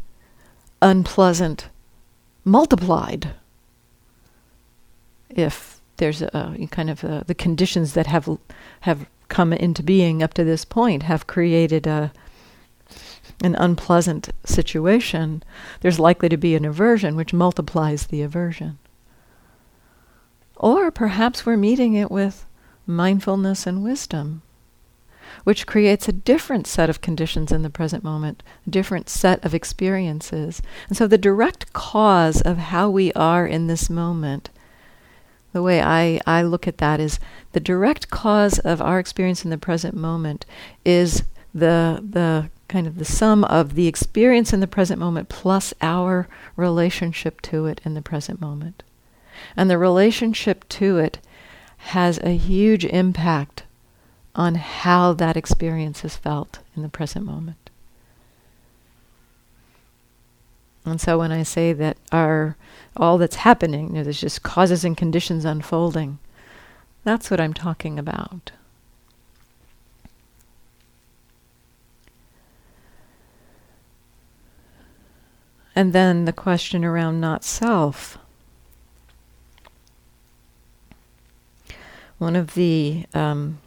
unpleasant 0.82 1.68
multiplied. 2.44 3.30
If 5.28 5.80
there's 5.98 6.22
a, 6.22 6.56
a 6.58 6.66
kind 6.66 6.90
of 6.90 7.04
a, 7.04 7.24
the 7.26 7.34
conditions 7.34 7.92
that 7.94 8.06
have 8.06 8.38
have 8.80 9.06
come 9.28 9.52
into 9.52 9.82
being 9.82 10.22
up 10.22 10.34
to 10.34 10.44
this 10.44 10.64
point 10.64 11.04
have 11.04 11.26
created 11.26 11.86
a 11.86 12.12
an 13.42 13.54
unpleasant 13.54 14.30
situation, 14.44 15.42
there's 15.80 15.98
likely 15.98 16.28
to 16.28 16.36
be 16.36 16.54
an 16.54 16.64
aversion 16.64 17.16
which 17.16 17.32
multiplies 17.32 18.06
the 18.06 18.20
aversion. 18.20 18.78
Or 20.62 20.90
perhaps 20.90 21.46
we're 21.46 21.56
meeting 21.56 21.94
it 21.94 22.10
with 22.10 22.44
mindfulness 22.86 23.66
and 23.66 23.82
wisdom, 23.82 24.42
which 25.42 25.66
creates 25.66 26.06
a 26.06 26.12
different 26.12 26.66
set 26.66 26.90
of 26.90 27.00
conditions 27.00 27.50
in 27.50 27.62
the 27.62 27.70
present 27.70 28.04
moment, 28.04 28.42
a 28.66 28.70
different 28.70 29.08
set 29.08 29.42
of 29.42 29.54
experiences. 29.54 30.60
And 30.88 30.98
so 30.98 31.06
the 31.06 31.16
direct 31.16 31.72
cause 31.72 32.42
of 32.42 32.58
how 32.58 32.90
we 32.90 33.10
are 33.14 33.46
in 33.46 33.68
this 33.68 33.88
moment, 33.88 34.50
the 35.54 35.62
way 35.62 35.80
I, 35.80 36.20
I 36.26 36.42
look 36.42 36.68
at 36.68 36.76
that 36.76 37.00
is 37.00 37.18
the 37.52 37.60
direct 37.60 38.10
cause 38.10 38.58
of 38.58 38.82
our 38.82 38.98
experience 38.98 39.44
in 39.44 39.50
the 39.50 39.56
present 39.56 39.96
moment 39.96 40.44
is 40.84 41.22
the 41.54 42.04
the 42.06 42.50
kind 42.68 42.86
of 42.86 42.98
the 42.98 43.04
sum 43.06 43.44
of 43.44 43.74
the 43.76 43.88
experience 43.88 44.52
in 44.52 44.60
the 44.60 44.66
present 44.66 45.00
moment 45.00 45.30
plus 45.30 45.72
our 45.80 46.28
relationship 46.54 47.40
to 47.40 47.64
it 47.64 47.80
in 47.82 47.94
the 47.94 48.02
present 48.02 48.42
moment. 48.42 48.82
And 49.56 49.70
the 49.70 49.78
relationship 49.78 50.68
to 50.70 50.98
it 50.98 51.18
has 51.78 52.18
a 52.18 52.36
huge 52.36 52.84
impact 52.84 53.64
on 54.34 54.54
how 54.54 55.12
that 55.14 55.36
experience 55.36 56.04
is 56.04 56.16
felt 56.16 56.60
in 56.76 56.82
the 56.82 56.88
present 56.88 57.24
moment. 57.24 57.70
And 60.84 61.00
so 61.00 61.18
when 61.18 61.32
I 61.32 61.42
say 61.42 61.72
that 61.72 61.96
our 62.10 62.56
all 62.96 63.18
that's 63.18 63.36
happening, 63.36 63.88
you 63.88 63.94
know, 63.94 64.04
there's 64.04 64.20
just 64.20 64.42
causes 64.42 64.84
and 64.84 64.96
conditions 64.96 65.44
unfolding, 65.44 66.18
that's 67.04 67.30
what 67.30 67.40
I'm 67.40 67.54
talking 67.54 67.98
about. 67.98 68.52
And 75.74 75.92
then 75.92 76.24
the 76.24 76.32
question 76.32 76.84
around 76.84 77.20
not 77.20 77.44
self. 77.44 78.18
One 82.20 82.36
of 82.36 82.54
the 82.54 83.04
um, 83.14 83.58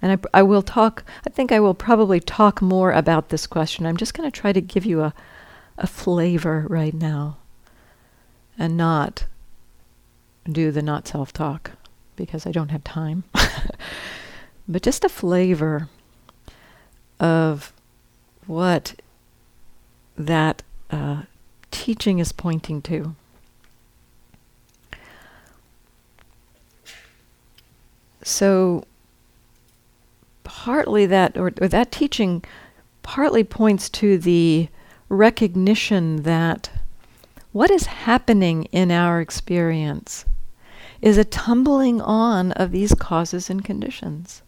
and 0.00 0.12
I, 0.12 0.38
I 0.38 0.42
will 0.42 0.62
talk 0.62 1.04
i 1.26 1.30
think 1.30 1.52
i 1.52 1.60
will 1.60 1.74
probably 1.74 2.20
talk 2.20 2.62
more 2.62 2.92
about 2.92 3.28
this 3.28 3.46
question. 3.46 3.86
I'm 3.86 3.96
just 3.96 4.14
going 4.14 4.30
to 4.30 4.40
try 4.40 4.52
to 4.52 4.60
give 4.60 4.86
you 4.86 5.02
a, 5.02 5.14
a 5.76 5.86
flavor 5.86 6.66
right 6.68 6.94
now 6.94 7.36
and 8.58 8.76
not 8.76 9.26
do 10.50 10.70
the 10.70 10.82
not 10.82 11.06
self-talk 11.06 11.72
because 12.16 12.46
i 12.46 12.52
don't 12.52 12.70
have 12.70 12.84
time. 12.84 13.24
But 14.68 14.82
just 14.82 15.04
a 15.04 15.08
flavor 15.08 15.88
of 17.18 17.72
what 18.46 18.94
that 20.16 20.62
uh, 20.90 21.22
teaching 21.70 22.18
is 22.18 22.32
pointing 22.32 22.80
to 22.82 23.14
so 28.22 28.84
partly 30.44 31.06
that 31.06 31.36
or, 31.36 31.52
or, 31.60 31.68
that 31.68 31.92
teaching 31.92 32.44
partly 33.02 33.44
points 33.44 33.88
to 33.88 34.18
the 34.18 34.68
recognition 35.08 36.22
that 36.22 36.70
what 37.52 37.70
is 37.70 37.86
happening 37.86 38.64
in 38.72 38.90
our 38.90 39.20
experience 39.20 40.24
is 41.00 41.18
a 41.18 41.24
tumbling 41.24 42.00
on 42.00 42.52
of 42.52 42.70
these 42.70 42.94
causes 42.94 43.50
and 43.50 43.64
conditions. 43.64 44.42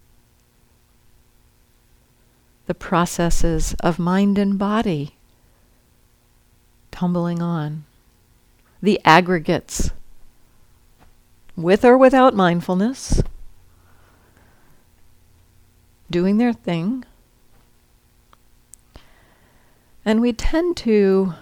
The 2.66 2.75
processes 2.75 3.75
of 3.81 3.99
mind 3.99 4.39
and 4.39 4.59
body 4.59 5.16
tumbling 6.91 7.43
on. 7.43 7.85
The 8.81 9.01
aggregates 9.05 9.91
with 11.57 11.85
or 11.85 11.99
without 11.99 12.35
mindfulness 12.35 13.22
doing 16.15 16.37
their 16.37 16.53
thing. 16.53 17.03
And 20.05 20.21
we 20.21 20.33
tend 20.33 20.77
to, 20.77 21.35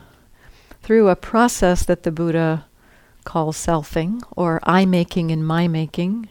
through 0.82 1.10
a 1.10 1.14
process 1.14 1.84
that 1.84 2.04
the 2.04 2.10
Buddha 2.10 2.64
calls 3.24 3.58
selfing 3.58 4.22
or 4.34 4.60
I 4.62 4.86
making 4.86 5.30
and 5.30 5.46
my 5.46 5.68
making, 5.68 6.30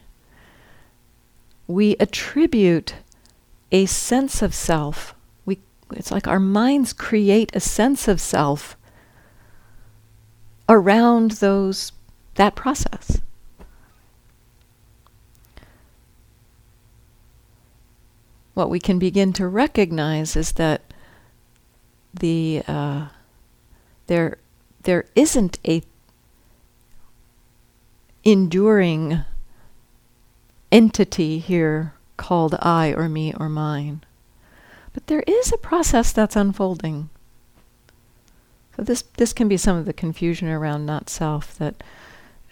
we 1.68 1.96
attribute 2.00 2.96
a 3.72 3.86
sense 3.86 4.42
of 4.42 4.56
self. 4.56 5.14
We, 5.46 5.60
it's 5.92 6.12
like 6.12 6.28
our 6.28 6.40
minds 6.40 6.94
create 6.94 7.56
a 7.56 7.60
sense 7.60 8.08
of 8.08 8.20
self 8.20 8.76
around 10.68 11.34
those 11.34 11.92
that 12.36 12.56
process. 12.56 13.22
What 18.54 18.70
we 18.70 18.80
can 18.80 19.00
begin 19.00 19.34
to 19.34 19.48
recognize 19.48 20.36
is 20.36 20.54
that 20.54 20.82
the 22.14 22.64
uh, 22.68 23.08
there 24.08 24.38
there 24.84 25.06
isn't 25.16 25.60
a 25.66 25.84
enduring 28.24 29.24
entity 30.72 31.40
here 31.40 31.94
called 32.18 32.56
I 32.62 32.94
or 32.94 33.10
me 33.10 33.34
or 33.40 33.50
mine. 33.50 34.04
But 34.94 35.08
there 35.08 35.24
is 35.26 35.52
a 35.52 35.58
process 35.58 36.12
that's 36.12 36.36
unfolding. 36.36 37.10
So 38.76 38.84
this 38.84 39.04
this 39.18 39.34
can 39.34 39.48
be 39.48 39.58
some 39.58 39.78
of 39.78 39.86
the 39.86 39.94
confusion 39.94 40.48
around 40.48 40.86
not 40.86 41.10
self 41.10 41.58
that 41.58 41.84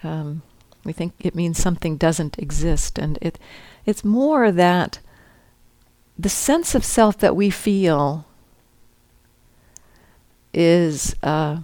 um, 0.02 0.42
we 0.84 0.92
think 0.92 1.12
it 1.18 1.34
means 1.34 1.58
something 1.58 1.96
doesn't 1.96 2.38
exist, 2.38 2.98
and 2.98 3.18
it 3.20 3.38
it's 3.84 4.04
more 4.04 4.50
that 4.50 4.98
the 6.20 6.28
sense 6.28 6.74
of 6.74 6.84
self 6.84 7.16
that 7.18 7.34
we 7.34 7.48
feel 7.48 8.26
is 10.52 11.16
uh, 11.22 11.60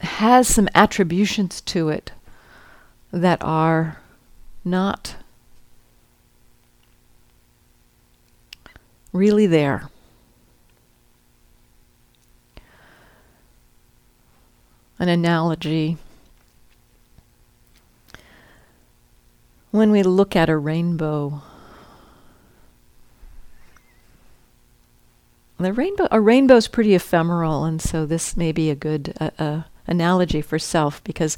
has 0.00 0.46
some 0.46 0.68
attributions 0.72 1.60
to 1.62 1.88
it 1.88 2.12
that 3.10 3.42
are 3.42 3.98
not 4.64 5.16
really 9.12 9.46
there. 9.46 9.88
An 15.00 15.08
analogy. 15.08 15.98
When 19.74 19.90
we 19.90 20.04
look 20.04 20.36
at 20.36 20.48
a 20.48 20.56
rainbow, 20.56 21.42
the 25.58 25.72
rainbow 25.72 26.06
a 26.12 26.20
rainbow 26.20 26.54
is 26.54 26.68
pretty 26.68 26.94
ephemeral, 26.94 27.64
and 27.64 27.82
so 27.82 28.06
this 28.06 28.36
may 28.36 28.52
be 28.52 28.70
a 28.70 28.76
good 28.76 29.16
uh, 29.18 29.30
uh, 29.36 29.62
analogy 29.88 30.42
for 30.42 30.60
self 30.60 31.02
because 31.02 31.36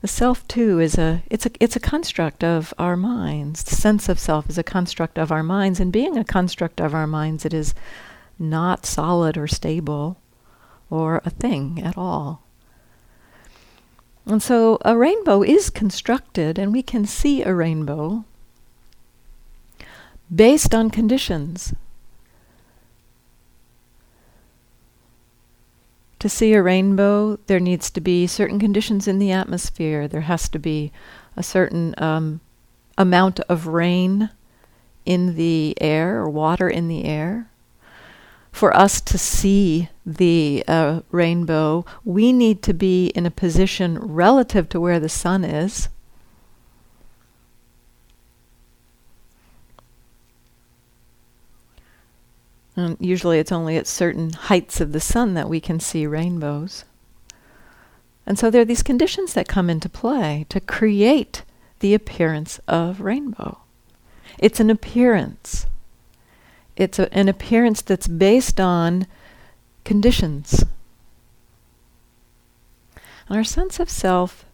the 0.00 0.08
self 0.08 0.44
too 0.48 0.80
is 0.80 0.98
a 0.98 1.22
it's 1.30 1.46
a 1.46 1.52
it's 1.60 1.76
a 1.76 1.80
construct 1.94 2.42
of 2.42 2.74
our 2.80 2.96
minds. 2.96 3.62
The 3.62 3.76
sense 3.76 4.08
of 4.08 4.18
self 4.18 4.50
is 4.50 4.58
a 4.58 4.64
construct 4.64 5.16
of 5.16 5.30
our 5.30 5.44
minds, 5.44 5.78
and 5.78 5.92
being 5.92 6.18
a 6.18 6.24
construct 6.24 6.80
of 6.80 6.94
our 6.94 7.06
minds, 7.06 7.44
it 7.44 7.54
is 7.54 7.74
not 8.40 8.86
solid 8.86 9.38
or 9.38 9.46
stable 9.46 10.16
or 10.90 11.22
a 11.24 11.30
thing 11.30 11.80
at 11.84 11.96
all. 11.96 12.47
And 14.28 14.42
so 14.42 14.76
a 14.84 14.94
rainbow 14.94 15.42
is 15.42 15.70
constructed, 15.70 16.58
and 16.58 16.70
we 16.70 16.82
can 16.82 17.06
see 17.06 17.42
a 17.42 17.54
rainbow 17.54 18.24
based 20.34 20.74
on 20.74 20.90
conditions. 20.90 21.72
To 26.18 26.28
see 26.28 26.52
a 26.52 26.62
rainbow, 26.62 27.38
there 27.46 27.60
needs 27.60 27.90
to 27.90 28.02
be 28.02 28.26
certain 28.26 28.58
conditions 28.58 29.08
in 29.08 29.18
the 29.18 29.32
atmosphere. 29.32 30.06
There 30.06 30.22
has 30.22 30.48
to 30.50 30.58
be 30.58 30.92
a 31.34 31.42
certain 31.42 31.94
um, 31.96 32.40
amount 32.98 33.40
of 33.48 33.66
rain 33.66 34.28
in 35.06 35.36
the 35.36 35.74
air 35.80 36.18
or 36.18 36.28
water 36.28 36.68
in 36.68 36.88
the 36.88 37.04
air. 37.04 37.48
For 38.58 38.76
us 38.76 39.00
to 39.02 39.18
see 39.18 39.88
the 40.04 40.64
uh, 40.66 41.02
rainbow, 41.12 41.84
we 42.04 42.32
need 42.32 42.60
to 42.64 42.74
be 42.74 43.06
in 43.10 43.24
a 43.24 43.30
position 43.30 44.00
relative 44.00 44.68
to 44.70 44.80
where 44.80 44.98
the 44.98 45.08
sun 45.08 45.44
is. 45.44 45.88
And 52.74 52.96
usually 52.98 53.38
it's 53.38 53.52
only 53.52 53.76
at 53.76 53.86
certain 53.86 54.32
heights 54.32 54.80
of 54.80 54.90
the 54.90 54.98
sun 54.98 55.34
that 55.34 55.48
we 55.48 55.60
can 55.60 55.78
see 55.78 56.04
rainbows. 56.04 56.84
And 58.26 58.40
so 58.40 58.50
there 58.50 58.62
are 58.62 58.64
these 58.64 58.82
conditions 58.82 59.34
that 59.34 59.46
come 59.46 59.70
into 59.70 59.88
play 59.88 60.46
to 60.48 60.58
create 60.58 61.44
the 61.78 61.94
appearance 61.94 62.58
of 62.66 63.02
rainbow. 63.02 63.58
It's 64.36 64.58
an 64.58 64.68
appearance. 64.68 65.66
It's 66.78 66.98
a, 66.98 67.12
an 67.12 67.28
appearance 67.28 67.82
that's 67.82 68.08
based 68.08 68.58
on 68.58 69.06
conditions. 69.84 70.64
And 73.28 73.36
our 73.36 73.44
sense 73.44 73.78
of 73.78 73.90
self 73.90 74.46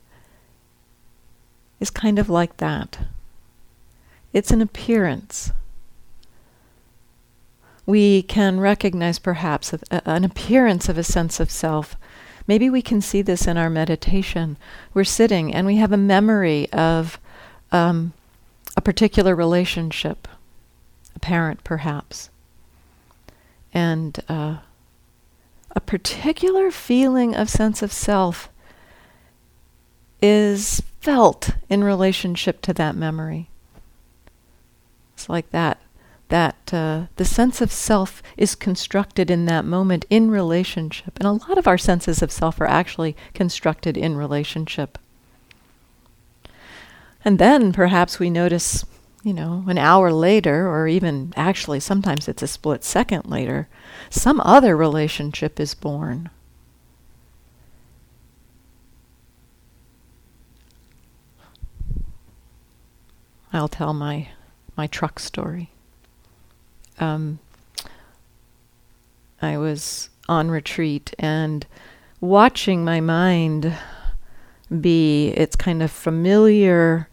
is 1.79 1.91
kind 1.91 2.19
of 2.19 2.29
like 2.29 2.57
that. 2.57 3.07
It's 4.33 4.51
an 4.51 4.61
appearance 4.61 5.53
we 7.87 8.23
can 8.23 8.61
recognize 8.61 9.19
perhaps 9.19 9.73
a, 9.73 9.81
a, 9.91 10.03
an 10.07 10.25
appearance 10.25 10.89
of 10.89 10.99
a 10.99 11.05
sense 11.05 11.41
of 11.41 11.51
self. 11.51 11.97
Maybe 12.47 12.69
we 12.69 12.83
can 12.83 13.01
see 13.01 13.23
this 13.23 13.47
in 13.47 13.57
our 13.57 13.71
meditation. 13.71 14.57
We're 14.93 15.05
sitting 15.05 15.55
and 15.55 15.67
we 15.67 15.77
have 15.77 15.93
a 15.93 15.99
memory 15.99 16.71
of 16.73 17.19
um, 17.73 18.13
a 18.77 18.81
particular 18.81 19.35
relationship, 19.35 20.29
a 21.15 21.19
parent 21.19 21.65
perhaps, 21.65 22.31
and 23.73 24.21
uh, 24.29 24.59
a 25.71 25.81
particular 25.81 26.71
feeling 26.71 27.35
of 27.35 27.49
sense 27.49 27.83
of 27.83 27.93
self 27.93 28.49
is 30.23 30.83
felt 31.01 31.51
in 31.69 31.85
relationship 31.85 32.63
to 32.63 32.73
that 32.73 32.97
memory. 32.97 33.49
It's 35.15 35.29
like 35.29 35.51
that 35.51 35.81
that 36.29 36.73
uh, 36.73 37.07
the 37.17 37.25
sense 37.25 37.61
of 37.61 37.71
self 37.71 38.23
is 38.37 38.55
constructed 38.55 39.31
in 39.31 39.45
that 39.45 39.65
moment 39.65 40.05
in 40.11 40.31
relationship. 40.31 41.17
And 41.19 41.29
a 41.29 41.33
lot 41.49 41.59
of 41.59 41.69
our 41.69 41.79
senses 41.79 42.23
of 42.23 42.33
self 42.33 42.61
are 42.61 42.67
actually 42.67 43.15
constructed 43.35 43.97
in 43.97 44.17
relationship. 44.17 44.99
And 47.25 47.39
then 47.39 47.73
perhaps 47.73 48.19
we 48.19 48.31
notice, 48.31 48.85
you 49.25 49.33
know, 49.33 49.65
an 49.67 49.79
hour 49.79 50.13
later, 50.13 50.69
or 50.69 50.87
even 50.87 51.33
actually 51.37 51.81
sometimes 51.81 52.29
it's 52.29 52.43
a 52.43 52.47
split 52.47 52.85
second 52.85 53.27
later, 53.27 53.69
some 54.11 54.41
other 54.41 54.77
relationship 54.77 55.59
is 55.59 55.75
born. 55.75 56.31
I'll 63.53 63.69
tell 63.69 63.95
my 63.95 64.29
my 64.77 64.89
truck 64.89 65.21
story 65.21 65.71
um, 66.99 67.39
I 69.41 69.59
was 69.59 70.11
on 70.29 70.51
retreat 70.51 71.15
and 71.19 71.67
watching 72.21 72.85
my 72.85 73.01
mind 73.01 73.75
be 74.81 75.29
its 75.29 75.57
kind 75.57 75.83
of 75.83 75.91
familiar, 75.91 77.09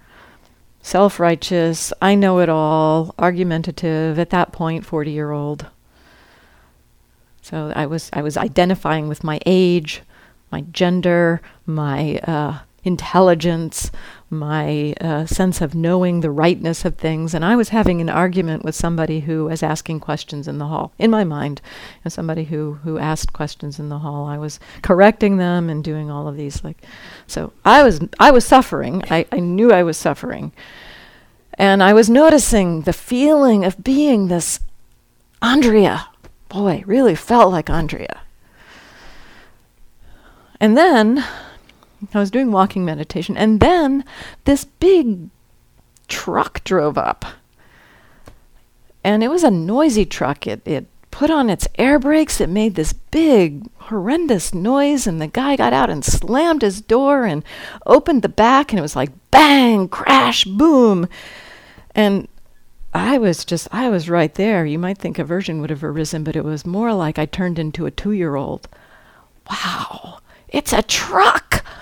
self 0.81 1.19
righteous, 1.19 1.93
I 2.01 2.15
know 2.15 2.39
it 2.39 2.49
all, 2.49 3.13
argumentative, 3.17 4.19
at 4.19 4.29
that 4.31 4.51
point, 4.51 4.85
40 4.85 5.11
year 5.11 5.31
old. 5.31 5.67
So 7.41 7.73
I 7.75 7.85
was, 7.85 8.09
I 8.13 8.21
was 8.21 8.37
identifying 8.37 9.07
with 9.07 9.23
my 9.23 9.39
age, 9.45 10.01
my 10.51 10.61
gender, 10.71 11.41
my 11.65 12.17
uh, 12.19 12.59
intelligence, 12.83 13.91
my 14.31 14.93
uh, 15.01 15.25
sense 15.25 15.59
of 15.59 15.75
knowing 15.75 16.21
the 16.21 16.31
rightness 16.31 16.85
of 16.85 16.95
things. 16.95 17.33
And 17.33 17.43
I 17.43 17.57
was 17.57 17.69
having 17.69 17.99
an 17.99 18.09
argument 18.09 18.63
with 18.63 18.73
somebody 18.73 19.19
who 19.19 19.45
was 19.45 19.61
asking 19.61 19.99
questions 19.99 20.47
in 20.47 20.57
the 20.57 20.67
hall, 20.67 20.93
in 20.97 21.11
my 21.11 21.25
mind, 21.25 21.61
and 22.03 22.13
somebody 22.13 22.45
who, 22.45 22.75
who 22.83 22.97
asked 22.97 23.33
questions 23.33 23.77
in 23.77 23.89
the 23.89 23.99
hall. 23.99 24.25
I 24.25 24.37
was 24.37 24.59
correcting 24.81 25.35
them 25.35 25.69
and 25.69 25.83
doing 25.83 26.09
all 26.09 26.29
of 26.29 26.37
these. 26.37 26.63
like, 26.63 26.81
So 27.27 27.51
I 27.65 27.83
was, 27.83 27.99
I 28.19 28.31
was 28.31 28.45
suffering. 28.45 29.03
I, 29.11 29.25
I 29.33 29.39
knew 29.39 29.73
I 29.73 29.83
was 29.83 29.97
suffering. 29.97 30.53
And 31.55 31.83
I 31.83 31.91
was 31.91 32.09
noticing 32.09 32.83
the 32.83 32.93
feeling 32.93 33.65
of 33.65 33.83
being 33.83 34.29
this 34.29 34.61
Andrea. 35.41 36.07
Boy, 36.47 36.83
really 36.85 37.15
felt 37.15 37.51
like 37.51 37.69
Andrea. 37.69 38.21
And 40.61 40.77
then 40.77 41.25
I 42.13 42.19
was 42.19 42.31
doing 42.31 42.51
walking 42.51 42.85
meditation, 42.85 43.37
and 43.37 43.59
then 43.59 44.03
this 44.45 44.65
big 44.65 45.29
truck 46.07 46.63
drove 46.63 46.97
up. 46.97 47.25
And 49.03 49.23
it 49.23 49.29
was 49.29 49.43
a 49.43 49.51
noisy 49.51 50.05
truck. 50.05 50.45
It, 50.45 50.61
it 50.65 50.85
put 51.09 51.29
on 51.29 51.49
its 51.49 51.67
air 51.77 51.99
brakes. 51.99 52.39
It 52.39 52.49
made 52.49 52.75
this 52.75 52.93
big, 52.93 53.67
horrendous 53.77 54.53
noise. 54.53 55.07
And 55.07 55.19
the 55.19 55.27
guy 55.27 55.55
got 55.55 55.73
out 55.73 55.89
and 55.89 56.05
slammed 56.05 56.61
his 56.61 56.81
door 56.81 57.25
and 57.25 57.43
opened 57.85 58.21
the 58.21 58.29
back. 58.29 58.71
And 58.71 58.79
it 58.79 58.83
was 58.83 58.95
like 58.95 59.11
bang, 59.31 59.87
crash, 59.87 60.45
boom. 60.45 61.07
And 61.95 62.27
I 62.93 63.17
was 63.17 63.45
just, 63.45 63.67
I 63.71 63.89
was 63.89 64.09
right 64.09 64.33
there. 64.35 64.65
You 64.65 64.77
might 64.77 64.97
think 64.97 65.17
aversion 65.17 65.61
would 65.61 65.69
have 65.69 65.83
arisen, 65.83 66.23
but 66.23 66.35
it 66.35 66.43
was 66.43 66.65
more 66.65 66.93
like 66.93 67.17
I 67.17 67.25
turned 67.25 67.57
into 67.57 67.85
a 67.85 67.91
two 67.91 68.11
year 68.11 68.35
old. 68.35 68.67
Wow, 69.49 70.19
it's 70.51 70.73
a 70.73 70.81
truck. 70.81 71.63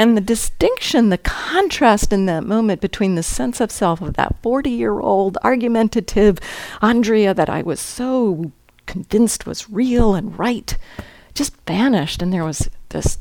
And 0.00 0.16
the 0.16 0.22
distinction, 0.22 1.10
the 1.10 1.18
contrast 1.18 2.10
in 2.10 2.24
that 2.24 2.42
moment 2.42 2.80
between 2.80 3.16
the 3.16 3.22
sense 3.22 3.60
of 3.60 3.70
self 3.70 4.00
of 4.00 4.14
that 4.14 4.34
40 4.40 4.70
year 4.70 4.98
old 4.98 5.36
argumentative 5.44 6.38
Andrea 6.80 7.34
that 7.34 7.50
I 7.50 7.60
was 7.60 7.80
so 7.80 8.50
convinced 8.86 9.44
was 9.44 9.68
real 9.68 10.14
and 10.14 10.38
right 10.38 10.74
just 11.34 11.54
vanished. 11.66 12.22
And 12.22 12.32
there 12.32 12.46
was 12.46 12.70
this 12.88 13.18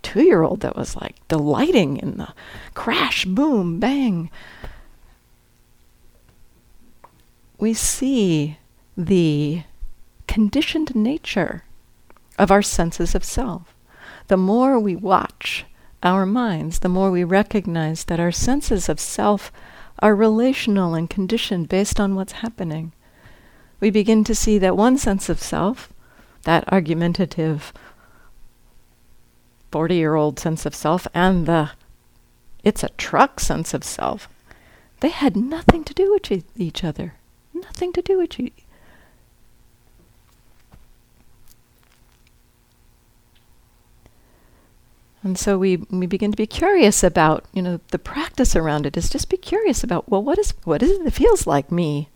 two 0.00 0.22
year 0.22 0.42
old 0.42 0.60
that 0.60 0.74
was 0.74 0.96
like 0.96 1.16
delighting 1.28 1.98
in 1.98 2.16
the 2.16 2.32
crash, 2.72 3.26
boom, 3.26 3.78
bang. 3.78 4.30
We 7.58 7.74
see 7.74 8.56
the 8.96 9.64
conditioned 10.26 10.94
nature 10.96 11.64
of 12.42 12.50
our 12.50 12.60
senses 12.60 13.14
of 13.14 13.22
self. 13.22 13.72
The 14.26 14.36
more 14.36 14.76
we 14.76 14.96
watch 14.96 15.64
our 16.02 16.26
minds, 16.26 16.80
the 16.80 16.88
more 16.88 17.08
we 17.08 17.22
recognize 17.22 18.02
that 18.06 18.18
our 18.18 18.32
senses 18.32 18.88
of 18.88 18.98
self 18.98 19.52
are 20.00 20.16
relational 20.16 20.94
and 20.94 21.08
conditioned 21.08 21.68
based 21.68 22.00
on 22.00 22.16
what's 22.16 22.42
happening. 22.42 22.90
We 23.78 23.90
begin 23.90 24.24
to 24.24 24.34
see 24.34 24.58
that 24.58 24.76
one 24.76 24.98
sense 24.98 25.28
of 25.28 25.40
self, 25.40 25.92
that 26.42 26.70
argumentative 26.72 27.72
40 29.70 29.94
year 29.94 30.16
old 30.16 30.40
sense 30.40 30.66
of 30.66 30.74
self, 30.74 31.06
and 31.14 31.46
the 31.46 31.70
it's 32.64 32.82
a 32.82 32.88
truck 32.98 33.38
sense 33.38 33.72
of 33.72 33.84
self, 33.84 34.28
they 34.98 35.10
had 35.10 35.36
nothing 35.36 35.84
to 35.84 35.94
do 35.94 36.10
with 36.10 36.44
each 36.56 36.82
other. 36.82 37.14
Nothing 37.54 37.92
to 37.92 38.02
do 38.02 38.18
with 38.18 38.40
each 38.40 38.64
And 45.24 45.38
so 45.38 45.56
we, 45.56 45.76
we 45.90 46.06
begin 46.06 46.32
to 46.32 46.36
be 46.36 46.46
curious 46.46 47.04
about, 47.04 47.44
you 47.52 47.62
know, 47.62 47.80
the 47.90 47.98
practice 47.98 48.56
around 48.56 48.86
it 48.86 48.96
is 48.96 49.08
just 49.08 49.28
be 49.28 49.36
curious 49.36 49.84
about, 49.84 50.08
well, 50.08 50.22
what 50.22 50.38
is 50.38 50.52
what 50.64 50.82
is 50.82 50.90
it 50.90 51.04
that 51.04 51.12
feels 51.12 51.46
like 51.46 51.70
me? 51.70 52.08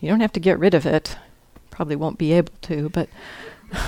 You 0.00 0.08
don't 0.08 0.20
have 0.20 0.32
to 0.32 0.40
get 0.40 0.58
rid 0.58 0.72
of 0.72 0.86
it. 0.86 1.16
Probably 1.70 1.96
won't 1.96 2.18
be 2.18 2.32
able 2.32 2.54
to, 2.62 2.88
but 2.88 3.08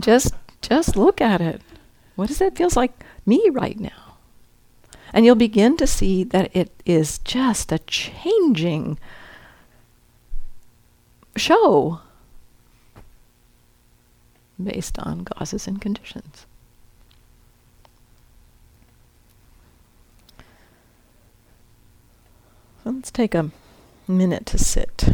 just 0.00 0.34
just 0.60 0.96
look 0.96 1.20
at 1.20 1.40
it. 1.40 1.60
What 2.16 2.28
does 2.28 2.38
that 2.38 2.56
feels 2.56 2.76
like 2.76 3.04
me 3.24 3.48
right 3.52 3.78
now? 3.78 4.16
And 5.12 5.24
you'll 5.24 5.36
begin 5.36 5.76
to 5.76 5.86
see 5.86 6.24
that 6.24 6.54
it 6.54 6.72
is 6.84 7.18
just 7.18 7.70
a 7.70 7.78
changing 7.78 8.98
show 11.36 12.00
based 14.62 14.98
on 14.98 15.24
causes 15.24 15.68
and 15.68 15.80
conditions. 15.80 16.45
Let's 22.86 23.10
take 23.10 23.34
a 23.34 23.50
minute 24.06 24.46
to 24.46 24.58
sit. 24.58 25.08